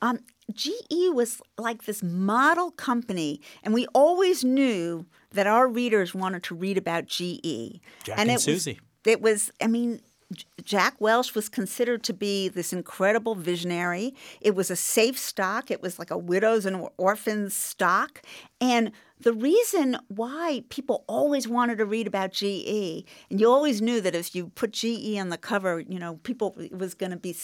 um, 0.00 0.20
GE 0.54 1.10
was 1.12 1.42
like 1.58 1.86
this 1.86 2.04
model 2.04 2.70
company, 2.70 3.40
and 3.64 3.74
we 3.74 3.88
always 3.94 4.44
knew 4.44 5.06
that 5.32 5.48
our 5.48 5.66
readers 5.66 6.14
wanted 6.14 6.44
to 6.44 6.54
read 6.54 6.78
about 6.78 7.06
GE. 7.06 7.80
Jack 8.04 8.16
and, 8.16 8.30
and 8.30 8.30
it 8.30 8.40
Suzy. 8.40 8.78
Was, 9.04 9.12
it 9.12 9.20
was, 9.22 9.50
I 9.60 9.66
mean, 9.66 10.02
Jack 10.62 10.94
Welch 11.00 11.34
was 11.34 11.48
considered 11.48 12.02
to 12.04 12.12
be 12.12 12.48
this 12.48 12.72
incredible 12.72 13.34
visionary. 13.34 14.14
It 14.40 14.54
was 14.54 14.70
a 14.70 14.76
safe 14.76 15.18
stock. 15.18 15.70
It 15.70 15.82
was 15.82 15.98
like 15.98 16.10
a 16.10 16.18
widows 16.18 16.64
and 16.64 16.88
orphans 16.96 17.54
stock. 17.54 18.22
And 18.60 18.92
the 19.22 19.32
reason 19.32 19.96
why 20.08 20.64
people 20.68 21.04
always 21.06 21.46
wanted 21.46 21.78
to 21.78 21.84
read 21.84 22.06
about 22.06 22.32
GE, 22.32 23.04
and 23.30 23.40
you 23.40 23.48
always 23.48 23.80
knew 23.80 24.00
that 24.00 24.14
if 24.14 24.34
you 24.34 24.48
put 24.48 24.72
GE 24.72 25.16
on 25.18 25.28
the 25.28 25.38
cover, 25.38 25.80
you 25.80 25.98
know, 25.98 26.16
people 26.24 26.56
was 26.70 26.94
going 26.94 27.12
to 27.12 27.16
be, 27.16 27.34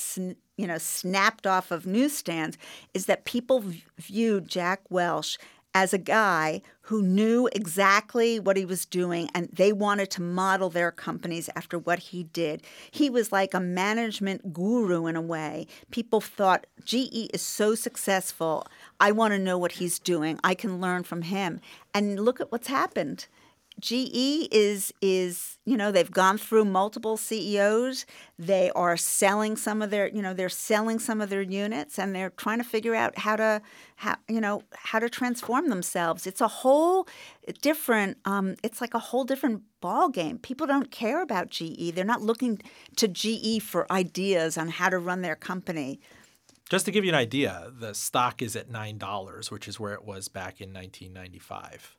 you 0.56 0.66
know, 0.66 0.78
snapped 0.78 1.46
off 1.46 1.70
of 1.70 1.86
newsstands, 1.86 2.58
is 2.94 3.06
that 3.06 3.24
people 3.24 3.64
viewed 3.96 4.48
Jack 4.48 4.82
Welch 4.90 5.38
as 5.78 5.94
a 5.94 5.98
guy 5.98 6.60
who 6.80 7.00
knew 7.00 7.48
exactly 7.52 8.40
what 8.40 8.56
he 8.56 8.64
was 8.64 8.84
doing 8.84 9.30
and 9.32 9.48
they 9.52 9.72
wanted 9.72 10.10
to 10.10 10.20
model 10.20 10.68
their 10.68 10.90
companies 10.90 11.48
after 11.54 11.78
what 11.78 12.00
he 12.00 12.24
did. 12.24 12.64
He 12.90 13.08
was 13.08 13.30
like 13.30 13.54
a 13.54 13.60
management 13.60 14.52
guru 14.52 15.06
in 15.06 15.14
a 15.14 15.20
way. 15.20 15.68
People 15.92 16.20
thought 16.20 16.66
GE 16.84 17.30
is 17.32 17.42
so 17.42 17.76
successful. 17.76 18.66
I 18.98 19.12
want 19.12 19.34
to 19.34 19.38
know 19.38 19.56
what 19.56 19.72
he's 19.72 20.00
doing. 20.00 20.40
I 20.42 20.56
can 20.56 20.80
learn 20.80 21.04
from 21.04 21.22
him. 21.22 21.60
And 21.94 22.18
look 22.18 22.40
at 22.40 22.50
what's 22.50 22.66
happened. 22.66 23.28
GE 23.80 24.48
is 24.50 24.92
is 25.00 25.58
you 25.64 25.76
know 25.76 25.92
they've 25.92 26.10
gone 26.10 26.38
through 26.38 26.64
multiple 26.64 27.16
CEOs. 27.16 28.06
They 28.38 28.70
are 28.74 28.96
selling 28.96 29.56
some 29.56 29.82
of 29.82 29.90
their 29.90 30.08
you 30.08 30.22
know 30.22 30.34
they're 30.34 30.48
selling 30.48 30.98
some 30.98 31.20
of 31.20 31.30
their 31.30 31.42
units 31.42 31.98
and 31.98 32.14
they're 32.14 32.30
trying 32.30 32.58
to 32.58 32.64
figure 32.64 32.94
out 32.94 33.18
how 33.18 33.36
to 33.36 33.62
how 33.96 34.16
you 34.28 34.40
know 34.40 34.62
how 34.72 34.98
to 34.98 35.08
transform 35.08 35.68
themselves. 35.68 36.26
It's 36.26 36.40
a 36.40 36.48
whole 36.48 37.06
different. 37.62 38.18
Um, 38.24 38.56
it's 38.62 38.80
like 38.80 38.94
a 38.94 38.98
whole 38.98 39.24
different 39.24 39.62
ball 39.80 40.08
game. 40.08 40.38
People 40.38 40.66
don't 40.66 40.90
care 40.90 41.22
about 41.22 41.50
GE. 41.50 41.94
They're 41.94 42.04
not 42.04 42.22
looking 42.22 42.60
to 42.96 43.08
GE 43.08 43.62
for 43.62 43.90
ideas 43.92 44.58
on 44.58 44.68
how 44.68 44.88
to 44.88 44.98
run 44.98 45.22
their 45.22 45.36
company. 45.36 46.00
Just 46.68 46.84
to 46.84 46.90
give 46.90 47.04
you 47.04 47.10
an 47.10 47.14
idea, 47.14 47.72
the 47.72 47.94
stock 47.94 48.42
is 48.42 48.54
at 48.54 48.68
nine 48.68 48.98
dollars, 48.98 49.50
which 49.50 49.68
is 49.68 49.80
where 49.80 49.94
it 49.94 50.04
was 50.04 50.28
back 50.28 50.60
in 50.60 50.72
1995. 50.72 51.97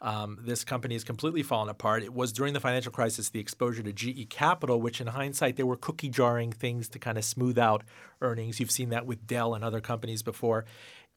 Um, 0.00 0.38
this 0.42 0.64
company 0.64 0.94
has 0.94 1.04
completely 1.04 1.42
fallen 1.42 1.68
apart. 1.68 2.02
It 2.02 2.12
was 2.12 2.32
during 2.32 2.52
the 2.52 2.60
financial 2.60 2.92
crisis 2.92 3.28
the 3.28 3.40
exposure 3.40 3.82
to 3.82 3.92
GE 3.92 4.28
Capital, 4.28 4.80
which 4.80 5.00
in 5.00 5.08
hindsight 5.08 5.56
they 5.56 5.62
were 5.62 5.76
cookie 5.76 6.08
jarring 6.08 6.52
things 6.52 6.88
to 6.90 6.98
kind 6.98 7.16
of 7.18 7.24
smooth 7.24 7.58
out 7.58 7.82
earnings. 8.20 8.60
You've 8.60 8.70
seen 8.70 8.90
that 8.90 9.06
with 9.06 9.26
Dell 9.26 9.54
and 9.54 9.64
other 9.64 9.80
companies 9.80 10.22
before. 10.22 10.64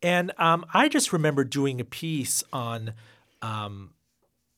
And 0.02 0.32
um, 0.38 0.66
I 0.74 0.88
just 0.88 1.12
remember 1.12 1.44
doing 1.44 1.82
a 1.82 1.86
piece 1.86 2.44
on 2.54 2.94
um, 3.42 3.92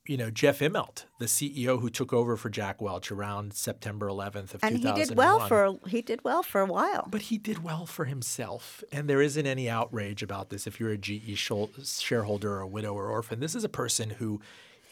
you 0.06 0.16
know 0.16 0.30
Jeff 0.30 0.58
Immelt, 0.58 1.04
the 1.18 1.26
CEO 1.26 1.80
who 1.80 1.88
took 1.88 2.12
over 2.12 2.36
for 2.36 2.50
Jack 2.50 2.80
Welch 2.82 3.12
around 3.12 3.54
September 3.54 4.08
11th 4.08 4.54
of 4.54 4.64
and 4.64 4.76
2001. 4.76 4.86
And 4.86 4.98
he 4.98 5.04
did 5.04 5.16
well 5.16 5.40
for 5.40 5.78
he 5.88 6.02
did 6.02 6.24
well 6.24 6.42
for 6.42 6.60
a 6.60 6.66
while. 6.66 7.06
But 7.10 7.22
he 7.22 7.38
did 7.38 7.62
well 7.62 7.86
for 7.86 8.06
himself, 8.06 8.82
and 8.90 9.08
there 9.08 9.22
isn't 9.22 9.46
any 9.46 9.68
outrage 9.68 10.22
about 10.22 10.50
this. 10.50 10.66
If 10.66 10.80
you're 10.80 10.90
a 10.90 10.98
GE 10.98 11.36
shareholder 11.36 12.54
or 12.54 12.60
a 12.60 12.66
widow 12.66 12.94
or 12.94 13.08
orphan, 13.08 13.40
this 13.40 13.54
is 13.54 13.64
a 13.64 13.68
person 13.68 14.10
who 14.10 14.40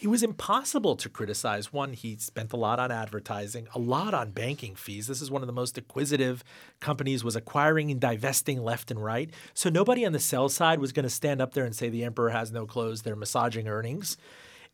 it 0.01 0.09
was 0.09 0.23
impossible 0.23 0.97
to 0.97 1.09
criticize. 1.11 1.73
One, 1.73 1.93
he 1.93 2.17
spent 2.17 2.53
a 2.53 2.57
lot 2.57 2.79
on 2.81 2.91
advertising, 2.91 3.69
a 3.75 3.79
lot 3.79 4.15
on 4.15 4.31
banking 4.31 4.75
fees. 4.75 5.07
This 5.07 5.21
is 5.21 5.31
one 5.31 5.43
of 5.43 5.47
the 5.47 5.53
most 5.53 5.77
acquisitive 5.77 6.43
companies, 6.81 7.23
was 7.23 7.37
acquiring 7.37 7.91
and 7.91 8.01
divesting 8.01 8.63
left 8.63 8.91
and 8.91 9.05
right. 9.05 9.31
So 9.53 9.69
nobody 9.69 10.07
on 10.07 10.13
the 10.13 10.19
sell 10.19 10.49
side 10.49 10.79
was 10.79 10.93
going 10.93 11.03
to 11.03 11.11
stand 11.11 11.43
up 11.43 11.53
there 11.53 11.65
and 11.67 11.77
say 11.77 11.91
the 11.91 12.05
emperor 12.05 12.31
has 12.31 12.51
no 12.51 12.65
clothes, 12.65 13.03
they're 13.03 13.17
massaging 13.17 13.69
earnings. 13.69 14.17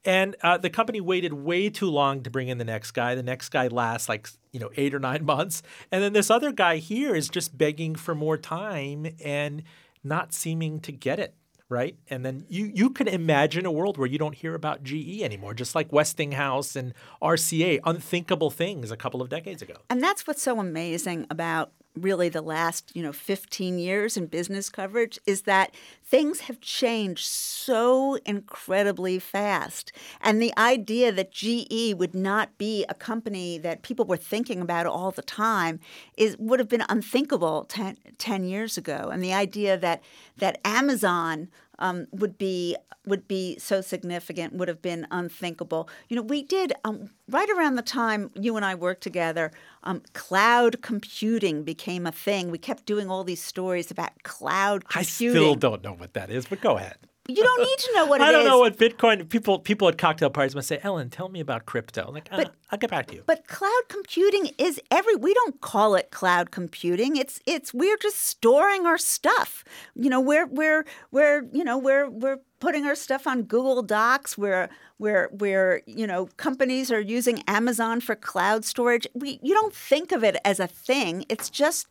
And 0.04 0.36
uh, 0.42 0.58
the 0.58 0.70
company 0.70 1.00
waited 1.00 1.32
way 1.32 1.68
too 1.68 1.90
long 1.90 2.22
to 2.22 2.30
bring 2.30 2.48
in 2.48 2.58
the 2.58 2.64
next 2.64 2.92
guy. 2.92 3.14
The 3.14 3.22
next 3.22 3.48
guy 3.48 3.66
lasts 3.68 4.08
like 4.08 4.28
you 4.52 4.60
know 4.60 4.70
eight 4.76 4.94
or 4.94 5.00
nine 5.00 5.24
months, 5.32 5.62
and 5.90 6.02
then 6.02 6.12
this 6.12 6.30
other 6.30 6.52
guy 6.52 6.76
here 6.76 7.14
is 7.14 7.28
just 7.28 7.56
begging 7.56 7.94
for 7.94 8.14
more 8.14 8.38
time 8.38 9.06
and 9.24 9.62
not 10.04 10.32
seeming 10.32 10.80
to 10.80 10.92
get 10.92 11.18
it 11.18 11.34
right. 11.68 11.96
And 12.08 12.24
then 12.24 12.44
you 12.48 12.70
you 12.72 12.90
can 12.90 13.08
imagine 13.08 13.66
a 13.66 13.72
world 13.72 13.98
where 13.98 14.06
you 14.06 14.18
don't 14.18 14.34
hear 14.34 14.54
about 14.54 14.82
GE 14.82 15.22
anymore, 15.22 15.54
just 15.54 15.74
like 15.74 15.92
Westinghouse 15.92 16.76
and 16.76 16.94
RCA, 17.22 17.80
unthinkable 17.84 18.50
things 18.50 18.90
a 18.90 18.96
couple 18.96 19.20
of 19.20 19.28
decades 19.28 19.62
ago. 19.62 19.74
And 19.90 20.02
that's 20.02 20.26
what's 20.26 20.42
so 20.42 20.60
amazing 20.60 21.26
about 21.30 21.72
really 21.96 22.28
the 22.28 22.42
last 22.42 22.92
you 22.94 23.02
know 23.02 23.12
15 23.12 23.78
years 23.78 24.16
in 24.16 24.26
business 24.26 24.68
coverage 24.68 25.18
is 25.26 25.42
that 25.42 25.74
things 26.04 26.40
have 26.40 26.60
changed 26.60 27.26
so 27.26 28.16
incredibly 28.24 29.18
fast. 29.18 29.90
And 30.20 30.40
the 30.40 30.56
idea 30.56 31.10
that 31.10 31.32
GE 31.32 31.94
would 31.94 32.14
not 32.14 32.56
be 32.58 32.84
a 32.88 32.94
company 32.94 33.58
that 33.58 33.82
people 33.82 34.04
were 34.04 34.16
thinking 34.16 34.60
about 34.60 34.86
all 34.86 35.10
the 35.10 35.22
time 35.22 35.80
is 36.16 36.36
would 36.38 36.60
have 36.60 36.68
been 36.68 36.84
unthinkable 36.88 37.64
10, 37.64 37.96
10 38.18 38.44
years 38.44 38.78
ago. 38.78 39.10
And 39.12 39.22
the 39.22 39.32
idea 39.32 39.76
that 39.76 40.02
that 40.36 40.60
Amazon 40.64 41.48
um, 41.78 42.06
would 42.12 42.38
be 42.38 42.76
would 43.06 43.28
be 43.28 43.56
so 43.58 43.80
significant 43.80 44.52
would 44.54 44.68
have 44.68 44.82
been 44.82 45.06
unthinkable. 45.10 45.88
You 46.08 46.16
know, 46.16 46.22
we 46.22 46.42
did 46.42 46.72
um, 46.84 47.10
right 47.30 47.48
around 47.50 47.76
the 47.76 47.82
time 47.82 48.30
you 48.34 48.56
and 48.56 48.64
I 48.64 48.74
worked 48.74 49.02
together. 49.02 49.52
Um, 49.84 50.02
cloud 50.12 50.82
computing 50.82 51.62
became 51.62 52.06
a 52.06 52.12
thing. 52.12 52.50
We 52.50 52.58
kept 52.58 52.84
doing 52.84 53.08
all 53.08 53.22
these 53.22 53.42
stories 53.42 53.90
about 53.90 54.22
cloud 54.24 54.88
computing. 54.88 55.36
I 55.36 55.44
still 55.44 55.54
don't 55.54 55.84
know 55.84 55.92
what 55.92 56.14
that 56.14 56.30
is, 56.30 56.46
but 56.46 56.60
go 56.60 56.76
ahead. 56.76 56.96
You 57.28 57.42
don't 57.42 57.60
need 57.60 57.78
to 57.78 57.92
know 57.94 58.06
what 58.06 58.20
it 58.22 58.24
I 58.24 58.32
don't 58.32 58.42
is. 58.42 58.48
know 58.48 58.58
what 58.58 58.76
Bitcoin. 58.76 59.28
People 59.28 59.58
people 59.58 59.88
at 59.88 59.98
cocktail 59.98 60.30
parties 60.30 60.54
must 60.54 60.68
say, 60.68 60.78
Ellen, 60.82 61.10
tell 61.10 61.28
me 61.28 61.40
about 61.40 61.66
crypto. 61.66 62.06
I'm 62.08 62.14
like, 62.14 62.28
uh, 62.30 62.36
But- 62.38 62.54
I'll 62.70 62.78
get 62.78 62.90
back 62.90 63.06
to 63.06 63.14
you. 63.14 63.22
But 63.26 63.46
cloud 63.46 63.82
computing 63.88 64.50
is 64.58 64.80
every 64.90 65.14
we 65.16 65.32
don't 65.34 65.60
call 65.60 65.94
it 65.94 66.10
cloud 66.10 66.50
computing. 66.50 67.16
It's 67.16 67.40
it's 67.46 67.72
we're 67.72 67.96
just 67.96 68.18
storing 68.20 68.86
our 68.86 68.98
stuff. 68.98 69.64
You 69.94 70.10
know, 70.10 70.20
we're 70.20 70.46
we're 70.46 70.84
we're 71.10 71.46
you 71.52 71.62
know, 71.64 71.78
we're 71.78 72.08
we're 72.10 72.38
putting 72.58 72.86
our 72.86 72.94
stuff 72.94 73.26
on 73.26 73.42
Google 73.42 73.82
Docs. 73.82 74.36
We're 74.36 74.68
we're 74.98 75.28
we're 75.32 75.82
you 75.86 76.06
know, 76.06 76.26
companies 76.38 76.90
are 76.90 77.00
using 77.00 77.42
Amazon 77.46 78.00
for 78.00 78.14
cloud 78.16 78.64
storage. 78.64 79.06
We 79.14 79.38
you 79.42 79.54
don't 79.54 79.74
think 79.74 80.10
of 80.12 80.24
it 80.24 80.36
as 80.44 80.58
a 80.58 80.66
thing. 80.66 81.24
It's 81.28 81.48
just 81.50 81.86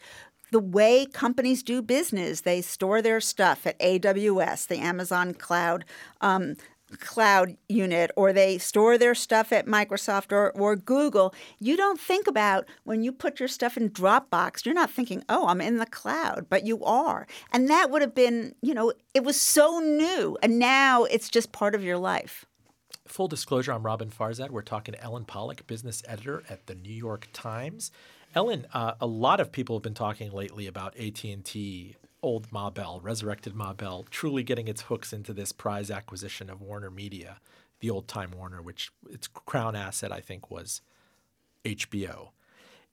the 0.52 0.60
way 0.60 1.06
companies 1.06 1.64
do 1.64 1.82
business. 1.82 2.42
They 2.42 2.62
store 2.62 3.02
their 3.02 3.20
stuff 3.20 3.66
at 3.66 3.80
AWS, 3.80 4.68
the 4.68 4.78
Amazon 4.78 5.34
Cloud 5.34 5.86
um, 6.22 6.56
cloud 7.00 7.58
unit, 7.68 8.12
or 8.16 8.32
they 8.32 8.58
store 8.58 8.98
their 8.98 9.16
stuff 9.16 9.52
at 9.52 9.66
Microsoft 9.66 10.32
or, 10.32 10.52
or 10.52 10.76
Google. 10.76 11.34
You 11.60 11.78
don't 11.78 12.00
think 12.00 12.28
about 12.28 12.68
when 12.84 13.04
you 13.04 13.12
put 13.12 13.40
your 13.40 13.50
stuff 13.50 13.78
in 13.78 13.90
Dropbox, 13.90 14.66
you're 14.66 14.76
not 14.76 14.92
thinking, 14.92 15.24
oh, 15.30 15.48
I'm 15.48 15.62
in 15.62 15.78
the 15.78 15.86
cloud, 15.86 16.48
but 16.50 16.66
you 16.66 16.84
are. 16.84 17.28
And 17.52 17.70
that 17.70 17.90
would 17.90 18.02
have 18.02 18.16
been, 18.16 18.56
you 18.62 18.74
know, 18.74 18.94
it 19.14 19.24
was 19.24 19.40
so 19.40 19.80
new. 19.80 20.38
And 20.42 20.60
now 20.60 21.04
it's 21.06 21.30
just 21.30 21.52
part 21.52 21.76
of 21.76 21.84
your 21.84 21.98
life. 21.98 22.46
Full 23.08 23.28
disclosure, 23.28 23.72
I'm 23.72 23.84
Roben 23.84 24.12
Farzad. 24.12 24.50
We're 24.50 24.64
talking 24.64 24.94
to 24.94 25.04
Ellen 25.04 25.26
Pollock, 25.26 25.68
business 25.68 26.02
editor 26.08 26.44
at 26.50 26.66
the 26.66 26.76
New 26.76 26.94
York 26.94 27.28
Times. 27.34 27.92
Ellen, 28.36 28.68
uh, 28.74 28.96
a 29.00 29.08
lot 29.08 29.40
of 29.40 29.54
people 29.54 29.78
have 29.78 29.84
been 29.84 29.94
talking 29.94 30.30
lately 30.30 30.68
about 30.68 30.98
AT&T, 30.98 31.96
old 32.22 32.52
Ma 32.52 32.70
Bell, 32.70 33.00
resurrected 33.02 33.56
Ma 33.56 33.72
Bell, 33.72 34.06
truly 34.10 34.44
getting 34.44 34.68
its 34.68 34.82
hooks 34.82 35.14
into 35.14 35.34
this 35.34 35.54
prize 35.54 35.90
acquisition 35.90 36.50
of 36.50 36.62
Warner 36.62 36.92
Media, 36.92 37.40
the 37.80 37.90
old 37.90 38.10
time 38.10 38.32
Warner, 38.32 38.62
which 38.62 38.92
its 39.10 39.28
crown 39.28 39.74
asset, 39.76 40.12
I 40.12 40.20
think, 40.20 40.52
was 40.52 40.82
HBO. 41.64 42.30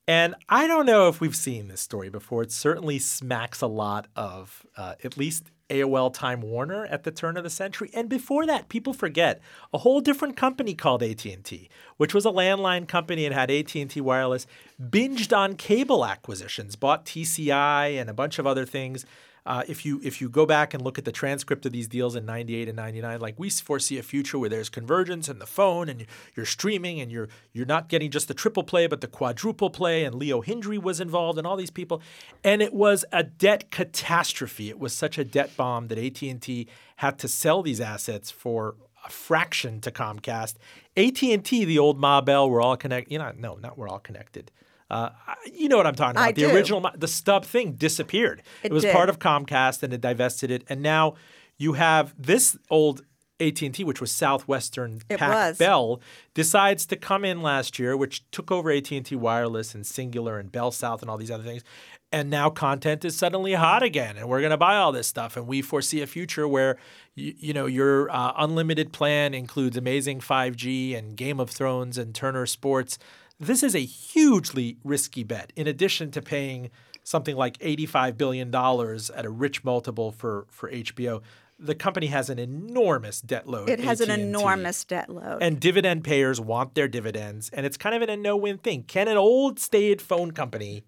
And 0.06 0.36
I 0.48 0.68
don't 0.68 0.86
know 0.86 1.08
if 1.08 1.20
we've 1.20 1.34
seen 1.34 1.66
this 1.66 1.80
story 1.80 2.08
before. 2.08 2.42
It 2.42 2.52
certainly 2.52 3.00
smacks 3.00 3.60
a 3.60 3.66
lot 3.66 4.06
of 4.14 4.64
uh, 4.76 4.94
at 5.02 5.16
least 5.16 5.50
AOL 5.70 6.12
Time 6.12 6.42
Warner 6.42 6.86
at 6.86 7.04
the 7.04 7.10
turn 7.10 7.36
of 7.36 7.44
the 7.44 7.50
century. 7.50 7.90
And 7.94 8.08
before 8.08 8.46
that, 8.46 8.68
people 8.68 8.92
forget 8.92 9.40
a 9.72 9.78
whole 9.78 10.00
different 10.00 10.36
company 10.36 10.74
called 10.74 11.02
AT&T, 11.02 11.68
which 11.96 12.14
was 12.14 12.26
a 12.26 12.30
landline 12.30 12.86
company 12.86 13.24
and 13.24 13.34
had 13.34 13.50
AT&T 13.50 14.00
Wireless, 14.00 14.46
binged 14.80 15.36
on 15.36 15.56
cable 15.56 16.04
acquisitions, 16.04 16.76
bought 16.76 17.06
TCI 17.06 18.00
and 18.00 18.10
a 18.10 18.14
bunch 18.14 18.38
of 18.38 18.46
other 18.46 18.66
things. 18.66 19.04
Uh, 19.44 19.64
if 19.66 19.84
you 19.84 20.00
if 20.04 20.20
you 20.20 20.28
go 20.28 20.46
back 20.46 20.72
and 20.72 20.82
look 20.82 20.98
at 20.98 21.04
the 21.04 21.10
transcript 21.10 21.66
of 21.66 21.72
these 21.72 21.88
deals 21.88 22.14
in 22.14 22.24
98 22.24 22.68
and 22.68 22.76
99 22.76 23.20
like 23.20 23.34
we 23.38 23.50
foresee 23.50 23.98
a 23.98 24.02
future 24.02 24.38
where 24.38 24.48
there's 24.48 24.68
convergence 24.68 25.28
in 25.28 25.40
the 25.40 25.46
phone 25.46 25.88
and 25.88 26.06
you're 26.36 26.46
streaming 26.46 27.00
and 27.00 27.10
you're 27.10 27.28
you're 27.52 27.66
not 27.66 27.88
getting 27.88 28.08
just 28.08 28.28
the 28.28 28.34
triple 28.34 28.62
play 28.62 28.86
but 28.86 29.00
the 29.00 29.08
quadruple 29.08 29.68
play 29.68 30.04
and 30.04 30.14
Leo 30.14 30.42
Hindery 30.42 30.80
was 30.80 31.00
involved 31.00 31.38
and 31.38 31.46
all 31.46 31.56
these 31.56 31.70
people. 31.70 32.00
And 32.44 32.62
it 32.62 32.72
was 32.72 33.04
a 33.12 33.24
debt 33.24 33.70
catastrophe. 33.70 34.68
It 34.68 34.78
was 34.78 34.92
such 34.92 35.18
a 35.18 35.24
debt 35.24 35.56
bomb 35.56 35.88
that 35.88 35.98
AT&T 35.98 36.68
had 36.96 37.18
to 37.18 37.28
sell 37.28 37.62
these 37.62 37.80
assets 37.80 38.30
for 38.30 38.76
a 39.04 39.10
fraction 39.10 39.80
to 39.80 39.90
Comcast. 39.90 40.54
AT&T 40.96 41.64
the 41.64 41.78
old 41.78 41.98
Ma 41.98 42.20
Bell 42.20 42.48
we're 42.48 42.62
all 42.62 42.76
connected 42.76 43.12
you 43.12 43.18
know 43.18 43.32
no 43.36 43.56
not 43.56 43.76
we're 43.76 43.88
all 43.88 43.98
connected 43.98 44.52
uh, 44.92 45.10
you 45.52 45.68
know 45.68 45.78
what 45.78 45.86
I'm 45.86 45.94
talking 45.94 46.16
about. 46.16 46.28
I 46.28 46.32
the 46.32 46.42
do. 46.42 46.50
original, 46.50 46.88
the 46.94 47.08
stub 47.08 47.46
thing 47.46 47.72
disappeared. 47.72 48.42
It 48.62 48.72
was 48.72 48.82
did. 48.82 48.92
part 48.94 49.08
of 49.08 49.18
Comcast, 49.18 49.82
and 49.82 49.92
it 49.92 50.02
divested 50.02 50.50
it. 50.50 50.64
And 50.68 50.82
now 50.82 51.14
you 51.56 51.72
have 51.72 52.14
this 52.18 52.58
old 52.68 53.02
AT&T, 53.40 53.82
which 53.84 54.02
was 54.02 54.12
Southwestern 54.12 55.00
It 55.08 55.18
Pac 55.18 55.30
was. 55.30 55.58
Bell, 55.58 56.00
decides 56.34 56.84
to 56.86 56.96
come 56.96 57.24
in 57.24 57.40
last 57.40 57.78
year, 57.78 57.96
which 57.96 58.30
took 58.30 58.52
over 58.52 58.70
AT&T 58.70 59.16
Wireless 59.16 59.74
and 59.74 59.84
Cingular 59.84 60.38
and 60.38 60.52
Bell 60.52 60.70
South 60.70 61.00
and 61.00 61.10
all 61.10 61.16
these 61.16 61.30
other 61.30 61.42
things. 61.42 61.64
And 62.12 62.28
now 62.28 62.50
content 62.50 63.06
is 63.06 63.16
suddenly 63.16 63.54
hot 63.54 63.82
again, 63.82 64.18
and 64.18 64.28
we're 64.28 64.40
going 64.40 64.50
to 64.50 64.58
buy 64.58 64.76
all 64.76 64.92
this 64.92 65.06
stuff. 65.06 65.38
And 65.38 65.46
we 65.46 65.62
foresee 65.62 66.02
a 66.02 66.06
future 66.06 66.46
where, 66.46 66.76
you, 67.14 67.32
you 67.38 67.52
know, 67.54 67.64
your 67.64 68.10
uh, 68.10 68.34
unlimited 68.36 68.92
plan 68.92 69.32
includes 69.32 69.78
amazing 69.78 70.20
5G 70.20 70.96
and 70.96 71.16
Game 71.16 71.40
of 71.40 71.48
Thrones 71.48 71.96
and 71.96 72.14
Turner 72.14 72.44
Sports. 72.44 72.98
This 73.42 73.64
is 73.64 73.74
a 73.74 73.80
hugely 73.80 74.76
risky 74.84 75.24
bet. 75.24 75.52
In 75.56 75.66
addition 75.66 76.12
to 76.12 76.22
paying 76.22 76.70
something 77.02 77.34
like 77.34 77.58
$85 77.58 78.16
billion 78.16 78.54
at 78.54 79.24
a 79.24 79.28
rich 79.28 79.64
multiple 79.64 80.12
for, 80.12 80.46
for 80.48 80.70
HBO, 80.70 81.22
the 81.58 81.74
company 81.74 82.06
has 82.06 82.30
an 82.30 82.38
enormous 82.38 83.20
debt 83.20 83.48
load. 83.48 83.68
It 83.68 83.80
has 83.80 84.00
an 84.00 84.10
AT&T. 84.10 84.22
enormous 84.22 84.84
debt 84.84 85.08
load. 85.08 85.42
And 85.42 85.58
dividend 85.58 86.04
payers 86.04 86.40
want 86.40 86.76
their 86.76 86.86
dividends, 86.86 87.50
and 87.52 87.66
it's 87.66 87.76
kind 87.76 87.96
of 87.96 88.02
in 88.02 88.10
a 88.10 88.16
no-win 88.16 88.58
thing. 88.58 88.84
Can 88.84 89.08
an 89.08 89.16
old 89.16 89.58
staid 89.58 90.00
phone 90.00 90.30
company 90.30 90.84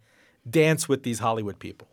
dance 0.49 0.89
with 0.89 1.03
these 1.03 1.19
Hollywood 1.19 1.59
people? 1.59 1.89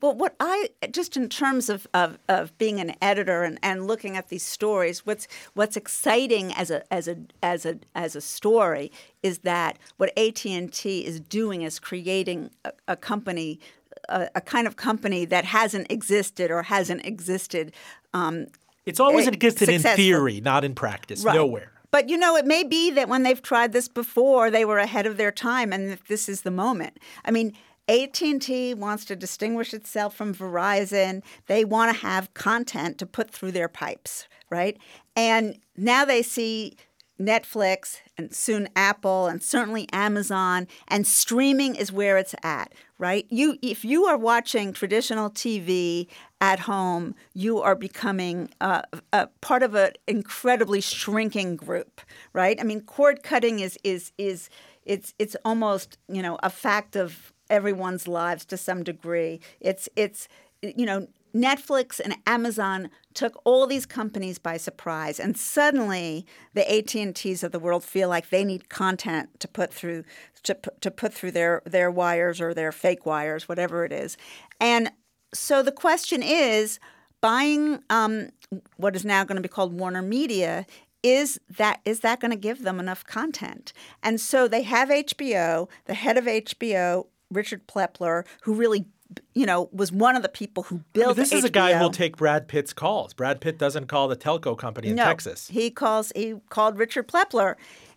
Well, 0.00 0.14
what 0.14 0.34
I 0.40 0.70
just 0.90 1.16
in 1.16 1.28
terms 1.28 1.68
of, 1.68 1.86
of, 1.92 2.18
of 2.28 2.56
being 2.58 2.80
an 2.80 2.94
editor 3.02 3.42
and, 3.42 3.58
and 3.62 3.86
looking 3.86 4.16
at 4.16 4.28
these 4.28 4.42
stories, 4.42 5.04
what's 5.04 5.28
what's 5.54 5.76
exciting 5.76 6.52
as 6.54 6.70
a 6.70 6.82
as 6.92 7.06
a 7.06 7.16
as 7.42 7.66
a 7.66 7.78
as 7.94 8.16
a 8.16 8.20
story 8.20 8.90
is 9.22 9.40
that 9.40 9.78
what 9.98 10.16
AT 10.18 10.44
and 10.46 10.72
T 10.72 11.04
is 11.04 11.20
doing 11.20 11.62
is 11.62 11.78
creating 11.78 12.50
a, 12.64 12.72
a 12.88 12.96
company, 12.96 13.60
a, 14.08 14.28
a 14.34 14.40
kind 14.40 14.66
of 14.66 14.76
company 14.76 15.26
that 15.26 15.44
hasn't 15.44 15.90
existed 15.90 16.50
or 16.50 16.62
hasn't 16.62 17.04
existed. 17.04 17.72
Um, 18.14 18.46
It's 18.86 19.00
always 19.00 19.26
Eh, 19.26 19.32
existed 19.32 19.68
in 19.68 19.82
theory, 19.82 20.40
not 20.40 20.64
in 20.64 20.74
practice. 20.74 21.24
Right. 21.24 21.34
Nowhere. 21.36 21.72
But 21.90 22.08
you 22.08 22.16
know, 22.16 22.36
it 22.36 22.46
may 22.46 22.62
be 22.64 22.90
that 22.92 23.08
when 23.08 23.24
they've 23.24 23.42
tried 23.42 23.72
this 23.72 23.88
before, 23.88 24.50
they 24.50 24.64
were 24.64 24.78
ahead 24.78 25.06
of 25.06 25.16
their 25.16 25.32
time, 25.32 25.72
and 25.72 25.98
this 26.08 26.28
is 26.28 26.42
the 26.42 26.50
moment. 26.50 26.98
I 27.24 27.30
mean, 27.32 27.52
AT&T 27.90 28.74
wants 28.74 29.04
to 29.06 29.16
distinguish 29.16 29.74
itself 29.74 30.14
from 30.14 30.32
Verizon. 30.32 31.22
They 31.46 31.64
want 31.64 31.92
to 31.92 32.02
have 32.02 32.32
content 32.34 32.98
to 32.98 33.06
put 33.06 33.32
through 33.32 33.50
their 33.50 33.68
pipes, 33.68 34.28
right? 34.48 34.78
And 35.16 35.58
now 35.76 36.04
they 36.04 36.22
see 36.22 36.76
Netflix 37.20 37.98
and 38.16 38.32
soon 38.32 38.68
Apple 38.76 39.26
and 39.26 39.42
certainly 39.42 39.88
Amazon 39.92 40.68
and 40.86 41.04
streaming 41.04 41.74
is 41.74 41.90
where 41.90 42.16
it's 42.16 42.34
at, 42.44 42.72
right? 42.96 43.26
You 43.28 43.58
if 43.60 43.84
you 43.84 44.04
are 44.04 44.16
watching 44.16 44.72
traditional 44.72 45.28
TV 45.28 46.06
at 46.40 46.60
home, 46.60 47.16
you 47.34 47.60
are 47.60 47.74
becoming 47.74 48.50
uh, 48.60 48.82
a 49.12 49.26
part 49.40 49.62
of 49.62 49.74
an 49.74 49.92
incredibly 50.06 50.80
shrinking 50.80 51.56
group, 51.56 52.00
right? 52.32 52.58
I 52.58 52.62
mean, 52.62 52.82
cord 52.82 53.22
cutting 53.24 53.58
is 53.58 53.76
is 53.82 54.12
is 54.16 54.48
it's 54.84 55.12
it's 55.18 55.36
almost 55.44 55.98
you 56.08 56.22
know 56.22 56.38
a 56.42 56.50
fact 56.50 56.96
of 56.96 57.32
everyone's 57.50 58.08
lives 58.08 58.44
to 58.46 58.56
some 58.56 58.82
degree. 58.82 59.40
It's 59.60 59.88
it's 59.96 60.28
you 60.62 60.86
know 60.86 61.08
Netflix 61.34 62.00
and 62.00 62.16
Amazon 62.26 62.90
took 63.14 63.40
all 63.44 63.66
these 63.66 63.86
companies 63.86 64.38
by 64.38 64.56
surprise, 64.56 65.20
and 65.20 65.36
suddenly 65.36 66.26
the 66.54 66.70
AT 66.72 66.94
and 66.94 67.14
T's 67.14 67.42
of 67.42 67.52
the 67.52 67.58
world 67.58 67.84
feel 67.84 68.08
like 68.08 68.30
they 68.30 68.44
need 68.44 68.68
content 68.68 69.38
to 69.40 69.48
put 69.48 69.72
through 69.72 70.04
to, 70.42 70.56
to 70.80 70.90
put 70.90 71.12
through 71.12 71.32
their 71.32 71.62
their 71.64 71.90
wires 71.90 72.40
or 72.40 72.54
their 72.54 72.72
fake 72.72 73.04
wires, 73.06 73.48
whatever 73.48 73.84
it 73.84 73.92
is. 73.92 74.16
And 74.60 74.90
so 75.32 75.62
the 75.62 75.72
question 75.72 76.22
is, 76.22 76.80
buying 77.20 77.82
um, 77.90 78.30
what 78.76 78.96
is 78.96 79.04
now 79.04 79.24
going 79.24 79.36
to 79.36 79.42
be 79.42 79.48
called 79.48 79.78
Warner 79.78 80.02
Media 80.02 80.66
is 81.02 81.40
that 81.48 81.80
is 81.84 82.00
that 82.00 82.20
going 82.20 82.30
to 82.30 82.36
give 82.36 82.62
them 82.62 82.78
enough 82.78 83.04
content? 83.04 83.72
And 84.02 84.20
so 84.20 84.48
they 84.48 84.62
have 84.62 84.88
HBO. 84.88 85.68
The 85.86 85.94
head 85.94 86.18
of 86.18 86.24
HBO, 86.24 87.06
Richard 87.30 87.66
Plepler, 87.66 88.24
who 88.42 88.54
really 88.54 88.86
you 89.34 89.44
know 89.46 89.68
was 89.72 89.90
one 89.90 90.14
of 90.16 90.22
the 90.22 90.28
people 90.28 90.62
who 90.64 90.76
I 90.76 90.78
mean, 90.78 90.84
built. 90.92 91.16
this 91.16 91.32
is 91.32 91.44
a 91.44 91.50
guy 91.50 91.74
who'll 91.74 91.90
take 91.90 92.16
Brad 92.16 92.46
Pitt's 92.48 92.72
calls. 92.72 93.12
Brad 93.12 93.40
Pitt 93.40 93.58
doesn't 93.58 93.86
call 93.86 94.08
the 94.08 94.16
telco 94.16 94.56
company 94.56 94.88
in 94.88 94.96
no, 94.96 95.04
Texas. 95.04 95.48
He 95.48 95.70
calls. 95.70 96.12
He 96.14 96.36
called 96.48 96.78
Richard 96.78 97.08
Plepler, 97.08 97.56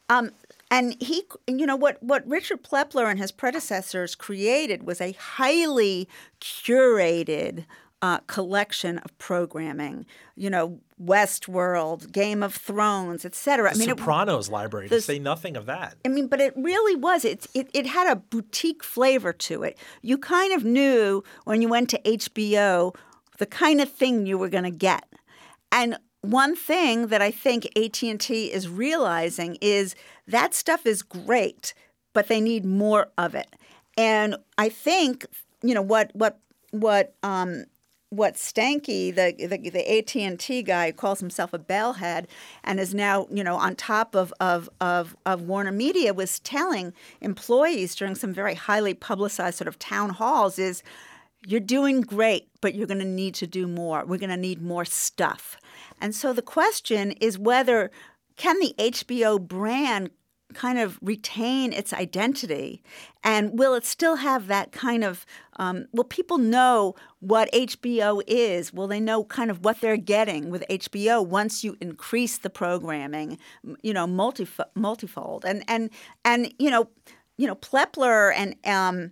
um, 0.09 0.31
And 0.71 0.95
he, 0.99 1.23
you 1.47 1.67
know, 1.67 1.75
what, 1.75 2.01
what 2.01 2.27
Richard 2.27 2.63
Plepler 2.63 3.09
and 3.09 3.19
his 3.19 3.31
predecessors 3.31 4.15
created 4.15 4.87
was 4.87 4.99
a 4.99 5.11
highly 5.11 6.09
curated 6.41 7.65
uh, 8.03 8.17
collection 8.27 8.97
of 8.99 9.17
programming. 9.17 10.05
You 10.35 10.49
know, 10.49 10.81
Westworld, 11.01 12.11
Game 12.11 12.43
of 12.43 12.53
Thrones, 12.53 13.23
etc. 13.23 13.71
I 13.71 13.75
mean, 13.75 13.87
Sopranos 13.87 14.49
it, 14.49 14.51
library 14.51 14.89
to 14.89 15.01
say 15.01 15.19
nothing 15.19 15.55
of 15.55 15.65
that. 15.67 15.95
I 16.05 16.09
mean, 16.09 16.27
but 16.27 16.41
it 16.41 16.53
really 16.57 16.97
was. 16.97 17.23
It, 17.23 17.47
it 17.53 17.69
it 17.73 17.87
had 17.87 18.11
a 18.11 18.17
boutique 18.17 18.83
flavor 18.83 19.31
to 19.31 19.63
it. 19.63 19.77
You 20.01 20.17
kind 20.17 20.53
of 20.53 20.65
knew 20.65 21.23
when 21.45 21.61
you 21.61 21.69
went 21.69 21.89
to 21.91 21.99
HBO 22.01 22.93
the 23.37 23.45
kind 23.45 23.79
of 23.79 23.89
thing 23.89 24.25
you 24.25 24.37
were 24.37 24.49
going 24.49 24.65
to 24.65 24.69
get. 24.69 25.05
And 25.71 25.97
one 26.21 26.55
thing 26.55 27.07
that 27.07 27.21
I 27.21 27.31
think 27.31 27.65
AT&T 27.75 28.53
is 28.53 28.69
realizing 28.69 29.57
is 29.59 29.95
that 30.27 30.53
stuff 30.53 30.85
is 30.85 31.01
great, 31.01 31.73
but 32.13 32.27
they 32.27 32.39
need 32.39 32.63
more 32.63 33.07
of 33.17 33.33
it. 33.33 33.55
And 33.97 34.35
I 34.57 34.67
think 34.67 35.25
you 35.61 35.73
know 35.73 35.81
what 35.81 36.11
what 36.13 36.39
what 36.71 37.15
um, 37.23 37.65
what 38.15 38.35
Stankey, 38.35 39.13
the 39.13 39.35
the, 39.47 39.69
the 39.69 39.97
AT 39.97 40.15
and 40.15 40.39
T 40.39 40.61
guy, 40.61 40.91
calls 40.91 41.19
himself 41.19 41.53
a 41.53 41.59
bellhead 41.59 42.25
and 42.63 42.79
is 42.79 42.93
now 42.93 43.27
you 43.31 43.43
know 43.43 43.55
on 43.55 43.75
top 43.75 44.15
of, 44.15 44.33
of 44.39 44.69
of 44.79 45.15
of 45.25 45.41
Warner 45.41 45.71
Media, 45.71 46.13
was 46.13 46.39
telling 46.39 46.93
employees 47.21 47.95
during 47.95 48.15
some 48.15 48.33
very 48.33 48.55
highly 48.55 48.93
publicized 48.93 49.57
sort 49.57 49.67
of 49.67 49.79
town 49.79 50.09
halls 50.09 50.59
is. 50.59 50.83
You're 51.45 51.59
doing 51.59 51.99
great, 51.99 52.47
but 52.61 52.73
you're 52.73 52.87
going 52.87 53.01
to 53.01 53.05
need 53.05 53.35
to 53.35 53.45
do 53.45 53.67
more. 53.67 54.05
We're 54.05 54.17
going 54.17 54.29
to 54.29 54.37
need 54.37 54.61
more 54.61 54.85
stuff. 54.85 55.57
And 55.99 56.15
so 56.15 56.31
the 56.31 56.41
question 56.41 57.11
is 57.19 57.37
whether 57.37 57.91
can 58.37 58.59
the 58.59 58.73
HBO 58.79 59.41
brand 59.41 60.11
kind 60.53 60.79
of 60.79 60.99
retain 61.01 61.73
its 61.73 61.91
identity? 61.93 62.83
And 63.23 63.57
will 63.57 63.73
it 63.73 63.85
still 63.85 64.17
have 64.17 64.47
that 64.47 64.71
kind 64.71 65.03
of, 65.03 65.25
um, 65.57 65.87
will 65.91 66.03
people 66.03 66.37
know 66.37 66.95
what 67.19 67.51
HBO 67.51 68.21
is? 68.27 68.73
Will 68.73 68.87
they 68.87 68.99
know 68.99 69.23
kind 69.23 69.49
of 69.51 69.63
what 69.63 69.81
they're 69.81 69.97
getting 69.97 70.49
with 70.49 70.63
HBO 70.69 71.25
once 71.25 71.63
you 71.63 71.77
increase 71.81 72.37
the 72.37 72.49
programming, 72.49 73.37
you 73.81 73.93
know, 73.93 74.07
multi, 74.07 74.47
multifold? 74.75 75.45
And, 75.45 75.63
and, 75.67 75.89
and, 76.23 76.53
you 76.59 76.69
know, 76.69 76.89
you 77.37 77.47
know, 77.47 77.55
Plepler 77.55 78.33
and 78.35 78.55
um, 78.65 79.11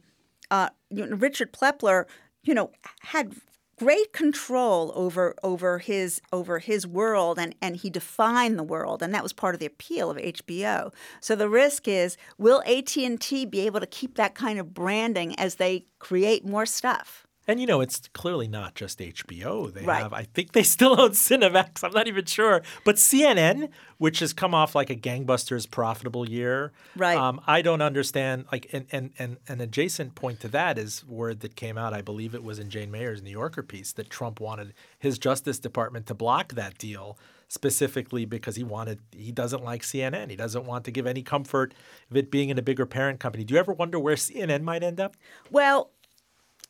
uh, 0.51 0.69
Richard 0.91 1.53
Plepler, 1.53 2.05
you 2.43 2.53
know, 2.53 2.71
had 3.01 3.35
great 3.82 4.13
control 4.13 4.91
over 4.93 5.34
over 5.41 5.79
his 5.79 6.21
over 6.32 6.59
his 6.59 6.86
world 6.86 7.39
and 7.39 7.55
and 7.63 7.77
he 7.77 7.89
defined 7.89 8.59
the 8.59 8.63
world 8.63 9.01
and 9.01 9.11
that 9.11 9.23
was 9.23 9.34
part 9.34 9.55
of 9.55 9.59
the 9.59 9.65
appeal 9.65 10.11
of 10.11 10.17
HBO. 10.17 10.93
So 11.19 11.36
the 11.36 11.49
risk 11.49 11.88
is 11.88 12.15
will 12.38 12.61
AT&T 12.67 13.45
be 13.45 13.61
able 13.61 13.79
to 13.79 13.88
keep 13.88 14.17
that 14.17 14.36
kind 14.36 14.59
of 14.59 14.71
branding 14.71 15.34
as 15.39 15.55
they 15.55 15.86
create 15.97 16.45
more 16.45 16.67
stuff? 16.67 17.25
And 17.51 17.59
you 17.59 17.67
know, 17.67 17.81
it's 17.81 18.07
clearly 18.13 18.47
not 18.47 18.75
just 18.75 18.99
HBO. 18.99 19.73
They 19.73 19.83
right. 19.83 20.03
have, 20.03 20.13
I 20.13 20.23
think 20.23 20.53
they 20.53 20.63
still 20.63 20.91
own 21.01 21.11
Cinemax. 21.11 21.83
I'm 21.83 21.91
not 21.91 22.07
even 22.07 22.23
sure. 22.23 22.61
But 22.85 22.95
CNN, 22.95 23.69
which 23.97 24.19
has 24.19 24.31
come 24.31 24.55
off 24.55 24.73
like 24.73 24.89
a 24.89 24.95
gangbusters 24.95 25.69
profitable 25.69 26.29
year. 26.29 26.71
Right. 26.95 27.17
Um, 27.17 27.41
I 27.45 27.61
don't 27.61 27.81
understand. 27.81 28.45
Like, 28.53 28.67
and, 28.71 28.85
and, 28.93 29.11
and 29.19 29.37
an 29.49 29.59
adjacent 29.59 30.15
point 30.15 30.39
to 30.39 30.47
that 30.47 30.77
is 30.77 31.05
word 31.05 31.41
that 31.41 31.57
came 31.57 31.77
out, 31.77 31.93
I 31.93 32.01
believe 32.01 32.33
it 32.33 32.41
was 32.41 32.57
in 32.57 32.69
Jane 32.69 32.89
Mayer's 32.89 33.21
New 33.21 33.31
Yorker 33.31 33.63
piece, 33.63 33.91
that 33.93 34.09
Trump 34.09 34.39
wanted 34.39 34.73
his 34.97 35.19
Justice 35.19 35.59
Department 35.59 36.05
to 36.07 36.13
block 36.13 36.53
that 36.53 36.77
deal 36.77 37.17
specifically 37.49 38.23
because 38.23 38.55
he 38.55 38.63
wanted 38.63 38.97
he 39.11 39.33
doesn't 39.33 39.61
like 39.61 39.81
CNN. 39.81 40.29
He 40.29 40.37
doesn't 40.37 40.63
want 40.63 40.85
to 40.85 40.91
give 40.91 41.05
any 41.05 41.21
comfort 41.21 41.73
of 42.09 42.15
it 42.15 42.31
being 42.31 42.47
in 42.47 42.57
a 42.57 42.61
bigger 42.61 42.85
parent 42.85 43.19
company. 43.19 43.43
Do 43.43 43.53
you 43.53 43.59
ever 43.59 43.73
wonder 43.73 43.99
where 43.99 44.15
CNN 44.15 44.61
might 44.61 44.83
end 44.83 45.01
up? 45.01 45.17
Well, 45.49 45.91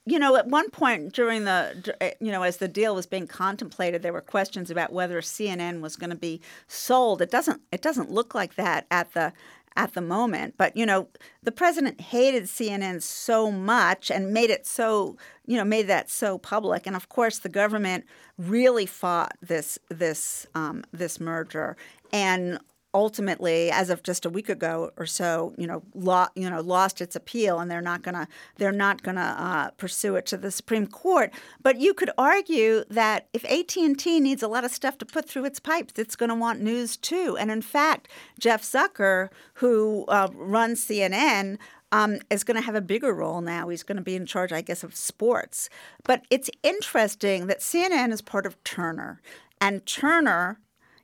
you 0.06 0.18
know, 0.18 0.36
at 0.36 0.48
one 0.48 0.70
point 0.72 1.14
during 1.14 1.46
the, 1.46 1.96
eh, 2.02 2.14
you 2.20 2.32
know, 2.32 2.42
as 2.44 2.58
the 2.58 2.68
deal 2.68 2.96
was 2.96 3.06
being 3.06 3.28
contemplated, 3.28 4.02
there 4.02 4.14
were 4.14 4.22
questions 4.22 4.72
about 4.72 4.92
whether 4.92 5.22
CNN 5.22 5.82
was 5.82 5.96
going 5.96 6.10
to 6.10 6.16
be 6.16 6.42
sold. 6.68 7.22
It 7.22 7.30
doesn't. 7.30 7.62
It 7.72 7.82
doesn't 7.82 8.10
look 8.10 8.34
like 8.34 8.56
that 8.56 8.88
at 8.90 9.14
the 9.14 9.34
at 9.76 9.94
the 9.94 10.02
moment. 10.02 10.56
But 10.58 10.76
you 10.76 10.86
know, 10.86 11.08
the 11.44 11.52
president 11.52 12.02
hated 12.02 12.44
CNN 12.44 13.02
so 13.02 13.52
much 13.52 14.10
and 14.10 14.34
made 14.34 14.50
it 14.50 14.66
so, 14.66 15.18
you 15.46 15.58
know, 15.58 15.64
made 15.64 15.88
that 15.88 16.10
so 16.10 16.38
public. 16.38 16.88
And 16.88 16.96
of 16.96 17.10
course, 17.10 17.40
the 17.40 17.50
government 17.50 18.06
really 18.38 18.86
fought 18.86 19.38
this 19.42 19.78
this 19.90 20.48
um, 20.56 20.84
this 20.92 21.20
merger. 21.20 21.78
And 22.12 22.60
ultimately, 22.94 23.72
as 23.72 23.90
of 23.90 24.04
just 24.04 24.26
a 24.26 24.30
week 24.30 24.50
ago 24.50 24.92
or 24.98 25.06
so, 25.06 25.54
you 25.58 25.68
know, 25.68 25.84
lo- 25.94 26.28
you 26.36 26.50
know, 26.50 26.62
lost 26.62 27.02
its 27.02 27.16
appeal, 27.16 27.60
and 27.60 27.70
they're 27.70 27.82
not 27.82 28.02
gonna 28.02 28.28
they're 28.58 28.72
not 28.72 29.04
gonna 29.04 29.36
uh, 29.38 29.72
pursue 29.72 30.16
it 30.16 30.26
to 30.28 30.38
the 30.38 30.52
Supreme 30.52 30.88
Court. 30.88 31.32
But 31.62 31.80
you 31.80 31.94
could 31.94 32.12
argue 32.18 32.84
that 32.90 33.28
if 33.34 33.46
AT 33.46 33.76
and 33.78 33.98
T 33.98 34.20
needs 34.20 34.44
a 34.44 34.48
lot 34.48 34.66
of 34.66 34.72
stuff 34.72 34.98
to 35.00 35.06
put 35.06 35.28
through 35.28 35.46
its 35.46 35.60
pipes, 35.60 35.94
it's 35.98 36.16
going 36.16 36.30
to 36.30 36.36
want 36.36 36.62
news 36.62 36.98
too. 36.98 37.38
And 37.40 37.52
in 37.52 37.62
fact, 37.62 38.08
Jeff 38.40 38.64
Zucker, 38.64 39.30
who 39.56 40.06
uh, 40.08 40.30
runs 40.34 40.86
CNN. 40.86 41.58
Um, 41.94 42.20
is 42.30 42.46
going 42.46 42.56
to 42.56 42.66
have 42.66 42.76
a 42.76 42.80
bigger 42.80 43.14
role 43.14 43.42
now. 43.42 43.68
He's 43.68 43.84
going 43.84 43.98
to 43.98 44.02
be 44.02 44.16
in 44.16 44.26
charge, 44.26 44.54
I 44.54 44.62
guess, 44.62 44.82
of 44.82 44.96
sports. 44.96 45.70
But 46.06 46.24
it's 46.30 46.50
interesting 46.64 47.48
that 47.48 47.60
CNN 47.60 48.14
is 48.14 48.22
part 48.22 48.46
of 48.46 48.64
Turner, 48.64 49.20
and 49.60 49.86
Turner 49.86 50.58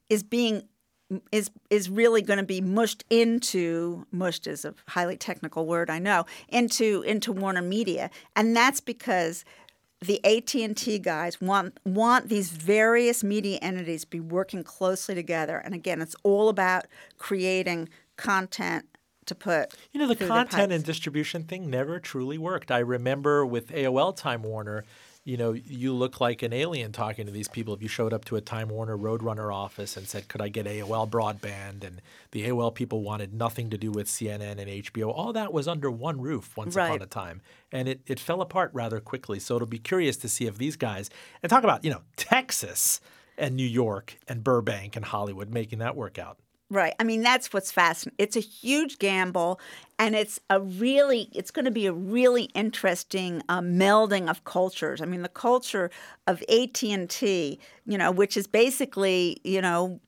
is 0.09 0.23
being 0.23 0.63
is 1.31 1.49
is 1.69 1.89
really 1.89 2.21
going 2.21 2.37
to 2.37 2.43
be 2.43 2.61
mushed 2.61 3.03
into 3.09 4.05
mushed 4.11 4.47
is 4.47 4.65
a 4.65 4.73
highly 4.89 5.17
technical 5.17 5.65
word 5.65 5.89
I 5.89 5.99
know 5.99 6.25
into 6.49 7.01
into 7.03 7.31
Warner 7.31 7.61
Media. 7.61 8.09
And 8.35 8.55
that's 8.55 8.81
because 8.81 9.45
the 10.01 10.23
AT&T 10.23 10.99
guys 10.99 11.41
want 11.41 11.79
want 11.85 12.29
these 12.29 12.49
various 12.49 13.23
media 13.23 13.57
entities 13.61 14.03
to 14.03 14.09
be 14.09 14.19
working 14.19 14.63
closely 14.63 15.15
together. 15.15 15.57
And 15.57 15.73
again 15.73 16.01
it's 16.01 16.15
all 16.23 16.49
about 16.49 16.85
creating 17.17 17.89
content 18.17 18.85
to 19.27 19.35
put 19.35 19.73
you 19.91 19.99
know 19.99 20.07
the 20.07 20.15
content 20.15 20.71
and 20.71 20.83
distribution 20.83 21.43
thing 21.43 21.69
never 21.69 21.99
truly 21.99 22.37
worked. 22.37 22.69
I 22.69 22.79
remember 22.79 23.45
with 23.45 23.69
AOL 23.69 24.15
Time 24.15 24.43
Warner 24.43 24.83
you 25.27 25.35
know, 25.35 25.51
you 25.51 25.91
look 25.91 26.21
like 26.21 26.41
an 26.41 26.53
alien 26.53 26.93
talking 26.93 27.25
to 27.25 27.33
these 27.33 27.49
people 27.49 27.73
if 27.73 27.81
you 27.81 27.89
showed 27.89 28.13
up 28.13 28.23
to 28.23 28.37
a 28.37 28.41
Time 28.41 28.69
Warner 28.69 28.97
Roadrunner 28.97 29.53
office 29.53 29.97
and 29.97 30.07
said, 30.07 30.29
Could 30.29 30.41
I 30.41 30.47
get 30.47 30.65
AOL 30.65 31.09
broadband? 31.09 31.83
And 31.83 32.01
the 32.31 32.47
AOL 32.47 32.73
people 32.73 33.01
wanted 33.01 33.33
nothing 33.33 33.69
to 33.71 33.77
do 33.77 33.91
with 33.91 34.07
CNN 34.07 34.57
and 34.57 34.69
HBO. 34.69 35.13
All 35.13 35.33
that 35.33 35.51
was 35.51 35.67
under 35.67 35.91
one 35.91 36.21
roof 36.21 36.55
once 36.55 36.77
right. 36.77 36.85
upon 36.85 37.01
a 37.01 37.07
time. 37.07 37.41
And 37.73 37.89
it, 37.89 37.99
it 38.07 38.21
fell 38.21 38.39
apart 38.39 38.71
rather 38.73 39.01
quickly. 39.01 39.37
So 39.37 39.57
it'll 39.57 39.67
be 39.67 39.79
curious 39.79 40.15
to 40.15 40.29
see 40.29 40.45
if 40.45 40.57
these 40.57 40.77
guys, 40.77 41.09
and 41.43 41.49
talk 41.49 41.65
about, 41.65 41.83
you 41.83 41.91
know, 41.91 42.03
Texas 42.15 43.01
and 43.37 43.57
New 43.57 43.67
York 43.67 44.17
and 44.29 44.45
Burbank 44.45 44.95
and 44.95 45.03
Hollywood 45.03 45.53
making 45.53 45.79
that 45.79 45.97
work 45.97 46.17
out. 46.17 46.37
Right. 46.69 46.93
I 46.99 47.05
mean, 47.05 47.21
that's 47.21 47.53
what's 47.53 47.71
fascinating. 47.71 48.15
It's 48.17 48.35
a 48.35 48.41
huge 48.41 48.99
gamble, 48.99 49.59
and 49.97 50.15
it's 50.15 50.39
a 50.49 50.59
really, 50.59 51.29
it's 51.33 51.49
going 51.49 51.63
to 51.63 51.71
be 51.71 51.85
a 51.85 51.93
really 51.93 52.43
interesting 52.55 53.41
uh, 53.47 53.61
melding 53.61 54.29
of 54.29 54.43
cultures. 54.43 55.01
I 55.01 55.05
mean, 55.05 55.21
the 55.21 55.29
culture 55.29 55.89
of 56.27 56.43
AT 56.49 56.83
and 56.83 57.09
T, 57.09 57.57
you 57.85 57.97
know, 57.97 58.11
which 58.11 58.35
is 58.35 58.47
basically, 58.47 59.37
you 59.45 59.61
know, 59.61 60.01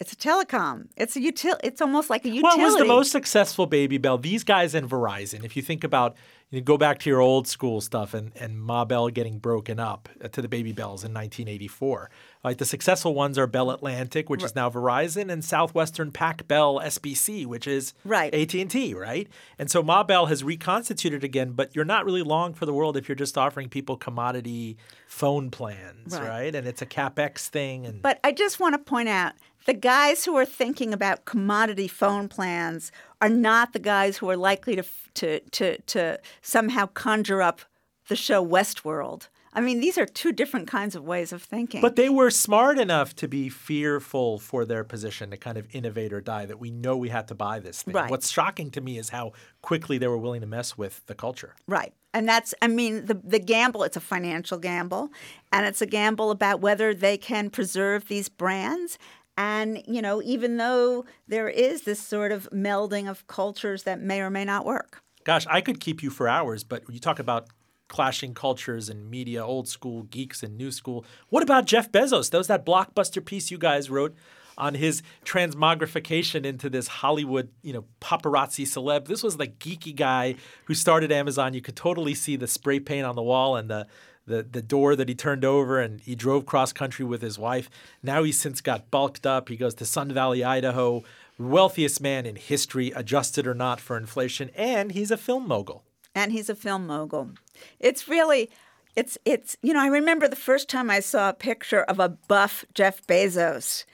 it's 0.00 0.12
a 0.12 0.16
telecom. 0.16 0.88
It's 0.96 1.16
a 1.16 1.20
util. 1.20 1.58
It's 1.62 1.80
almost 1.80 2.10
like 2.10 2.24
a 2.24 2.28
utility. 2.28 2.58
What 2.58 2.64
was 2.64 2.76
the 2.76 2.86
most 2.86 3.10
successful 3.12 3.66
Baby 3.66 3.98
Bell? 3.98 4.18
These 4.18 4.44
guys 4.44 4.74
and 4.74 4.88
Verizon. 4.88 5.44
If 5.44 5.56
you 5.56 5.62
think 5.62 5.84
about 5.84 6.14
you 6.50 6.60
go 6.60 6.76
back 6.76 6.98
to 6.98 7.10
your 7.10 7.20
old 7.20 7.46
school 7.46 7.80
stuff 7.80 8.12
and, 8.12 8.32
and 8.34 8.60
Ma 8.60 8.84
Bell 8.84 9.08
getting 9.08 9.38
broken 9.38 9.78
up 9.78 10.08
uh, 10.22 10.28
to 10.28 10.42
the 10.42 10.48
Baby 10.48 10.72
Bells 10.72 11.04
in 11.04 11.14
1984. 11.14 12.10
Like 12.42 12.58
the 12.58 12.64
successful 12.64 13.14
ones 13.14 13.38
are 13.38 13.46
Bell 13.46 13.70
Atlantic, 13.70 14.28
which 14.28 14.42
right. 14.42 14.46
is 14.46 14.56
now 14.56 14.68
Verizon, 14.68 15.30
and 15.30 15.44
Southwestern 15.44 16.10
Pac 16.10 16.48
Bell 16.48 16.80
SBC, 16.80 17.46
which 17.46 17.68
is 17.68 17.94
right. 18.04 18.34
AT&T, 18.34 18.94
right? 18.94 19.28
And 19.58 19.70
so 19.70 19.82
Ma 19.82 20.02
Bell 20.02 20.26
has 20.26 20.42
reconstituted 20.42 21.22
again, 21.22 21.52
but 21.52 21.74
you're 21.76 21.84
not 21.84 22.04
really 22.04 22.22
long 22.22 22.52
for 22.54 22.66
the 22.66 22.74
world 22.74 22.96
if 22.96 23.08
you're 23.08 23.16
just 23.16 23.38
offering 23.38 23.68
people 23.68 23.96
commodity 23.96 24.76
phone 25.06 25.50
plans, 25.50 26.14
right? 26.14 26.28
right? 26.28 26.54
And 26.54 26.66
it's 26.66 26.82
a 26.82 26.86
capex 26.86 27.46
thing. 27.46 27.86
And 27.86 28.02
but 28.02 28.18
I 28.24 28.32
just 28.32 28.58
want 28.58 28.74
to 28.74 28.78
point 28.78 29.08
out 29.08 29.34
the 29.66 29.74
guys 29.74 30.24
who 30.24 30.36
are 30.36 30.46
thinking 30.46 30.92
about 30.92 31.24
commodity 31.24 31.88
phone 31.88 32.28
plans 32.28 32.92
are 33.20 33.28
not 33.28 33.72
the 33.72 33.78
guys 33.78 34.18
who 34.18 34.30
are 34.30 34.36
likely 34.36 34.76
to 34.76 34.84
to 35.14 35.40
to 35.50 35.78
to 35.82 36.20
somehow 36.42 36.86
conjure 36.86 37.42
up 37.42 37.60
the 38.08 38.16
show 38.16 38.44
Westworld. 38.44 39.28
I 39.52 39.60
mean, 39.60 39.80
these 39.80 39.98
are 39.98 40.06
two 40.06 40.30
different 40.30 40.68
kinds 40.68 40.94
of 40.94 41.04
ways 41.04 41.32
of 41.32 41.42
thinking. 41.42 41.80
But 41.80 41.96
they 41.96 42.08
were 42.08 42.30
smart 42.30 42.78
enough 42.78 43.16
to 43.16 43.26
be 43.26 43.48
fearful 43.48 44.38
for 44.38 44.64
their 44.64 44.84
position 44.84 45.30
to 45.30 45.36
kind 45.36 45.58
of 45.58 45.66
innovate 45.72 46.12
or 46.12 46.20
die, 46.20 46.46
that 46.46 46.60
we 46.60 46.70
know 46.70 46.96
we 46.96 47.08
had 47.08 47.26
to 47.28 47.34
buy 47.34 47.58
this 47.58 47.82
thing. 47.82 47.94
Right. 47.94 48.08
What's 48.08 48.30
shocking 48.30 48.70
to 48.70 48.80
me 48.80 48.96
is 48.96 49.08
how 49.08 49.32
quickly 49.60 49.98
they 49.98 50.06
were 50.06 50.18
willing 50.18 50.40
to 50.42 50.46
mess 50.46 50.78
with 50.78 51.04
the 51.06 51.16
culture. 51.16 51.56
Right. 51.66 51.92
And 52.14 52.28
that's, 52.28 52.54
I 52.62 52.68
mean, 52.68 53.06
the, 53.06 53.14
the 53.14 53.40
gamble, 53.40 53.82
it's 53.82 53.96
a 53.96 54.00
financial 54.00 54.58
gamble, 54.58 55.10
and 55.52 55.66
it's 55.66 55.82
a 55.82 55.86
gamble 55.86 56.30
about 56.30 56.60
whether 56.60 56.94
they 56.94 57.16
can 57.16 57.50
preserve 57.50 58.06
these 58.06 58.28
brands 58.28 58.98
And, 59.40 59.82
you 59.86 60.02
know, 60.02 60.20
even 60.20 60.58
though 60.58 61.06
there 61.26 61.48
is 61.48 61.84
this 61.84 61.98
sort 61.98 62.30
of 62.30 62.46
melding 62.52 63.08
of 63.08 63.26
cultures 63.26 63.84
that 63.84 63.98
may 63.98 64.20
or 64.20 64.28
may 64.28 64.44
not 64.44 64.66
work. 64.66 65.02
Gosh, 65.24 65.46
I 65.48 65.62
could 65.62 65.80
keep 65.80 66.02
you 66.02 66.10
for 66.10 66.28
hours, 66.28 66.62
but 66.62 66.82
you 66.90 66.98
talk 66.98 67.18
about 67.18 67.46
clashing 67.88 68.34
cultures 68.34 68.90
and 68.90 69.10
media, 69.10 69.42
old 69.42 69.66
school 69.66 70.02
geeks 70.02 70.42
and 70.42 70.58
new 70.58 70.70
school. 70.70 71.06
What 71.30 71.42
about 71.42 71.64
Jeff 71.64 71.90
Bezos? 71.90 72.28
That 72.28 72.36
was 72.36 72.48
that 72.48 72.66
blockbuster 72.66 73.24
piece 73.24 73.50
you 73.50 73.56
guys 73.56 73.88
wrote 73.88 74.14
on 74.58 74.74
his 74.74 75.02
transmogrification 75.24 76.44
into 76.44 76.68
this 76.68 76.86
Hollywood, 76.86 77.48
you 77.62 77.72
know, 77.72 77.86
paparazzi 78.02 78.66
celeb. 78.66 79.08
This 79.08 79.22
was 79.22 79.38
the 79.38 79.46
geeky 79.46 79.96
guy 79.96 80.34
who 80.66 80.74
started 80.74 81.10
Amazon. 81.10 81.54
You 81.54 81.62
could 81.62 81.76
totally 81.76 82.12
see 82.12 82.36
the 82.36 82.46
spray 82.46 82.78
paint 82.78 83.06
on 83.06 83.16
the 83.16 83.22
wall 83.22 83.56
and 83.56 83.70
the 83.70 83.86
the, 84.30 84.42
the 84.42 84.62
door 84.62 84.96
that 84.96 85.08
he 85.08 85.14
turned 85.14 85.44
over 85.44 85.78
and 85.78 86.00
he 86.00 86.14
drove 86.14 86.46
cross 86.46 86.72
country 86.72 87.04
with 87.04 87.20
his 87.20 87.38
wife. 87.38 87.68
Now 88.02 88.22
he's 88.22 88.38
since 88.38 88.60
got 88.60 88.90
bulked 88.90 89.26
up. 89.26 89.48
He 89.48 89.56
goes 89.56 89.74
to 89.74 89.84
Sun 89.84 90.12
Valley, 90.12 90.42
Idaho, 90.42 91.04
wealthiest 91.38 92.00
man 92.00 92.26
in 92.26 92.36
history, 92.36 92.92
adjusted 92.94 93.46
or 93.46 93.54
not 93.54 93.80
for 93.80 93.96
inflation, 93.96 94.50
and 94.54 94.92
he's 94.92 95.10
a 95.10 95.16
film 95.16 95.46
mogul. 95.46 95.84
And 96.14 96.32
he's 96.32 96.48
a 96.48 96.54
film 96.54 96.86
mogul. 96.86 97.32
It's 97.78 98.08
really 98.08 98.50
it's 98.96 99.18
it's 99.24 99.56
you 99.62 99.72
know, 99.72 99.80
I 99.80 99.86
remember 99.86 100.26
the 100.28 100.36
first 100.36 100.68
time 100.68 100.90
I 100.90 101.00
saw 101.00 101.30
a 101.30 101.34
picture 101.34 101.82
of 101.82 102.00
a 102.00 102.08
buff 102.08 102.64
Jeff 102.74 103.06
Bezos 103.06 103.84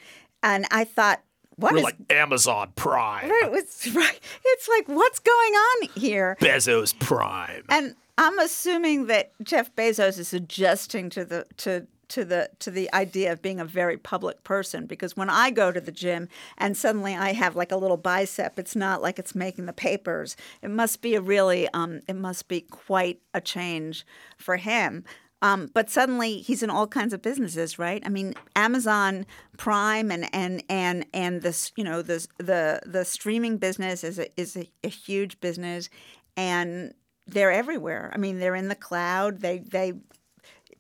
and 0.43 0.67
I 0.71 0.85
thought 0.85 1.23
what 1.57 1.73
We're 1.73 1.79
is 1.79 1.85
like 1.85 1.97
Amazon 2.11 2.73
Prime. 2.77 3.29
right, 3.29 3.51
it's 3.53 3.89
right. 3.89 4.21
It's 4.45 4.69
like 4.69 4.89
what's 4.89 5.19
going 5.19 5.53
on 5.53 5.89
here? 5.95 6.37
Bezos 6.41 6.99
Prime. 6.99 7.65
And 7.69 7.95
I'm 8.19 8.39
assuming 8.39 9.07
that 9.07 9.33
Jeff 9.43 9.75
Bezos 9.75 10.19
is 10.19 10.33
adjusting 10.33 11.11
to 11.11 11.25
the 11.25 11.47
to 11.59 11.87
to 12.09 12.25
the 12.25 12.51
to 12.61 12.71
the 12.71 12.93
idea 12.95 13.33
of 13.33 13.43
being 13.43 13.61
a 13.61 13.65
very 13.65 13.97
public 13.97 14.45
person 14.45 14.87
because 14.87 15.17
when 15.17 15.29
I 15.29 15.51
go 15.51 15.73
to 15.73 15.81
the 15.81 15.93
gym 15.93 16.29
and 16.57 16.77
suddenly 16.77 17.15
I 17.15 17.33
have 17.33 17.57
like 17.57 17.73
a 17.73 17.77
little 17.77 17.97
bicep, 17.97 18.59
it's 18.59 18.77
not 18.77 19.03
like 19.03 19.19
it's 19.19 19.35
making 19.35 19.67
the 19.67 19.73
papers. 19.73 20.37
It 20.63 20.71
must 20.71 21.03
be 21.03 21.15
a 21.15 21.21
really 21.21 21.69
um, 21.75 22.01
it 22.09 22.17
must 22.17 22.49
be 22.49 22.63
quite 22.63 23.21
a 23.35 23.41
change 23.41 24.07
for 24.39 24.57
him. 24.57 25.05
Um, 25.43 25.71
but 25.75 25.91
suddenly 25.91 26.39
he's 26.39 26.63
in 26.63 26.71
all 26.71 26.87
kinds 26.87 27.13
of 27.13 27.21
businesses, 27.21 27.79
right? 27.79 28.03
I 28.07 28.09
mean, 28.09 28.35
Amazon 28.55 29.27
Prime 29.59 30.11
and 30.11 30.35
and 30.35 30.63
and 30.71 31.05
and 31.13 31.43
this, 31.43 31.73
you 31.77 31.85
know, 31.85 32.01
this 32.01 32.27
the 32.39 32.81
the 32.87 33.05
streaming 33.05 33.59
business 33.59 34.03
is 34.03 34.19
a, 34.19 34.41
is 34.41 34.57
a, 34.57 34.71
a 34.83 34.89
huge 34.89 35.39
business, 35.41 35.91
and 36.37 36.95
they're 37.27 37.53
everywhere. 37.53 38.11
I 38.15 38.19
mean, 38.19 38.39
they're 38.39 38.55
in 38.55 38.69
the 38.69 38.75
cloud. 38.75 39.41
They 39.41 39.59
they 39.59 39.95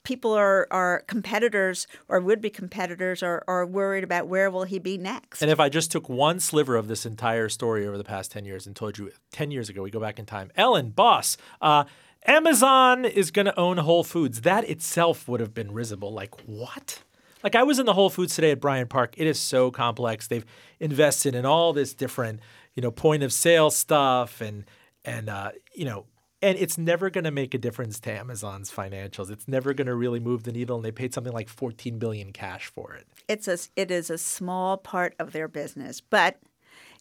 people 0.06 0.32
are 0.32 0.68
are 0.70 1.02
competitors 1.08 1.86
or 2.08 2.20
would 2.20 2.40
be 2.40 2.48
competitors 2.48 3.22
are, 3.22 3.42
are 3.48 3.66
worried 3.66 4.04
about 4.04 4.28
where 4.28 4.50
will 4.50 4.64
he 4.64 4.78
be 4.78 4.96
next. 4.96 5.42
And 5.42 5.50
if 5.50 5.58
I 5.58 5.68
just 5.68 5.90
took 5.90 6.08
one 6.08 6.38
sliver 6.38 6.76
of 6.76 6.86
this 6.86 7.04
entire 7.04 7.48
story 7.48 7.86
over 7.86 7.98
the 7.98 8.04
past 8.04 8.30
10 8.30 8.44
years 8.44 8.66
and 8.66 8.76
told 8.76 8.98
you 8.98 9.10
10 9.32 9.50
years 9.50 9.68
ago, 9.68 9.82
we 9.82 9.90
go 9.90 10.00
back 10.00 10.18
in 10.18 10.24
time, 10.24 10.52
Ellen, 10.56 10.90
boss, 10.90 11.36
uh, 11.60 11.84
Amazon 12.24 13.04
is 13.04 13.30
going 13.30 13.46
to 13.46 13.58
own 13.58 13.78
Whole 13.78 14.04
Foods. 14.04 14.42
That 14.42 14.68
itself 14.68 15.28
would 15.28 15.40
have 15.40 15.54
been 15.54 15.72
risible. 15.72 16.12
Like, 16.12 16.34
what? 16.46 17.02
Like, 17.44 17.54
I 17.54 17.62
was 17.62 17.78
in 17.78 17.86
the 17.86 17.92
Whole 17.92 18.10
Foods 18.10 18.34
today 18.34 18.50
at 18.50 18.60
Bryant 18.60 18.90
Park. 18.90 19.14
It 19.16 19.26
is 19.28 19.38
so 19.38 19.70
complex. 19.70 20.26
They've 20.26 20.46
invested 20.80 21.36
in 21.36 21.46
all 21.46 21.72
this 21.72 21.94
different, 21.94 22.40
you 22.74 22.82
know, 22.82 22.90
point 22.90 23.22
of 23.22 23.32
sale 23.32 23.70
stuff 23.70 24.40
and, 24.40 24.64
and, 25.04 25.28
uh, 25.28 25.52
you 25.72 25.84
know, 25.84 26.06
and 26.42 26.58
it's 26.58 26.76
never 26.76 27.10
going 27.10 27.24
to 27.24 27.30
make 27.30 27.54
a 27.54 27.58
difference 27.58 27.98
to 28.00 28.12
Amazon's 28.12 28.70
financials. 28.70 29.30
It's 29.30 29.48
never 29.48 29.72
going 29.72 29.86
to 29.86 29.94
really 29.94 30.20
move 30.20 30.42
the 30.42 30.52
needle, 30.52 30.76
and 30.76 30.84
they 30.84 30.92
paid 30.92 31.14
something 31.14 31.32
like 31.32 31.48
14 31.48 31.98
billion 31.98 32.32
cash 32.32 32.66
for 32.66 32.94
it. 32.94 33.06
It's 33.28 33.48
a 33.48 33.58
it 33.74 33.90
is 33.90 34.10
a 34.10 34.18
small 34.18 34.76
part 34.76 35.14
of 35.18 35.32
their 35.32 35.48
business, 35.48 36.00
but 36.00 36.38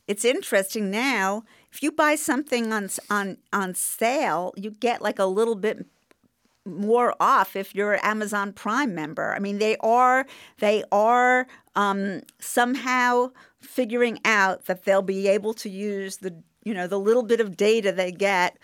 it's 0.08 0.24
interesting 0.24 0.90
now. 0.90 1.44
If 1.72 1.84
you 1.84 1.92
buy 1.92 2.16
something 2.16 2.72
on 2.72 2.90
on 3.10 3.38
on 3.52 3.74
sale, 3.76 4.54
you 4.56 4.72
get 4.72 5.02
like 5.02 5.20
a 5.20 5.26
little 5.26 5.56
bit 5.56 5.86
more 6.66 7.16
off 7.20 7.56
if 7.56 7.76
you're 7.76 7.94
an 7.94 8.00
Amazon 8.04 8.52
Prime 8.52 8.96
member. 8.96 9.34
I 9.36 9.40
mean, 9.40 9.60
they 9.60 9.78
are 9.78 10.26
they 10.60 10.84
are 10.92 11.48
um, 11.76 12.22
somehow 12.40 13.32
figuring 13.60 14.20
out 14.26 14.66
that 14.66 14.86
they'll 14.86 15.02
be 15.02 15.28
able 15.28 15.54
to 15.56 15.70
use 15.70 16.18
the 16.18 16.42
you 16.64 16.74
know 16.74 16.88
the 16.88 17.00
little 17.00 17.24
bit 17.24 17.40
of 17.40 17.58
data 17.58 17.92
they 17.92 18.12
get 18.12 18.58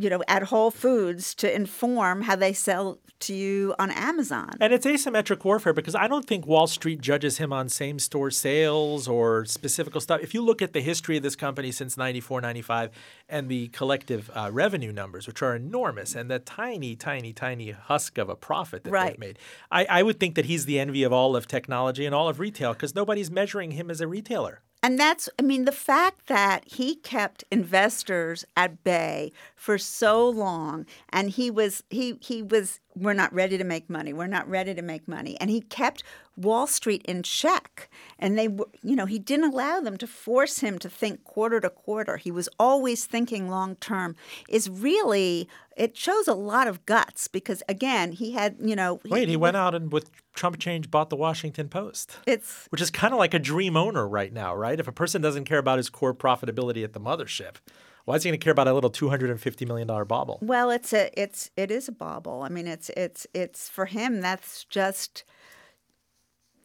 you 0.00 0.10
know, 0.10 0.22
at 0.28 0.44
Whole 0.44 0.70
Foods 0.70 1.34
to 1.36 1.54
inform 1.54 2.22
how 2.22 2.36
they 2.36 2.52
sell 2.52 2.98
to 3.20 3.34
you 3.34 3.74
on 3.78 3.90
Amazon. 3.90 4.50
And 4.60 4.72
it's 4.72 4.86
asymmetric 4.86 5.44
warfare 5.44 5.72
because 5.72 5.94
I 5.94 6.08
don't 6.08 6.26
think 6.26 6.46
Wall 6.46 6.66
Street 6.66 7.00
judges 7.00 7.38
him 7.38 7.52
on 7.52 7.68
same 7.68 7.98
store 7.98 8.30
sales 8.30 9.06
or 9.06 9.44
specific 9.44 10.00
stuff. 10.00 10.20
If 10.22 10.32
you 10.32 10.42
look 10.42 10.62
at 10.62 10.72
the 10.72 10.80
history 10.80 11.16
of 11.16 11.22
this 11.22 11.36
company 11.36 11.70
since 11.70 11.96
94, 11.96 12.40
95 12.40 12.90
and 13.28 13.48
the 13.48 13.68
collective 13.68 14.30
uh, 14.34 14.50
revenue 14.52 14.92
numbers, 14.92 15.26
which 15.26 15.42
are 15.42 15.54
enormous, 15.54 16.14
and 16.14 16.30
the 16.30 16.38
tiny, 16.38 16.96
tiny, 16.96 17.32
tiny 17.32 17.72
husk 17.72 18.18
of 18.18 18.28
a 18.28 18.36
profit 18.36 18.84
that 18.84 18.90
right. 18.90 19.10
they've 19.10 19.18
made, 19.18 19.38
I, 19.70 19.84
I 19.84 20.02
would 20.02 20.18
think 20.18 20.34
that 20.36 20.46
he's 20.46 20.64
the 20.64 20.80
envy 20.80 21.02
of 21.02 21.12
all 21.12 21.36
of 21.36 21.46
technology 21.46 22.06
and 22.06 22.14
all 22.14 22.28
of 22.28 22.40
retail 22.40 22.72
because 22.72 22.94
nobody's 22.94 23.30
measuring 23.30 23.72
him 23.72 23.90
as 23.90 24.00
a 24.00 24.06
retailer. 24.06 24.62
And 24.82 24.98
that's, 24.98 25.28
I 25.38 25.42
mean, 25.42 25.66
the 25.66 25.72
fact 25.72 26.26
that 26.28 26.64
he 26.66 26.94
kept 26.94 27.44
investors 27.50 28.46
at 28.56 28.82
bay 28.82 29.30
for 29.54 29.76
so 29.76 30.26
long, 30.28 30.86
and 31.10 31.30
he 31.30 31.50
was, 31.50 31.82
he, 31.90 32.16
he 32.20 32.42
was, 32.42 32.80
we're 32.96 33.12
not 33.14 33.32
ready 33.32 33.56
to 33.56 33.64
make 33.64 33.88
money. 33.88 34.12
We're 34.12 34.26
not 34.26 34.48
ready 34.48 34.74
to 34.74 34.82
make 34.82 35.06
money. 35.06 35.36
And 35.40 35.48
he 35.48 35.60
kept 35.60 36.02
Wall 36.36 36.66
Street 36.66 37.02
in 37.04 37.22
check. 37.22 37.88
And 38.18 38.38
they, 38.38 38.48
you 38.82 38.96
know, 38.96 39.06
he 39.06 39.18
didn't 39.18 39.52
allow 39.52 39.80
them 39.80 39.96
to 39.98 40.06
force 40.06 40.58
him 40.58 40.78
to 40.80 40.88
think 40.88 41.22
quarter 41.24 41.60
to 41.60 41.70
quarter. 41.70 42.16
He 42.16 42.30
was 42.30 42.48
always 42.58 43.04
thinking 43.04 43.48
long 43.48 43.76
term, 43.76 44.16
is 44.48 44.68
really, 44.68 45.48
it 45.76 45.96
shows 45.96 46.26
a 46.26 46.34
lot 46.34 46.66
of 46.66 46.84
guts 46.84 47.28
because, 47.28 47.62
again, 47.68 48.12
he 48.12 48.32
had, 48.32 48.56
you 48.60 48.74
know. 48.74 49.00
Wait, 49.04 49.28
he, 49.28 49.32
he 49.32 49.36
went 49.36 49.56
out 49.56 49.74
and 49.74 49.92
with 49.92 50.10
Trump 50.34 50.58
change 50.58 50.90
bought 50.90 51.10
the 51.10 51.16
Washington 51.16 51.68
Post. 51.68 52.18
It's 52.26 52.66
which 52.70 52.80
is 52.80 52.90
kind 52.90 53.12
of 53.12 53.18
like 53.18 53.34
a 53.34 53.38
dream 53.38 53.76
owner 53.76 54.06
right 54.08 54.32
now, 54.32 54.54
right? 54.54 54.80
If 54.80 54.88
a 54.88 54.92
person 54.92 55.22
doesn't 55.22 55.44
care 55.44 55.58
about 55.58 55.78
his 55.78 55.90
core 55.90 56.14
profitability 56.14 56.82
at 56.82 56.92
the 56.92 57.00
mothership, 57.00 57.56
why 58.04 58.16
is 58.16 58.22
he 58.22 58.30
going 58.30 58.38
to 58.38 58.44
care 58.44 58.52
about 58.52 58.68
a 58.68 58.72
little 58.72 58.90
two 58.90 59.08
hundred 59.08 59.30
and 59.30 59.40
fifty 59.40 59.64
million 59.64 59.88
dollar 59.88 60.04
bauble? 60.04 60.38
Well, 60.42 60.70
it's 60.70 60.92
a 60.92 61.10
it's 61.20 61.50
it 61.56 61.70
is 61.70 61.88
a 61.88 61.92
bauble. 61.92 62.42
I 62.42 62.48
mean, 62.48 62.66
it's 62.66 62.90
it's 62.96 63.26
it's 63.34 63.68
for 63.68 63.86
him. 63.86 64.20
That's 64.20 64.64
just, 64.64 65.24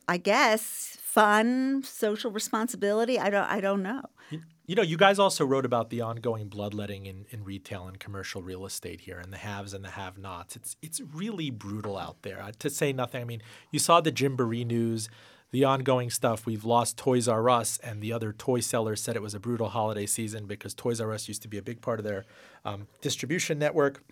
I 0.08 0.18
guess, 0.18 0.98
fun, 1.02 1.84
social 1.84 2.32
responsibility. 2.32 3.20
I 3.20 3.30
don't 3.30 3.50
I 3.50 3.60
don't 3.62 3.84
know. 3.84 4.04
You, 4.32 4.42
you 4.66 4.76
know, 4.76 4.82
you 4.82 4.98
guys 4.98 5.20
also 5.20 5.46
wrote 5.46 5.66
about 5.66 5.92
the 5.92 6.02
ongoing 6.02 6.48
bloodletting 6.48 7.06
in, 7.06 7.28
in 7.30 7.44
retail 7.44 7.88
and 7.88 8.00
commercial 8.00 8.42
real 8.42 8.66
estate 8.66 9.02
here, 9.02 9.20
and 9.20 9.32
the 9.32 9.38
haves 9.38 9.74
and 9.76 9.86
the 9.86 9.92
have-nots. 9.92 10.56
It's 10.56 10.76
it's 10.82 11.02
really 11.14 11.52
brutal 11.52 11.98
out 11.98 12.24
there. 12.24 12.42
Uh, 12.42 12.52
to 12.60 12.70
say 12.70 12.92
nothing, 12.92 13.22
I 13.22 13.26
mean, 13.26 13.44
you 13.72 13.78
saw 13.78 14.02
the 14.02 14.12
Jim 14.12 14.36
Gymboree 14.36 14.66
news, 14.66 15.08
the 15.52 15.64
ongoing 15.64 16.10
stuff. 16.10 16.46
We've 16.46 16.66
lost 16.66 16.98
Toys 16.98 17.28
R 17.28 17.50
Us, 17.50 17.78
and 17.84 18.02
the 18.02 18.12
other 18.12 18.34
toy 18.34 18.60
sellers 18.60 19.02
said 19.02 19.16
it 19.16 19.22
was 19.22 19.34
a 19.34 19.40
brutal 19.40 19.70
holiday 19.70 20.06
season 20.06 20.46
because 20.46 20.74
Toys 20.74 21.00
R 21.00 21.14
Us 21.14 21.28
used 21.28 21.42
to 21.44 21.48
be 21.48 21.58
a 21.58 21.62
big 21.62 21.82
part 21.82 22.00
of 22.00 22.06
their 22.06 22.26
um, 22.64 22.88
distribution 23.02 23.60
network. 23.60 24.04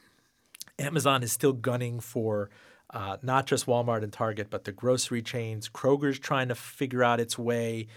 Amazon 0.80 1.24
is 1.24 1.32
still 1.32 1.54
gunning 1.54 2.00
for 2.00 2.50
uh, 2.92 3.18
not 3.22 3.46
just 3.46 3.66
Walmart 3.66 4.04
and 4.04 4.14
Target, 4.14 4.50
but 4.50 4.66
the 4.66 4.72
grocery 4.72 5.22
chains. 5.22 5.70
Kroger's 5.70 6.20
trying 6.20 6.48
to 6.50 6.56
figure 6.56 7.04
out 7.04 7.20
its 7.20 7.38
way. 7.38 7.88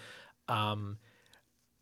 Um, 0.49 0.99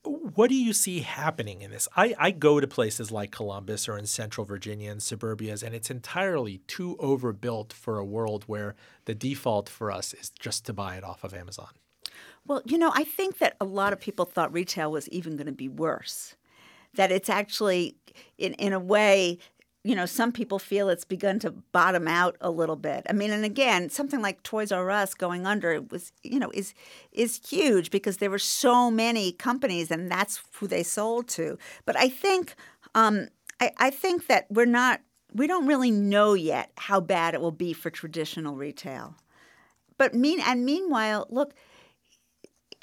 what 0.04 0.48
do 0.48 0.54
you 0.54 0.72
see 0.72 1.00
happening 1.00 1.62
in 1.62 1.70
this? 1.70 1.88
I, 1.96 2.14
I 2.18 2.30
go 2.30 2.60
to 2.60 2.66
places 2.66 3.10
like 3.10 3.30
Columbus 3.30 3.88
or 3.88 3.96
in 3.96 4.06
central 4.06 4.44
Virginia 4.44 4.90
and 4.90 5.00
suburbias, 5.00 5.62
and 5.62 5.74
it's 5.74 5.90
entirely 5.90 6.58
too 6.66 6.96
overbuilt 6.98 7.72
for 7.72 7.98
a 7.98 8.04
world 8.04 8.44
where 8.46 8.74
the 9.06 9.14
default 9.14 9.68
for 9.68 9.90
us 9.90 10.12
is 10.12 10.30
just 10.30 10.66
to 10.66 10.72
buy 10.72 10.96
it 10.96 11.04
off 11.04 11.24
of 11.24 11.32
Amazon. 11.32 11.68
Well, 12.46 12.62
you 12.66 12.76
know, 12.76 12.92
I 12.94 13.04
think 13.04 13.38
that 13.38 13.56
a 13.60 13.64
lot 13.64 13.92
of 13.92 14.00
people 14.00 14.26
thought 14.26 14.52
retail 14.52 14.92
was 14.92 15.08
even 15.08 15.36
going 15.36 15.46
to 15.46 15.52
be 15.52 15.68
worse. 15.68 16.34
That 16.94 17.10
it's 17.10 17.30
actually, 17.30 17.96
in, 18.38 18.52
in 18.54 18.72
a 18.72 18.78
way, 18.78 19.38
you 19.86 19.94
know, 19.94 20.06
some 20.06 20.32
people 20.32 20.58
feel 20.58 20.88
it's 20.88 21.04
begun 21.04 21.38
to 21.40 21.50
bottom 21.50 22.08
out 22.08 22.36
a 22.40 22.50
little 22.50 22.74
bit. 22.74 23.04
I 23.08 23.12
mean, 23.12 23.30
and 23.30 23.44
again, 23.44 23.90
something 23.90 24.22
like 24.22 24.42
Toys 24.42 24.72
R 24.72 24.90
Us 24.90 25.12
going 25.12 25.46
under 25.46 25.82
was, 25.82 26.10
you 26.22 26.38
know, 26.38 26.50
is 26.54 26.72
is 27.12 27.38
huge 27.46 27.90
because 27.90 28.16
there 28.16 28.30
were 28.30 28.38
so 28.38 28.90
many 28.90 29.30
companies, 29.30 29.90
and 29.90 30.10
that's 30.10 30.42
who 30.54 30.66
they 30.66 30.82
sold 30.82 31.28
to. 31.28 31.58
But 31.84 31.96
I 31.98 32.08
think, 32.08 32.54
um, 32.94 33.28
I, 33.60 33.72
I 33.76 33.90
think 33.90 34.26
that 34.28 34.46
we're 34.48 34.64
not, 34.64 35.02
we 35.34 35.46
don't 35.46 35.66
really 35.66 35.90
know 35.90 36.32
yet 36.32 36.70
how 36.78 37.00
bad 37.00 37.34
it 37.34 37.42
will 37.42 37.50
be 37.50 37.74
for 37.74 37.90
traditional 37.90 38.56
retail. 38.56 39.16
But 39.98 40.14
mean 40.14 40.40
and 40.40 40.64
meanwhile, 40.64 41.26
look, 41.28 41.52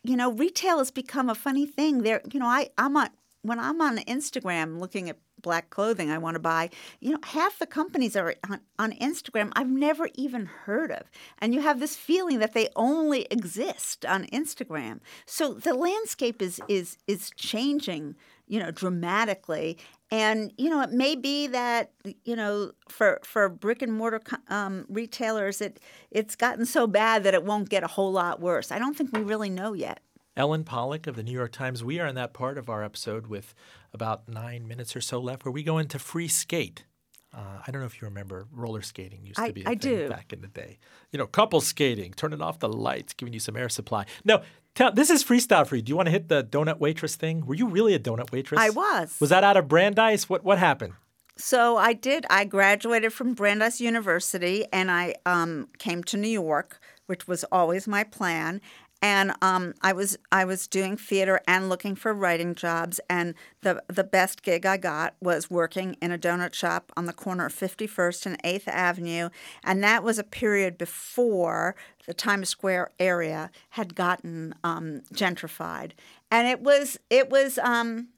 you 0.04 0.16
know, 0.16 0.32
retail 0.32 0.78
has 0.78 0.92
become 0.92 1.30
a 1.30 1.36
funny 1.36 1.66
thing. 1.66 2.04
There, 2.04 2.22
you 2.32 2.40
know, 2.40 2.46
I 2.46 2.70
I'm 2.78 2.96
on 2.96 3.10
when 3.42 3.60
I'm 3.60 3.82
on 3.82 3.98
Instagram 3.98 4.80
looking 4.80 5.10
at 5.10 5.18
black 5.42 5.70
clothing 5.70 6.10
I 6.10 6.18
want 6.18 6.36
to 6.36 6.40
buy. 6.40 6.70
You 7.00 7.12
know, 7.12 7.20
half 7.24 7.60
the 7.60 7.66
companies 7.66 8.16
are 8.16 8.36
on, 8.50 8.62
on 8.78 8.92
Instagram 8.94 9.52
I've 9.56 9.70
never 9.70 10.10
even 10.16 10.46
heard 10.46 10.92
of. 10.92 11.10
And 11.40 11.54
you 11.54 11.62
have 11.62 11.80
this 11.80 11.96
feeling 11.96 12.40
that 12.40 12.54
they 12.54 12.70
only 12.76 13.28
exist 13.32 14.06
on 14.06 14.26
Instagram. 14.26 15.00
So 15.26 15.54
the 15.54 15.74
landscape 15.74 16.42
is 16.42 16.62
is 16.68 16.98
is 17.08 17.32
changing, 17.36 18.16
you 18.48 18.60
know, 18.60 18.72
dramatically. 18.72 19.78
And 20.10 20.52
you 20.58 20.70
know, 20.70 20.82
it 20.82 20.92
may 20.92 21.16
be 21.16 21.48
that 21.48 21.92
you 22.26 22.36
know, 22.36 22.72
for 22.90 23.20
for 23.24 23.50
brick 23.50 23.82
and 23.82 23.94
mortar 23.94 24.22
um, 24.50 24.86
retailers, 24.90 25.62
it 25.62 25.80
it's 26.12 26.36
gotten 26.36 26.66
so 26.66 26.88
bad 26.88 27.24
that 27.24 27.34
it 27.34 27.44
won't 27.44 27.70
get 27.70 27.84
a 27.84 27.88
whole 27.88 28.12
lot 28.12 28.42
worse. 28.42 28.72
I 28.72 28.80
don't 28.80 28.96
think 28.96 29.12
we 29.14 29.22
really 29.22 29.50
know 29.50 29.74
yet. 29.74 30.02
Ellen 30.38 30.64
Pollock 30.64 31.08
of 31.08 31.16
the 31.16 31.24
New 31.24 31.32
York 31.32 31.52
Times. 31.52 31.84
We 31.84 32.00
are 32.00 32.08
in 32.08 32.16
that 32.16 32.34
part 32.34 32.58
of 32.58 32.70
our 32.70 32.84
episode 32.84 33.28
with 33.28 33.54
about 33.94 34.28
nine 34.28 34.68
minutes 34.68 34.96
or 34.96 35.02
so 35.02 35.20
left 35.20 35.46
where 35.46 35.52
we 35.52 35.64
go 35.64 35.78
into 35.78 36.00
free 36.00 36.28
skate. 36.28 36.86
Uh, 37.34 37.60
I 37.66 37.72
don't 37.72 37.80
know 37.82 37.88
if 37.88 38.02
you 38.02 38.08
remember 38.08 38.48
roller 38.52 38.82
skating 38.82 39.26
used 39.26 39.40
I, 39.40 39.48
to 39.48 39.54
be 39.54 39.62
a 39.62 39.70
I 39.70 39.76
thing 39.76 39.80
do. 39.80 40.10
back 40.10 40.34
in 40.34 40.42
the 40.42 40.48
day. 40.48 40.80
You 41.12 41.20
know, 41.20 41.26
couple 41.26 41.62
skating, 41.62 42.14
turning 42.14 42.42
off 42.42 42.60
the 42.60 42.68
lights, 42.68 43.14
giving 43.14 43.34
you 43.34 43.40
some 43.40 43.56
air 43.56 43.70
supply. 43.70 44.06
No, 44.26 44.42
tell, 44.76 44.92
this 44.92 45.10
is 45.10 45.24
freestyle 45.24 45.66
for 45.66 45.78
you. 45.78 45.82
Do 45.82 45.92
you 45.92 45.96
want 45.96 46.08
to 46.08 46.12
hit 46.12 46.28
the 46.28 46.44
donut 46.44 46.80
waitress 46.80 47.16
thing? 47.16 47.46
Were 47.46 47.56
you 47.56 47.68
really 47.68 47.94
a 47.94 48.00
donut 48.00 48.32
waitress? 48.34 48.60
I 48.60 48.70
was. 48.70 49.16
Was 49.22 49.30
that 49.30 49.46
out 49.46 49.56
of 49.56 49.70
Brandeis? 49.70 50.28
What 50.28 50.44
what 50.44 50.58
happened? 50.58 50.94
So 51.38 51.78
I 51.78 51.94
did. 51.94 52.26
I 52.30 52.44
graduated 52.44 53.14
from 53.14 53.34
Brandeis 53.34 53.80
University, 53.80 54.66
and 54.74 54.92
I 54.92 55.16
um, 55.26 55.70
came 55.80 56.04
to 56.06 56.18
New 56.18 56.28
York, 56.28 56.80
which 57.06 57.28
was 57.28 57.46
always 57.46 57.88
my 57.88 58.04
plan. 58.04 58.62
And 59.02 59.34
um, 59.42 59.74
I 59.82 59.94
was 59.94 60.18
I 60.32 60.46
was 60.46 60.68
doing 60.68 60.96
theater 60.96 61.42
and 61.48 61.70
looking 61.70 61.96
for 61.96 62.14
writing 62.14 62.54
jobs. 62.54 63.00
And 63.10 63.34
the 63.62 63.84
the 63.88 64.04
best 64.04 64.44
gig 64.44 64.66
I 64.66 64.78
got 64.78 65.16
was 65.22 65.50
working 65.50 65.96
in 66.02 66.12
a 66.12 66.18
donut 66.18 66.54
shop 66.54 66.92
on 66.96 67.06
the 67.06 67.14
corner 67.14 67.48
of 67.48 67.54
51st 67.54 68.26
and 68.26 68.44
8th 68.44 68.68
Avenue, 68.68 69.30
and 69.64 69.84
that 69.84 70.04
was 70.04 70.20
a 70.20 70.24
period 70.24 70.78
before 70.78 71.76
the 72.06 72.14
Times 72.14 72.50
Square 72.50 72.92
area 73.00 73.52
had 73.72 73.96
gotten 73.96 74.56
um, 74.64 75.02
gentrified. 75.14 75.92
And 76.30 76.48
it 76.48 76.62
was 76.62 77.00
it 77.10 77.30
was 77.30 77.58
um, 77.58 78.10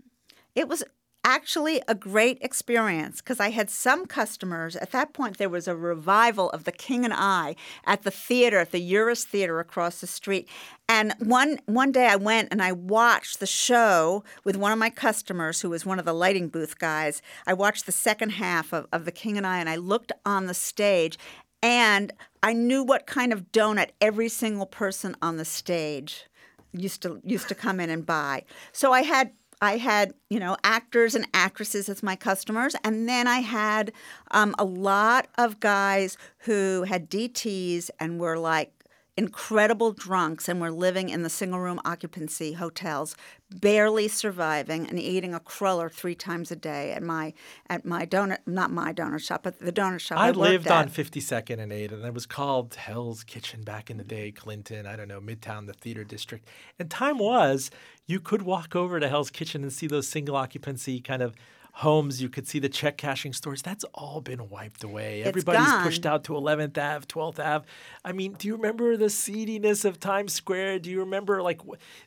it 0.55 0.67
was 0.67 0.83
actually 1.23 1.81
a 1.87 1.95
great 1.95 2.37
experience 2.41 3.21
because 3.21 3.39
I 3.39 3.49
had 3.49 3.69
some 3.69 4.05
customers. 4.05 4.75
At 4.75 4.91
that 4.91 5.13
point, 5.13 5.37
there 5.37 5.49
was 5.49 5.67
a 5.67 5.75
revival 5.75 6.49
of 6.51 6.65
The 6.65 6.71
King 6.71 7.05
and 7.05 7.13
I 7.15 7.55
at 7.85 8.03
the 8.03 8.11
theater, 8.11 8.59
at 8.59 8.71
the 8.71 8.93
Uris 8.93 9.23
Theater 9.23 9.59
across 9.59 10.01
the 10.01 10.07
street. 10.07 10.47
And 10.87 11.13
one 11.19 11.59
one 11.65 11.91
day 11.91 12.07
I 12.07 12.15
went 12.17 12.49
and 12.51 12.61
I 12.61 12.71
watched 12.71 13.39
the 13.39 13.47
show 13.47 14.23
with 14.43 14.57
one 14.57 14.71
of 14.71 14.77
my 14.77 14.89
customers 14.89 15.61
who 15.61 15.69
was 15.69 15.85
one 15.85 15.99
of 15.99 16.05
the 16.05 16.13
lighting 16.13 16.49
booth 16.49 16.77
guys. 16.77 17.21
I 17.47 17.53
watched 17.53 17.85
the 17.85 17.91
second 17.91 18.31
half 18.31 18.73
of, 18.73 18.87
of 18.91 19.05
The 19.05 19.11
King 19.11 19.37
and 19.37 19.47
I 19.47 19.59
and 19.59 19.69
I 19.69 19.77
looked 19.77 20.11
on 20.25 20.47
the 20.47 20.53
stage 20.53 21.17
and 21.61 22.11
I 22.43 22.51
knew 22.51 22.83
what 22.83 23.07
kind 23.07 23.31
of 23.31 23.51
donut 23.53 23.91
every 24.01 24.27
single 24.27 24.65
person 24.65 25.15
on 25.21 25.37
the 25.37 25.45
stage 25.45 26.25
used 26.73 27.01
to 27.03 27.21
used 27.23 27.47
to 27.47 27.55
come 27.55 27.79
in 27.79 27.89
and 27.89 28.05
buy. 28.05 28.43
So 28.73 28.91
I 28.91 29.03
had 29.03 29.31
I 29.63 29.77
had, 29.77 30.13
you 30.29 30.41
know, 30.41 30.57
actors 30.65 31.15
and 31.15 31.25
actresses 31.33 31.87
as 31.87 32.03
my 32.03 32.17
customers, 32.17 32.75
and 32.83 33.07
then 33.07 33.27
I 33.27 33.39
had 33.39 33.93
um, 34.31 34.53
a 34.59 34.65
lot 34.65 35.29
of 35.37 35.61
guys 35.61 36.17
who 36.39 36.83
had 36.83 37.09
DTS 37.09 37.89
and 37.97 38.19
were 38.19 38.37
like 38.37 38.72
incredible 39.15 39.91
drunks 39.91 40.49
and 40.49 40.59
were 40.59 40.71
living 40.71 41.09
in 41.09 41.23
the 41.23 41.29
single 41.29 41.59
room 41.59 41.79
occupancy 41.85 42.53
hotels, 42.53 43.15
barely 43.51 44.07
surviving 44.07 44.87
and 44.87 44.99
eating 44.99 45.33
a 45.33 45.39
cruller 45.39 45.89
three 45.89 46.15
times 46.15 46.51
a 46.51 46.55
day 46.55 46.91
at 46.91 47.03
my 47.03 47.33
at 47.69 47.85
my 47.85 48.05
donut 48.05 48.39
not 48.47 48.71
my 48.71 48.91
donut 48.91 49.21
shop, 49.21 49.41
but 49.43 49.59
the 49.59 49.71
donut 49.71 49.99
shop 49.99 50.17
I, 50.17 50.29
I 50.29 50.31
lived 50.31 50.67
on 50.67 50.85
at. 50.85 50.91
52nd 50.91 51.59
and 51.59 51.71
8, 51.71 51.91
and 51.91 52.05
it 52.05 52.13
was 52.13 52.25
called 52.25 52.73
Hell's 52.73 53.23
Kitchen 53.23 53.61
back 53.61 53.89
in 53.89 53.97
the 53.97 54.03
day, 54.03 54.31
Clinton, 54.31 54.87
I 54.87 54.95
don't 54.95 55.07
know, 55.07 55.21
Midtown, 55.21 55.67
the 55.67 55.73
theater 55.73 56.03
district. 56.03 56.47
And 56.79 56.89
time 56.89 57.19
was 57.19 57.69
you 58.07 58.19
could 58.19 58.41
walk 58.41 58.75
over 58.75 58.99
to 58.99 59.07
Hell's 59.07 59.29
Kitchen 59.29 59.61
and 59.63 59.71
see 59.71 59.87
those 59.87 60.07
single 60.07 60.35
occupancy 60.35 60.99
kind 60.99 61.21
of 61.21 61.35
homes. 61.77 62.21
You 62.21 62.29
could 62.29 62.47
see 62.47 62.59
the 62.59 62.69
check 62.69 62.97
cashing 62.97 63.33
stores. 63.33 63.61
That's 63.61 63.83
all 63.93 64.21
been 64.21 64.49
wiped 64.49 64.83
away. 64.83 65.23
Everybody's 65.23 65.65
gone. 65.65 65.83
pushed 65.83 66.05
out 66.05 66.23
to 66.25 66.33
11th 66.33 66.77
Ave, 66.77 67.05
12th 67.07 67.39
Ave. 67.39 67.65
I 68.05 68.11
mean, 68.11 68.33
do 68.33 68.47
you 68.47 68.55
remember 68.55 68.95
the 68.95 69.09
seediness 69.09 69.83
of 69.83 69.99
Times 69.99 70.33
Square? 70.33 70.79
Do 70.79 70.91
you 70.91 70.99
remember, 70.99 71.41
like, 71.41 71.61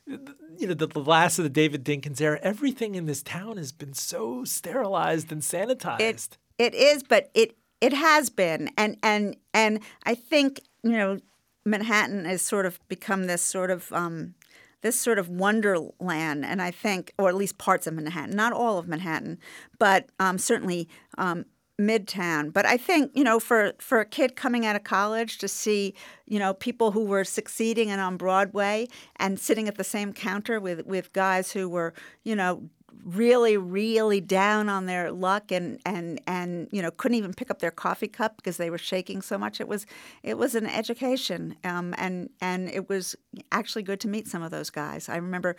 you 0.05 0.67
know, 0.67 0.73
the, 0.73 0.87
the 0.87 1.03
last 1.03 1.37
of 1.37 1.43
the 1.43 1.49
David 1.49 1.83
Dinkins 1.83 2.21
era? 2.21 2.39
Everything 2.41 2.95
in 2.95 3.05
this 3.05 3.21
town 3.21 3.57
has 3.57 3.71
been 3.71 3.93
so 3.93 4.43
sterilized 4.43 5.31
and 5.31 5.41
sanitized. 5.41 5.99
It 5.99 6.37
it 6.57 6.73
is, 6.73 7.03
but 7.03 7.29
it 7.33 7.55
it 7.81 7.93
has 7.93 8.29
been, 8.29 8.71
and 8.77 8.97
and 9.03 9.35
and 9.53 9.79
I 10.03 10.15
think 10.15 10.61
you 10.81 10.91
know 10.91 11.19
Manhattan 11.65 12.25
has 12.25 12.41
sort 12.41 12.65
of 12.65 12.79
become 12.87 13.25
this 13.25 13.41
sort 13.41 13.69
of 13.69 13.91
um, 13.91 14.33
this 14.81 14.99
sort 14.99 15.19
of 15.19 15.29
wonderland, 15.29 16.45
and 16.45 16.61
I 16.61 16.71
think, 16.71 17.13
or 17.17 17.29
at 17.29 17.35
least 17.35 17.57
parts 17.57 17.87
of 17.87 17.93
Manhattan, 17.93 18.35
not 18.35 18.53
all 18.53 18.77
of 18.77 18.87
Manhattan, 18.87 19.39
but 19.79 20.09
um, 20.19 20.37
certainly. 20.37 20.87
Um, 21.17 21.45
Midtown, 21.79 22.51
but 22.51 22.65
I 22.65 22.75
think 22.75 23.11
you 23.13 23.23
know, 23.23 23.39
for 23.39 23.73
for 23.77 23.99
a 23.99 24.05
kid 24.05 24.35
coming 24.35 24.65
out 24.65 24.75
of 24.75 24.83
college 24.83 25.37
to 25.37 25.47
see 25.47 25.93
you 26.25 26.39
know 26.39 26.55
people 26.55 26.91
who 26.91 27.05
were 27.05 27.23
succeeding 27.23 27.91
and 27.91 28.01
on 28.01 28.17
Broadway 28.17 28.87
and 29.17 29.39
sitting 29.39 29.67
at 29.67 29.77
the 29.77 29.83
same 29.83 30.11
counter 30.11 30.59
with 30.59 30.87
with 30.87 31.13
guys 31.13 31.51
who 31.51 31.69
were 31.69 31.93
you 32.23 32.35
know 32.35 32.67
really 33.03 33.57
really 33.57 34.19
down 34.19 34.69
on 34.69 34.85
their 34.85 35.11
luck 35.11 35.51
and 35.51 35.79
and 35.85 36.19
and 36.27 36.67
you 36.71 36.81
know 36.81 36.91
couldn't 36.91 37.17
even 37.17 37.33
pick 37.33 37.49
up 37.49 37.59
their 37.59 37.71
coffee 37.71 38.07
cup 38.07 38.37
because 38.37 38.57
they 38.57 38.69
were 38.69 38.77
shaking 38.77 39.21
so 39.21 39.37
much. 39.37 39.61
It 39.61 39.67
was 39.67 39.85
it 40.23 40.37
was 40.37 40.55
an 40.55 40.67
education 40.67 41.55
um, 41.63 41.93
and 41.97 42.29
and 42.41 42.69
it 42.69 42.89
was 42.89 43.15
actually 43.51 43.83
good 43.83 43.99
to 44.01 44.07
meet 44.07 44.27
some 44.27 44.41
of 44.41 44.51
those 44.51 44.69
guys. 44.69 45.09
I 45.09 45.17
remember 45.17 45.55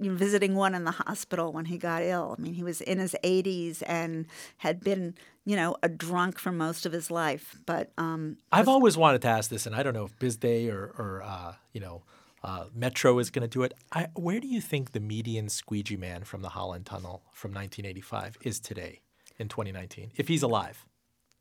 visiting 0.00 0.54
one 0.54 0.74
in 0.74 0.84
the 0.84 0.92
hospital 0.92 1.52
when 1.52 1.66
he 1.66 1.78
got 1.78 2.02
ill. 2.02 2.36
I 2.38 2.40
mean 2.40 2.54
he 2.54 2.62
was 2.62 2.80
in 2.80 2.98
his 2.98 3.16
80s 3.24 3.82
and 3.86 4.26
had 4.58 4.80
been 4.80 5.14
you 5.44 5.56
know 5.56 5.76
a 5.82 5.88
drunk 5.88 6.38
for 6.38 6.52
most 6.52 6.86
of 6.86 6.92
his 6.92 7.10
life 7.10 7.58
but 7.66 7.90
um, 7.98 8.36
I've 8.52 8.68
always 8.68 8.96
wanted 8.96 9.22
to 9.22 9.28
ask 9.28 9.50
this, 9.50 9.66
and 9.66 9.74
I 9.74 9.82
don't 9.82 9.94
know 9.94 10.04
if 10.04 10.18
BizDay 10.18 10.72
or, 10.72 10.94
or 10.98 11.22
uh, 11.24 11.54
you 11.72 11.80
know, 11.80 12.02
uh, 12.44 12.66
Metro 12.74 13.18
is 13.18 13.30
going 13.30 13.42
to 13.42 13.48
do 13.48 13.62
it. 13.62 13.72
I, 13.90 14.08
where 14.14 14.38
do 14.38 14.46
you 14.46 14.60
think 14.60 14.92
the 14.92 15.00
median 15.00 15.48
squeegee 15.48 15.96
man 15.96 16.24
from 16.24 16.42
the 16.42 16.50
Holland 16.50 16.84
Tunnel 16.84 17.22
from 17.32 17.52
1985 17.52 18.36
is 18.42 18.60
today 18.60 19.00
in 19.38 19.48
2019, 19.48 20.12
if 20.16 20.28
he's 20.28 20.42
alive? 20.42 20.84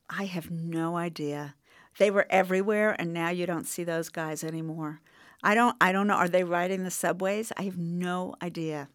I 0.10 0.26
have 0.26 0.50
no 0.50 0.96
idea. 0.96 1.56
They 1.98 2.10
were 2.10 2.26
everywhere, 2.30 2.96
and 2.98 3.14
now 3.14 3.30
you 3.30 3.46
don't 3.46 3.68
see 3.68 3.84
those 3.84 4.10
guys 4.10 4.44
anymore. 4.44 5.02
I 5.44 5.56
don't. 5.56 5.76
I 5.82 5.92
don't 5.92 6.08
know. 6.08 6.16
Are 6.16 6.30
they 6.30 6.46
riding 6.46 6.84
the 6.84 6.92
subways? 6.92 7.52
I 7.58 7.64
have 7.64 7.78
no 7.78 8.36
idea. 8.42 8.88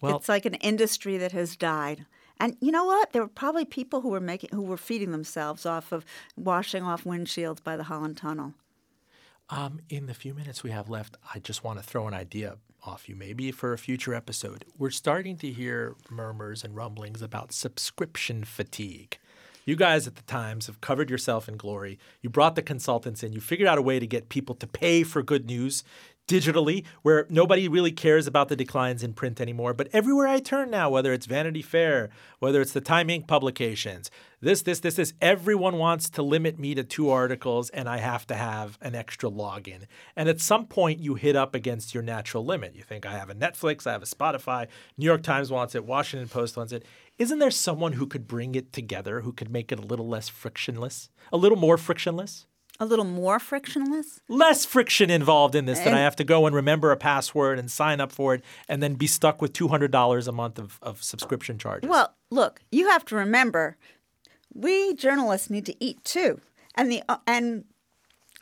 Well- 0.00 0.16
it's 0.16 0.28
like 0.28 0.44
an 0.44 0.54
industry 0.54 1.16
that 1.16 1.32
has 1.32 1.56
died. 1.56 2.06
And 2.38 2.56
you 2.60 2.72
know 2.72 2.84
what? 2.84 3.12
There 3.12 3.22
were 3.22 3.28
probably 3.28 3.64
people 3.64 4.00
who 4.00 4.08
were 4.08 4.20
making, 4.20 4.50
who 4.52 4.62
were 4.62 4.76
feeding 4.76 5.12
themselves 5.12 5.64
off 5.64 5.92
of 5.92 6.04
washing 6.36 6.82
off 6.82 7.04
windshields 7.04 7.62
by 7.62 7.76
the 7.76 7.84
Holland 7.84 8.16
Tunnel. 8.16 8.54
Um, 9.50 9.80
in 9.90 10.06
the 10.06 10.14
few 10.14 10.34
minutes 10.34 10.62
we 10.62 10.70
have 10.70 10.88
left, 10.88 11.16
I 11.34 11.38
just 11.38 11.62
want 11.64 11.78
to 11.78 11.84
throw 11.84 12.08
an 12.08 12.14
idea 12.14 12.56
off 12.82 13.08
you, 13.08 13.16
maybe 13.16 13.50
for 13.50 13.72
a 13.72 13.78
future 13.78 14.14
episode. 14.14 14.64
We're 14.78 14.90
starting 14.90 15.36
to 15.38 15.50
hear 15.50 15.96
murmurs 16.10 16.64
and 16.64 16.74
rumblings 16.74 17.22
about 17.22 17.52
subscription 17.52 18.44
fatigue. 18.44 19.18
You 19.66 19.76
guys 19.76 20.06
at 20.06 20.16
the 20.16 20.22
Times 20.22 20.66
have 20.66 20.82
covered 20.82 21.08
yourself 21.08 21.48
in 21.48 21.56
glory. 21.56 21.98
You 22.20 22.28
brought 22.28 22.54
the 22.54 22.62
consultants 22.62 23.22
in. 23.22 23.32
You 23.32 23.40
figured 23.40 23.68
out 23.68 23.78
a 23.78 23.82
way 23.82 23.98
to 23.98 24.06
get 24.06 24.28
people 24.28 24.54
to 24.56 24.66
pay 24.66 25.02
for 25.02 25.22
good 25.22 25.46
news 25.46 25.84
digitally, 26.26 26.84
where 27.02 27.26
nobody 27.28 27.68
really 27.68 27.92
cares 27.92 28.26
about 28.26 28.48
the 28.48 28.56
declines 28.56 29.02
in 29.02 29.12
print 29.12 29.40
anymore. 29.40 29.74
But 29.74 29.88
everywhere 29.92 30.26
I 30.26 30.38
turn 30.38 30.70
now, 30.70 30.88
whether 30.88 31.12
it's 31.12 31.26
Vanity 31.26 31.62
Fair, 31.62 32.10
whether 32.38 32.60
it's 32.60 32.72
the 32.72 32.80
Time 32.80 33.08
Inc. 33.08 33.26
publications, 33.26 34.10
this, 34.40 34.62
this, 34.62 34.80
this, 34.80 34.96
this, 34.96 35.14
everyone 35.20 35.78
wants 35.78 36.10
to 36.10 36.22
limit 36.22 36.58
me 36.58 36.74
to 36.74 36.84
two 36.84 37.10
articles 37.10 37.70
and 37.70 37.88
I 37.88 37.98
have 37.98 38.26
to 38.28 38.34
have 38.34 38.78
an 38.80 38.94
extra 38.94 39.30
login. 39.30 39.86
And 40.16 40.28
at 40.28 40.40
some 40.40 40.66
point, 40.66 41.00
you 41.00 41.14
hit 41.14 41.36
up 41.36 41.54
against 41.54 41.94
your 41.94 42.02
natural 42.02 42.44
limit. 42.44 42.74
You 42.74 42.82
think, 42.82 43.06
I 43.06 43.12
have 43.12 43.30
a 43.30 43.34
Netflix, 43.34 43.86
I 43.86 43.92
have 43.92 44.02
a 44.02 44.06
Spotify, 44.06 44.66
New 44.96 45.06
York 45.06 45.22
Times 45.22 45.50
wants 45.50 45.74
it, 45.74 45.84
Washington 45.84 46.28
Post 46.28 46.56
wants 46.56 46.72
it. 46.72 46.84
Isn't 47.18 47.38
there 47.38 47.50
someone 47.50 47.94
who 47.94 48.06
could 48.06 48.26
bring 48.26 48.54
it 48.54 48.72
together, 48.72 49.20
who 49.20 49.32
could 49.32 49.50
make 49.50 49.70
it 49.70 49.78
a 49.78 49.82
little 49.82 50.08
less 50.08 50.28
frictionless, 50.28 51.10
a 51.32 51.36
little 51.36 51.58
more 51.58 51.78
frictionless? 51.78 52.46
A 52.80 52.86
little 52.86 53.04
more 53.04 53.38
frictionless. 53.38 54.20
less 54.28 54.64
friction 54.64 55.08
involved 55.08 55.54
in 55.54 55.64
this 55.64 55.78
than 55.78 55.94
I 55.94 56.00
have 56.00 56.16
to 56.16 56.24
go 56.24 56.44
and 56.46 56.56
remember 56.56 56.90
a 56.90 56.96
password 56.96 57.58
and 57.58 57.70
sign 57.70 58.00
up 58.00 58.10
for 58.10 58.34
it 58.34 58.44
and 58.68 58.82
then 58.82 58.94
be 58.94 59.06
stuck 59.06 59.40
with 59.40 59.52
$200 59.52 60.28
a 60.28 60.32
month 60.32 60.58
of, 60.58 60.78
of 60.82 61.02
subscription 61.02 61.56
charges. 61.56 61.88
Well, 61.88 62.14
look, 62.30 62.60
you 62.72 62.88
have 62.88 63.04
to 63.06 63.16
remember, 63.16 63.76
we 64.52 64.94
journalists 64.94 65.50
need 65.50 65.66
to 65.66 65.84
eat 65.84 66.02
too, 66.04 66.40
and 66.74 66.90
the 66.90 67.02
uh, 67.08 67.18
and 67.28 67.64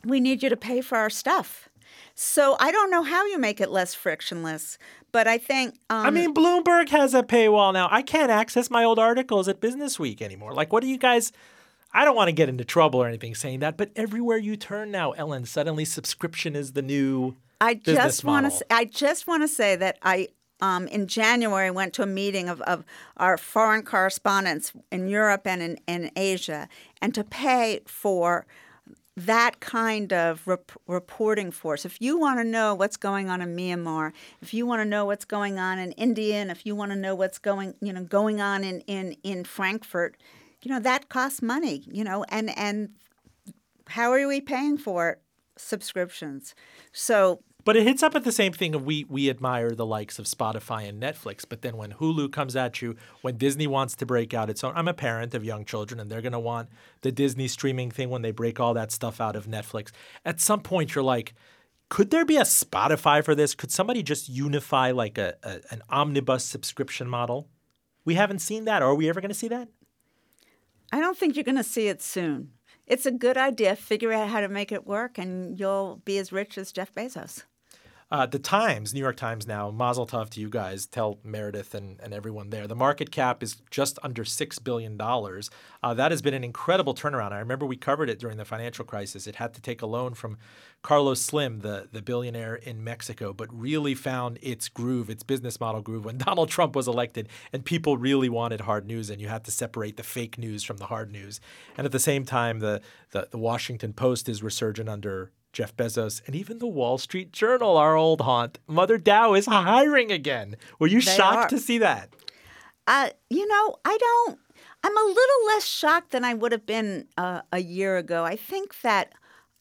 we 0.04 0.18
need 0.18 0.42
you 0.42 0.48
to 0.48 0.56
pay 0.56 0.80
for 0.80 0.96
our 0.96 1.10
stuff. 1.10 1.68
So 2.14 2.56
I 2.58 2.70
don't 2.70 2.90
know 2.90 3.02
how 3.02 3.26
you 3.26 3.38
make 3.38 3.60
it 3.60 3.70
less 3.70 3.94
frictionless, 3.94 4.78
but 5.12 5.26
I 5.28 5.38
think. 5.38 5.74
Um, 5.90 6.06
I 6.06 6.10
mean, 6.10 6.34
Bloomberg 6.34 6.88
has 6.90 7.14
a 7.14 7.22
paywall 7.22 7.72
now. 7.72 7.88
I 7.90 8.02
can't 8.02 8.30
access 8.30 8.70
my 8.70 8.84
old 8.84 8.98
articles 8.98 9.48
at 9.48 9.60
Business 9.60 9.98
Week 9.98 10.22
anymore. 10.22 10.54
Like, 10.54 10.72
what 10.72 10.82
do 10.82 10.88
you 10.88 10.98
guys? 10.98 11.32
I 11.94 12.04
don't 12.04 12.16
want 12.16 12.28
to 12.28 12.32
get 12.32 12.48
into 12.48 12.64
trouble 12.64 13.02
or 13.02 13.06
anything 13.06 13.34
saying 13.34 13.60
that, 13.60 13.76
but 13.76 13.90
everywhere 13.96 14.38
you 14.38 14.56
turn 14.56 14.90
now, 14.90 15.12
Ellen, 15.12 15.44
suddenly 15.44 15.84
subscription 15.84 16.56
is 16.56 16.72
the 16.72 16.82
new. 16.82 17.36
I 17.60 17.74
just 17.74 18.24
want 18.24 18.50
to. 18.50 18.72
I 18.72 18.84
just 18.86 19.26
want 19.26 19.42
to 19.42 19.48
say 19.48 19.76
that 19.76 19.98
I 20.02 20.28
um, 20.60 20.86
in 20.88 21.06
January 21.06 21.70
went 21.70 21.92
to 21.94 22.02
a 22.02 22.06
meeting 22.06 22.48
of, 22.48 22.60
of 22.62 22.84
our 23.16 23.36
foreign 23.36 23.82
correspondents 23.82 24.72
in 24.90 25.08
Europe 25.08 25.46
and 25.46 25.60
in, 25.60 25.78
in 25.86 26.10
Asia, 26.16 26.68
and 27.02 27.14
to 27.14 27.24
pay 27.24 27.80
for 27.84 28.46
that 29.16 29.60
kind 29.60 30.12
of 30.12 30.46
rep- 30.46 30.72
reporting 30.86 31.50
force. 31.50 31.84
If 31.84 32.00
you 32.00 32.18
want 32.18 32.38
to 32.38 32.44
know 32.44 32.74
what's 32.74 32.96
going 32.96 33.28
on 33.28 33.42
in 33.42 33.54
Myanmar, 33.54 34.12
if 34.40 34.54
you 34.54 34.64
want 34.64 34.80
to 34.80 34.86
know 34.86 35.04
what's 35.04 35.26
going 35.26 35.58
on 35.58 35.78
in 35.78 35.92
India, 35.92 36.36
and 36.36 36.50
if 36.50 36.64
you 36.64 36.74
want 36.74 36.92
to 36.92 36.96
know 36.96 37.14
what's 37.14 37.38
going, 37.38 37.74
you 37.82 37.92
know, 37.92 38.04
going 38.04 38.40
on 38.40 38.64
in, 38.64 38.80
in, 38.82 39.16
in 39.22 39.44
Frankfurt, 39.44 40.16
you 40.62 40.70
know, 40.70 40.80
that 40.80 41.08
costs 41.08 41.42
money, 41.42 41.82
you 41.90 42.04
know, 42.04 42.24
and, 42.28 42.56
and 42.56 42.90
how 43.86 44.12
are 44.12 44.26
we 44.26 44.40
paying 44.40 44.78
for 44.78 45.10
it? 45.10 45.22
Subscriptions. 45.56 46.54
So 46.92 47.42
but 47.64 47.76
it 47.76 47.84
hits 47.84 48.02
up 48.02 48.16
at 48.16 48.24
the 48.24 48.32
same 48.32 48.52
thing 48.52 48.84
we 48.84 49.04
we 49.04 49.30
admire 49.30 49.70
the 49.70 49.86
likes 49.86 50.18
of 50.18 50.26
Spotify 50.26 50.88
and 50.88 51.00
Netflix, 51.00 51.44
but 51.48 51.62
then 51.62 51.76
when 51.76 51.92
Hulu 51.92 52.32
comes 52.32 52.56
at 52.56 52.82
you, 52.82 52.96
when 53.20 53.36
Disney 53.36 53.66
wants 53.66 53.94
to 53.96 54.06
break 54.06 54.34
out 54.34 54.50
its 54.50 54.64
own 54.64 54.72
I'm 54.74 54.88
a 54.88 54.94
parent 54.94 55.34
of 55.34 55.44
young 55.44 55.64
children 55.64 56.00
and 56.00 56.10
they're 56.10 56.22
gonna 56.22 56.40
want 56.40 56.70
the 57.02 57.12
Disney 57.12 57.48
streaming 57.48 57.90
thing 57.90 58.10
when 58.10 58.22
they 58.22 58.32
break 58.32 58.58
all 58.58 58.74
that 58.74 58.90
stuff 58.90 59.20
out 59.20 59.36
of 59.36 59.46
Netflix. 59.46 59.90
At 60.24 60.40
some 60.40 60.60
point 60.60 60.94
you're 60.94 61.04
like, 61.04 61.34
could 61.88 62.10
there 62.10 62.24
be 62.24 62.36
a 62.36 62.42
Spotify 62.42 63.24
for 63.24 63.34
this? 63.34 63.54
Could 63.54 63.70
somebody 63.70 64.02
just 64.02 64.28
unify 64.28 64.90
like 64.90 65.18
a, 65.18 65.36
a 65.44 65.60
an 65.70 65.82
omnibus 65.88 66.44
subscription 66.44 67.08
model? 67.08 67.48
We 68.04 68.14
haven't 68.14 68.40
seen 68.40 68.64
that. 68.64 68.82
Are 68.82 68.94
we 68.94 69.08
ever 69.08 69.20
gonna 69.20 69.34
see 69.34 69.48
that? 69.48 69.68
I 70.92 71.00
don't 71.00 71.16
think 71.16 71.34
you're 71.36 71.44
gonna 71.44 71.64
see 71.64 71.88
it 71.88 72.02
soon. 72.02 72.52
It's 72.86 73.06
a 73.06 73.10
good 73.10 73.38
idea. 73.38 73.74
Figure 73.76 74.12
out 74.12 74.28
how 74.28 74.40
to 74.40 74.48
make 74.48 74.70
it 74.70 74.86
work, 74.86 75.18
and 75.18 75.58
you'll 75.58 76.02
be 76.04 76.18
as 76.18 76.32
rich 76.32 76.58
as 76.58 76.70
Jeff 76.72 76.92
Bezos. 76.94 77.44
Uh, 78.12 78.26
the 78.26 78.38
Times, 78.38 78.92
New 78.92 79.00
York 79.00 79.16
Times 79.16 79.46
now, 79.46 79.70
mazel 79.70 80.06
tov 80.06 80.28
to 80.28 80.40
you 80.40 80.50
guys, 80.50 80.84
tell 80.84 81.18
Meredith 81.24 81.74
and, 81.74 81.98
and 81.98 82.12
everyone 82.12 82.50
there. 82.50 82.66
The 82.66 82.76
market 82.76 83.10
cap 83.10 83.42
is 83.42 83.56
just 83.70 83.98
under 84.02 84.22
$6 84.22 84.62
billion. 84.62 85.00
Uh, 85.00 85.94
that 85.94 86.10
has 86.10 86.20
been 86.20 86.34
an 86.34 86.44
incredible 86.44 86.94
turnaround. 86.94 87.32
I 87.32 87.38
remember 87.38 87.64
we 87.64 87.76
covered 87.76 88.10
it 88.10 88.18
during 88.18 88.36
the 88.36 88.44
financial 88.44 88.84
crisis. 88.84 89.26
It 89.26 89.36
had 89.36 89.54
to 89.54 89.62
take 89.62 89.80
a 89.80 89.86
loan 89.86 90.12
from 90.12 90.36
Carlos 90.82 91.22
Slim, 91.22 91.60
the, 91.60 91.88
the 91.90 92.02
billionaire 92.02 92.56
in 92.56 92.84
Mexico, 92.84 93.32
but 93.32 93.48
really 93.50 93.94
found 93.94 94.38
its 94.42 94.68
groove, 94.68 95.08
its 95.08 95.22
business 95.22 95.58
model 95.58 95.80
groove 95.80 96.04
when 96.04 96.18
Donald 96.18 96.50
Trump 96.50 96.76
was 96.76 96.86
elected 96.86 97.30
and 97.50 97.64
people 97.64 97.96
really 97.96 98.28
wanted 98.28 98.60
hard 98.60 98.86
news 98.86 99.08
and 99.08 99.22
you 99.22 99.28
had 99.28 99.44
to 99.44 99.50
separate 99.50 99.96
the 99.96 100.02
fake 100.02 100.36
news 100.36 100.62
from 100.62 100.76
the 100.76 100.86
hard 100.86 101.10
news. 101.10 101.40
And 101.78 101.86
at 101.86 101.92
the 101.92 101.98
same 101.98 102.26
time, 102.26 102.58
the, 102.58 102.82
the, 103.12 103.28
the 103.30 103.38
Washington 103.38 103.94
Post 103.94 104.28
is 104.28 104.42
resurgent 104.42 104.90
under 104.90 105.30
Jeff 105.52 105.76
Bezos, 105.76 106.22
and 106.26 106.34
even 106.34 106.58
the 106.58 106.66
Wall 106.66 106.98
Street 106.98 107.32
Journal, 107.32 107.76
our 107.76 107.94
old 107.96 108.22
haunt. 108.22 108.58
Mother 108.66 108.98
Dow 108.98 109.34
is 109.34 109.46
hiring 109.46 110.10
again. 110.10 110.56
Were 110.78 110.86
you 110.86 111.00
They 111.00 111.14
shocked 111.14 111.36
are. 111.36 111.48
to 111.48 111.58
see 111.58 111.78
that? 111.78 112.08
Uh, 112.86 113.10
you 113.30 113.46
know, 113.46 113.76
I 113.84 113.96
don't. 113.98 114.38
I'm 114.84 114.96
a 114.96 115.04
little 115.04 115.46
less 115.46 115.64
shocked 115.64 116.10
than 116.10 116.24
I 116.24 116.34
would 116.34 116.50
have 116.52 116.66
been 116.66 117.06
uh, 117.16 117.42
a 117.52 117.60
year 117.60 117.96
ago. 117.96 118.24
I 118.24 118.34
think 118.34 118.80
that 118.80 119.12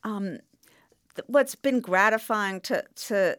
um, 0.04 0.40
th- 1.16 1.28
what's 1.28 1.54
been 1.56 1.80
gratifying 1.80 2.62
to 2.62 2.84
to 3.08 3.38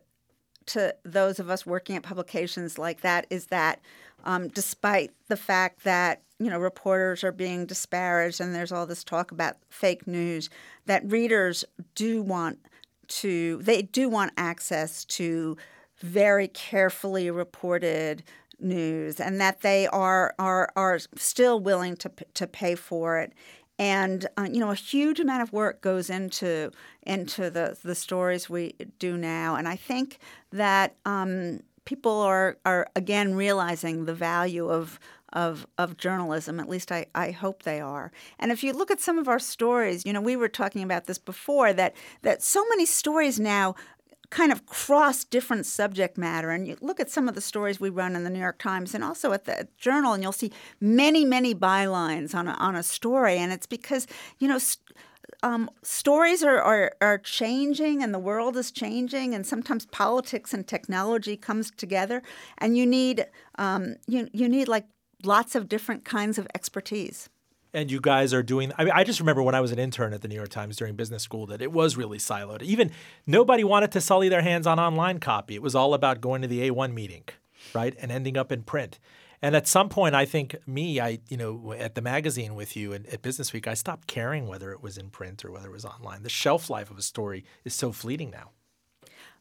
to 0.67 0.95
those 1.05 1.41
of 1.41 1.51
us 1.51 1.67
working 1.67 1.97
at 1.97 2.05
publications 2.05 2.79
like 2.79 3.01
that 3.01 3.27
is 3.31 3.47
that 3.47 3.81
um, 4.25 4.47
despite 4.49 5.11
the 5.29 5.37
fact 5.37 5.83
that 5.83 6.23
you 6.43 6.51
know 6.51 6.59
reporters 6.59 7.23
are 7.25 7.33
being 7.33 7.67
disparaged 7.67 8.41
and 8.41 8.55
there's 8.55 8.73
all 8.73 8.87
this 8.87 9.05
talk 9.05 9.31
about 9.31 9.57
fake 9.71 10.07
news, 10.07 10.51
that 10.87 11.03
readers 11.11 11.65
do 11.95 12.23
want 12.23 12.59
to 13.09 13.59
they 13.63 13.83
do 13.83 14.09
want 14.09 14.33
access 14.37 15.05
to 15.05 15.57
very 15.99 16.49
carefully 16.49 17.31
reported 17.31 18.23
news 18.59 19.21
and 19.21 19.41
that 19.41 19.61
they 19.61 19.87
are 19.89 20.35
are 20.39 20.69
are 20.77 20.99
still 21.17 21.61
willing 21.61 21.97
to 21.97 22.11
to 22.35 22.47
pay 22.47 22.75
for 22.75 23.19
it. 23.19 23.33
And 23.79 24.27
uh, 24.39 24.49
you 24.51 24.61
know 24.61 24.71
a 24.71 24.77
huge 24.77 25.21
amount 25.21 25.43
of 25.43 25.53
work 25.53 25.81
goes 25.81 26.11
into 26.11 26.71
into 27.03 27.51
the 27.51 27.77
the 27.83 27.95
stories 27.95 28.49
we 28.49 28.75
do 28.99 29.17
now. 29.17 29.57
And 29.57 29.69
i 29.69 29.77
think 29.77 30.19
that 30.51 30.97
um, 31.05 31.61
people 31.85 32.21
are 32.21 32.57
are 32.65 32.87
again 32.95 33.35
realizing 33.35 34.05
the 34.05 34.15
value 34.15 34.69
of 34.69 34.99
of, 35.33 35.67
of 35.79 35.97
journalism. 35.97 36.61
At 36.61 36.69
least 36.69 36.93
I, 36.93 37.07
I 37.15 37.31
hope 37.31 37.63
they 37.63 37.81
are. 37.81 38.13
And 38.39 38.53
if 38.53 38.63
you 38.63 38.73
look 38.73 38.91
at 38.91 39.01
some 39.01 39.19
of 39.19 39.29
our 39.29 39.39
stories, 39.39 40.05
you 40.05 40.13
know, 40.13 40.21
we 40.21 40.37
were 40.37 40.49
talking 40.49 40.83
about 40.83 41.07
this 41.07 41.19
before 41.19 41.73
that 41.73 41.95
that 42.23 42.43
so 42.43 42.65
many 42.69 42.87
stories 42.87 43.41
now 43.41 43.75
kind 44.33 44.51
of 44.51 44.65
cross 44.65 45.25
different 45.25 45.67
subject 45.67 46.17
matter. 46.17 46.51
And 46.51 46.67
you 46.67 46.77
look 46.81 46.99
at 46.99 47.11
some 47.11 47.29
of 47.29 47.35
the 47.35 47.41
stories 47.43 47.79
we 47.79 47.91
run 47.91 48.17
in 48.17 48.25
the 48.25 48.31
New 48.31 48.41
York 48.41 48.59
Times 48.59 48.95
and 48.95 49.05
also 49.05 49.33
at 49.33 49.45
the 49.45 49.69
Journal, 49.77 50.15
and 50.15 50.23
you'll 50.23 50.33
see 50.33 50.51
many, 50.81 51.25
many 51.25 51.55
bylines 51.55 52.35
on 52.35 52.49
a, 52.49 52.53
on 52.53 52.75
a 52.75 52.83
story. 52.83 53.37
And 53.37 53.53
it's 53.53 53.67
because, 53.67 54.07
you 54.39 54.49
know, 54.49 54.59
st- 54.59 54.97
um, 55.43 55.71
stories 55.83 56.43
are, 56.43 56.61
are, 56.61 56.93
are 57.01 57.19
changing 57.19 58.03
and 58.03 58.15
the 58.15 58.19
world 58.19 58.57
is 58.57 58.71
changing 58.71 59.35
and 59.35 59.47
sometimes 59.47 59.87
politics 59.87 60.55
and 60.55 60.67
technology 60.67 61.37
comes 61.37 61.71
together 61.71 62.23
and 62.59 62.77
you 62.77 62.87
need 62.87 63.27
um, 63.59 63.97
you, 64.07 64.29
you 64.33 64.49
need 64.49 64.69
like 64.69 64.87
lots 65.25 65.55
of 65.55 65.69
different 65.69 66.05
kinds 66.05 66.39
of 66.39 66.47
expertise 66.55 67.29
and 67.75 67.91
you 67.91 68.01
guys 68.01 68.35
are 68.35 68.43
doing 68.43 68.73
I 68.77 68.85
mean 68.85 68.93
I 68.95 69.05
just 69.05 69.21
remember 69.21 69.43
when 69.43 69.55
I 69.55 69.61
was 69.61 69.73
an 69.73 69.79
intern 69.79 70.13
at 70.13 70.23
the 70.23 70.29
New 70.29 70.35
York 70.35 70.51
Times 70.51 70.77
during 70.77 70.95
business 70.95 71.23
school 71.23 71.47
that 71.47 71.63
it 71.63 71.73
was 71.73 71.97
really 71.97 72.19
siloed. 72.19 72.63
Even 72.63 72.91
nobody 73.27 73.65
wanted 73.65 73.93
to 73.93 74.01
sully 74.01 74.29
their 74.29 74.43
hands 74.43 74.67
on 74.67 74.79
online 74.79 75.19
copy. 75.21 75.55
It 75.55 75.63
was 75.63 75.75
all 75.75 75.95
about 75.95 76.21
going 76.21 76.43
to 76.43 76.49
the 76.49 76.69
A1 76.71 76.93
meeting, 76.93 77.25
right? 77.75 77.95
And 78.01 78.13
ending 78.13 78.37
up 78.37 78.53
in 78.53 78.63
print. 78.63 78.99
And 79.41 79.57
at 79.57 79.67
some 79.67 79.89
point 79.89 80.15
I 80.15 80.25
think 80.25 80.57
me, 80.67 81.01
I 81.01 81.19
you 81.29 81.37
know, 81.37 81.73
at 81.73 81.95
the 81.95 82.03
magazine 82.03 82.55
with 82.55 82.77
you 82.77 82.93
and 82.93 83.07
at 83.07 83.23
Business 83.23 83.53
Week, 83.53 83.67
I 83.67 83.75
stopped 83.75 84.07
caring 84.07 84.47
whether 84.47 84.71
it 84.73 84.83
was 84.83 84.99
in 84.99 85.09
print 85.11 85.45
or 85.45 85.51
whether 85.51 85.69
it 85.69 85.73
was 85.73 85.85
online. 85.85 86.23
The 86.23 86.29
shelf 86.29 86.69
life 86.71 86.91
of 86.91 86.99
a 86.99 87.03
story 87.03 87.45
is 87.65 87.75
so 87.75 87.91
fleeting 87.93 88.31
now. 88.31 88.51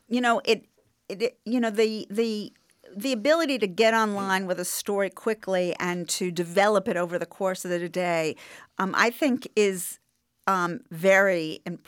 you 0.07 0.21
know 0.21 0.41
it, 0.45 0.65
it 1.09 1.37
you 1.45 1.59
know 1.59 1.69
the 1.69 2.07
the 2.09 2.53
the 2.95 3.13
ability 3.13 3.57
to 3.59 3.67
get 3.67 3.93
online 3.93 4.45
with 4.45 4.59
a 4.59 4.65
story 4.65 5.09
quickly 5.09 5.75
and 5.79 6.07
to 6.09 6.31
develop 6.31 6.87
it 6.87 6.97
over 6.97 7.17
the 7.17 7.25
course 7.25 7.65
of 7.65 7.71
the 7.71 7.89
day, 7.89 8.35
um, 8.77 8.93
I 8.97 9.09
think 9.09 9.47
is 9.55 9.99
um, 10.47 10.81
very, 10.91 11.61
imp- 11.65 11.87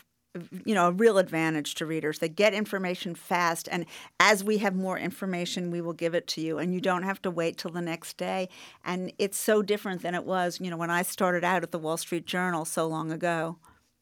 you 0.65 0.73
know, 0.73 0.87
a 0.87 0.91
real 0.91 1.17
advantage 1.17 1.75
to 1.75 1.85
readers. 1.85 2.19
They 2.19 2.29
get 2.29 2.53
information 2.53 3.13
fast, 3.13 3.69
and 3.71 3.85
as 4.19 4.43
we 4.43 4.57
have 4.59 4.75
more 4.75 4.97
information, 4.97 5.69
we 5.69 5.81
will 5.81 5.93
give 5.93 6.15
it 6.15 6.25
to 6.29 6.41
you, 6.41 6.57
and 6.57 6.73
you 6.73 6.81
don't 6.81 7.03
have 7.03 7.21
to 7.23 7.31
wait 7.31 7.57
till 7.57 7.71
the 7.71 7.81
next 7.81 8.17
day. 8.17 8.49
And 8.83 9.13
it's 9.19 9.37
so 9.37 9.61
different 9.61 10.01
than 10.01 10.15
it 10.15 10.25
was, 10.25 10.59
you 10.59 10.69
know, 10.69 10.77
when 10.77 10.89
I 10.89 11.03
started 11.03 11.43
out 11.43 11.63
at 11.63 11.71
the 11.71 11.79
Wall 11.79 11.97
Street 11.97 12.25
Journal 12.25 12.65
so 12.65 12.87
long 12.87 13.11
ago. 13.11 13.57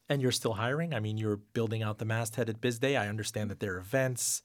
And 0.08 0.20
you're 0.20 0.32
still 0.32 0.54
hiring? 0.54 0.94
I 0.94 1.00
mean, 1.00 1.18
you're 1.18 1.36
building 1.36 1.82
out 1.82 1.98
the 1.98 2.04
masthead 2.04 2.48
at 2.48 2.60
BizDay. 2.60 2.98
I 2.98 3.08
understand 3.08 3.50
that 3.50 3.60
there 3.60 3.74
are 3.74 3.78
events, 3.78 4.42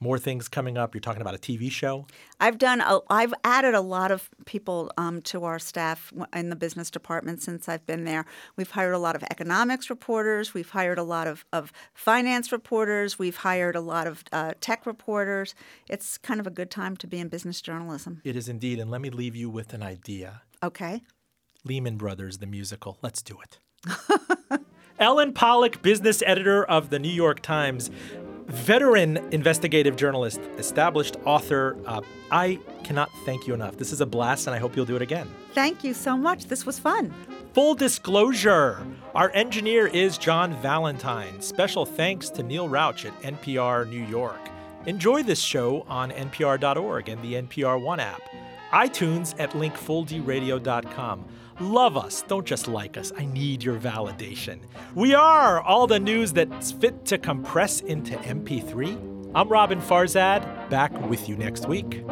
more 0.00 0.18
things 0.18 0.48
coming 0.48 0.78
up. 0.78 0.94
You're 0.94 1.00
talking 1.00 1.20
about 1.20 1.34
a 1.34 1.38
TV 1.38 1.70
show. 1.70 2.06
I've 2.40 2.58
done. 2.58 2.80
A, 2.80 3.00
I've 3.10 3.34
added 3.44 3.74
a 3.74 3.80
lot 3.80 4.10
of 4.10 4.30
people 4.46 4.90
um, 4.96 5.20
to 5.22 5.44
our 5.44 5.58
staff 5.58 6.12
in 6.34 6.48
the 6.48 6.56
business 6.56 6.90
department 6.90 7.42
since 7.42 7.68
I've 7.68 7.84
been 7.86 8.04
there. 8.04 8.24
We've 8.56 8.70
hired 8.70 8.94
a 8.94 8.98
lot 8.98 9.14
of 9.14 9.22
economics 9.24 9.90
reporters. 9.90 10.54
We've 10.54 10.70
hired 10.70 10.98
a 10.98 11.02
lot 11.02 11.26
of, 11.26 11.44
of 11.52 11.72
finance 11.92 12.50
reporters. 12.50 13.18
We've 13.18 13.36
hired 13.36 13.76
a 13.76 13.80
lot 13.80 14.06
of 14.06 14.24
uh, 14.32 14.54
tech 14.60 14.86
reporters. 14.86 15.54
It's 15.88 16.16
kind 16.16 16.40
of 16.40 16.46
a 16.46 16.50
good 16.50 16.70
time 16.70 16.96
to 16.98 17.06
be 17.06 17.18
in 17.18 17.28
business 17.28 17.60
journalism. 17.60 18.22
It 18.24 18.36
is 18.36 18.48
indeed. 18.48 18.78
And 18.78 18.90
let 18.90 19.02
me 19.02 19.10
leave 19.10 19.36
you 19.36 19.50
with 19.50 19.74
an 19.74 19.82
idea. 19.82 20.42
Okay. 20.62 21.02
Lehman 21.64 21.98
Brothers, 21.98 22.38
the 22.38 22.46
musical. 22.46 22.98
Let's 23.02 23.20
do 23.20 23.38
it. 23.42 23.58
Ellen 24.98 25.32
Pollock, 25.32 25.80
business 25.82 26.22
editor 26.26 26.64
of 26.64 26.90
the 26.90 26.98
New 26.98 27.08
York 27.08 27.40
Times, 27.40 27.90
veteran 28.50 29.16
investigative 29.32 29.96
journalist, 29.96 30.40
established 30.58 31.16
author. 31.24 31.76
Uh, 31.86 32.00
I 32.30 32.58
cannot 32.84 33.10
thank 33.24 33.46
you 33.46 33.54
enough. 33.54 33.76
This 33.76 33.92
is 33.92 34.00
a 34.00 34.06
blast, 34.06 34.46
and 34.46 34.54
I 34.54 34.58
hope 34.58 34.76
you'll 34.76 34.86
do 34.86 34.96
it 34.96 35.02
again. 35.02 35.28
Thank 35.54 35.84
you 35.84 35.94
so 35.94 36.16
much. 36.16 36.46
This 36.46 36.66
was 36.66 36.78
fun. 36.78 37.12
Full 37.54 37.74
disclosure 37.74 38.78
our 39.14 39.30
engineer 39.34 39.88
is 39.88 40.16
John 40.18 40.54
Valentine. 40.62 41.40
Special 41.40 41.84
thanks 41.84 42.30
to 42.30 42.44
Neil 42.44 42.68
Rauch 42.68 43.04
at 43.04 43.22
NPR 43.22 43.88
New 43.88 44.04
York. 44.04 44.38
Enjoy 44.86 45.22
this 45.22 45.40
show 45.40 45.84
on 45.88 46.12
npr.org 46.12 47.08
and 47.08 47.20
the 47.22 47.34
NPR 47.34 47.80
One 47.80 47.98
app, 47.98 48.22
iTunes 48.70 49.34
at 49.38 49.50
linkfulldradio.com. 49.50 51.24
Love 51.60 51.98
us, 51.98 52.22
don't 52.22 52.46
just 52.46 52.68
like 52.68 52.96
us. 52.96 53.12
I 53.18 53.26
need 53.26 53.62
your 53.62 53.78
validation. 53.78 54.60
We 54.94 55.12
are 55.12 55.60
all 55.60 55.86
the 55.86 56.00
news 56.00 56.32
that's 56.32 56.72
fit 56.72 57.04
to 57.04 57.18
compress 57.18 57.82
into 57.82 58.16
MP3. 58.16 59.30
I'm 59.34 59.46
Roben 59.46 59.82
Farzad, 59.82 60.70
back 60.70 60.90
with 61.10 61.28
you 61.28 61.36
next 61.36 61.68
week. 61.68 62.02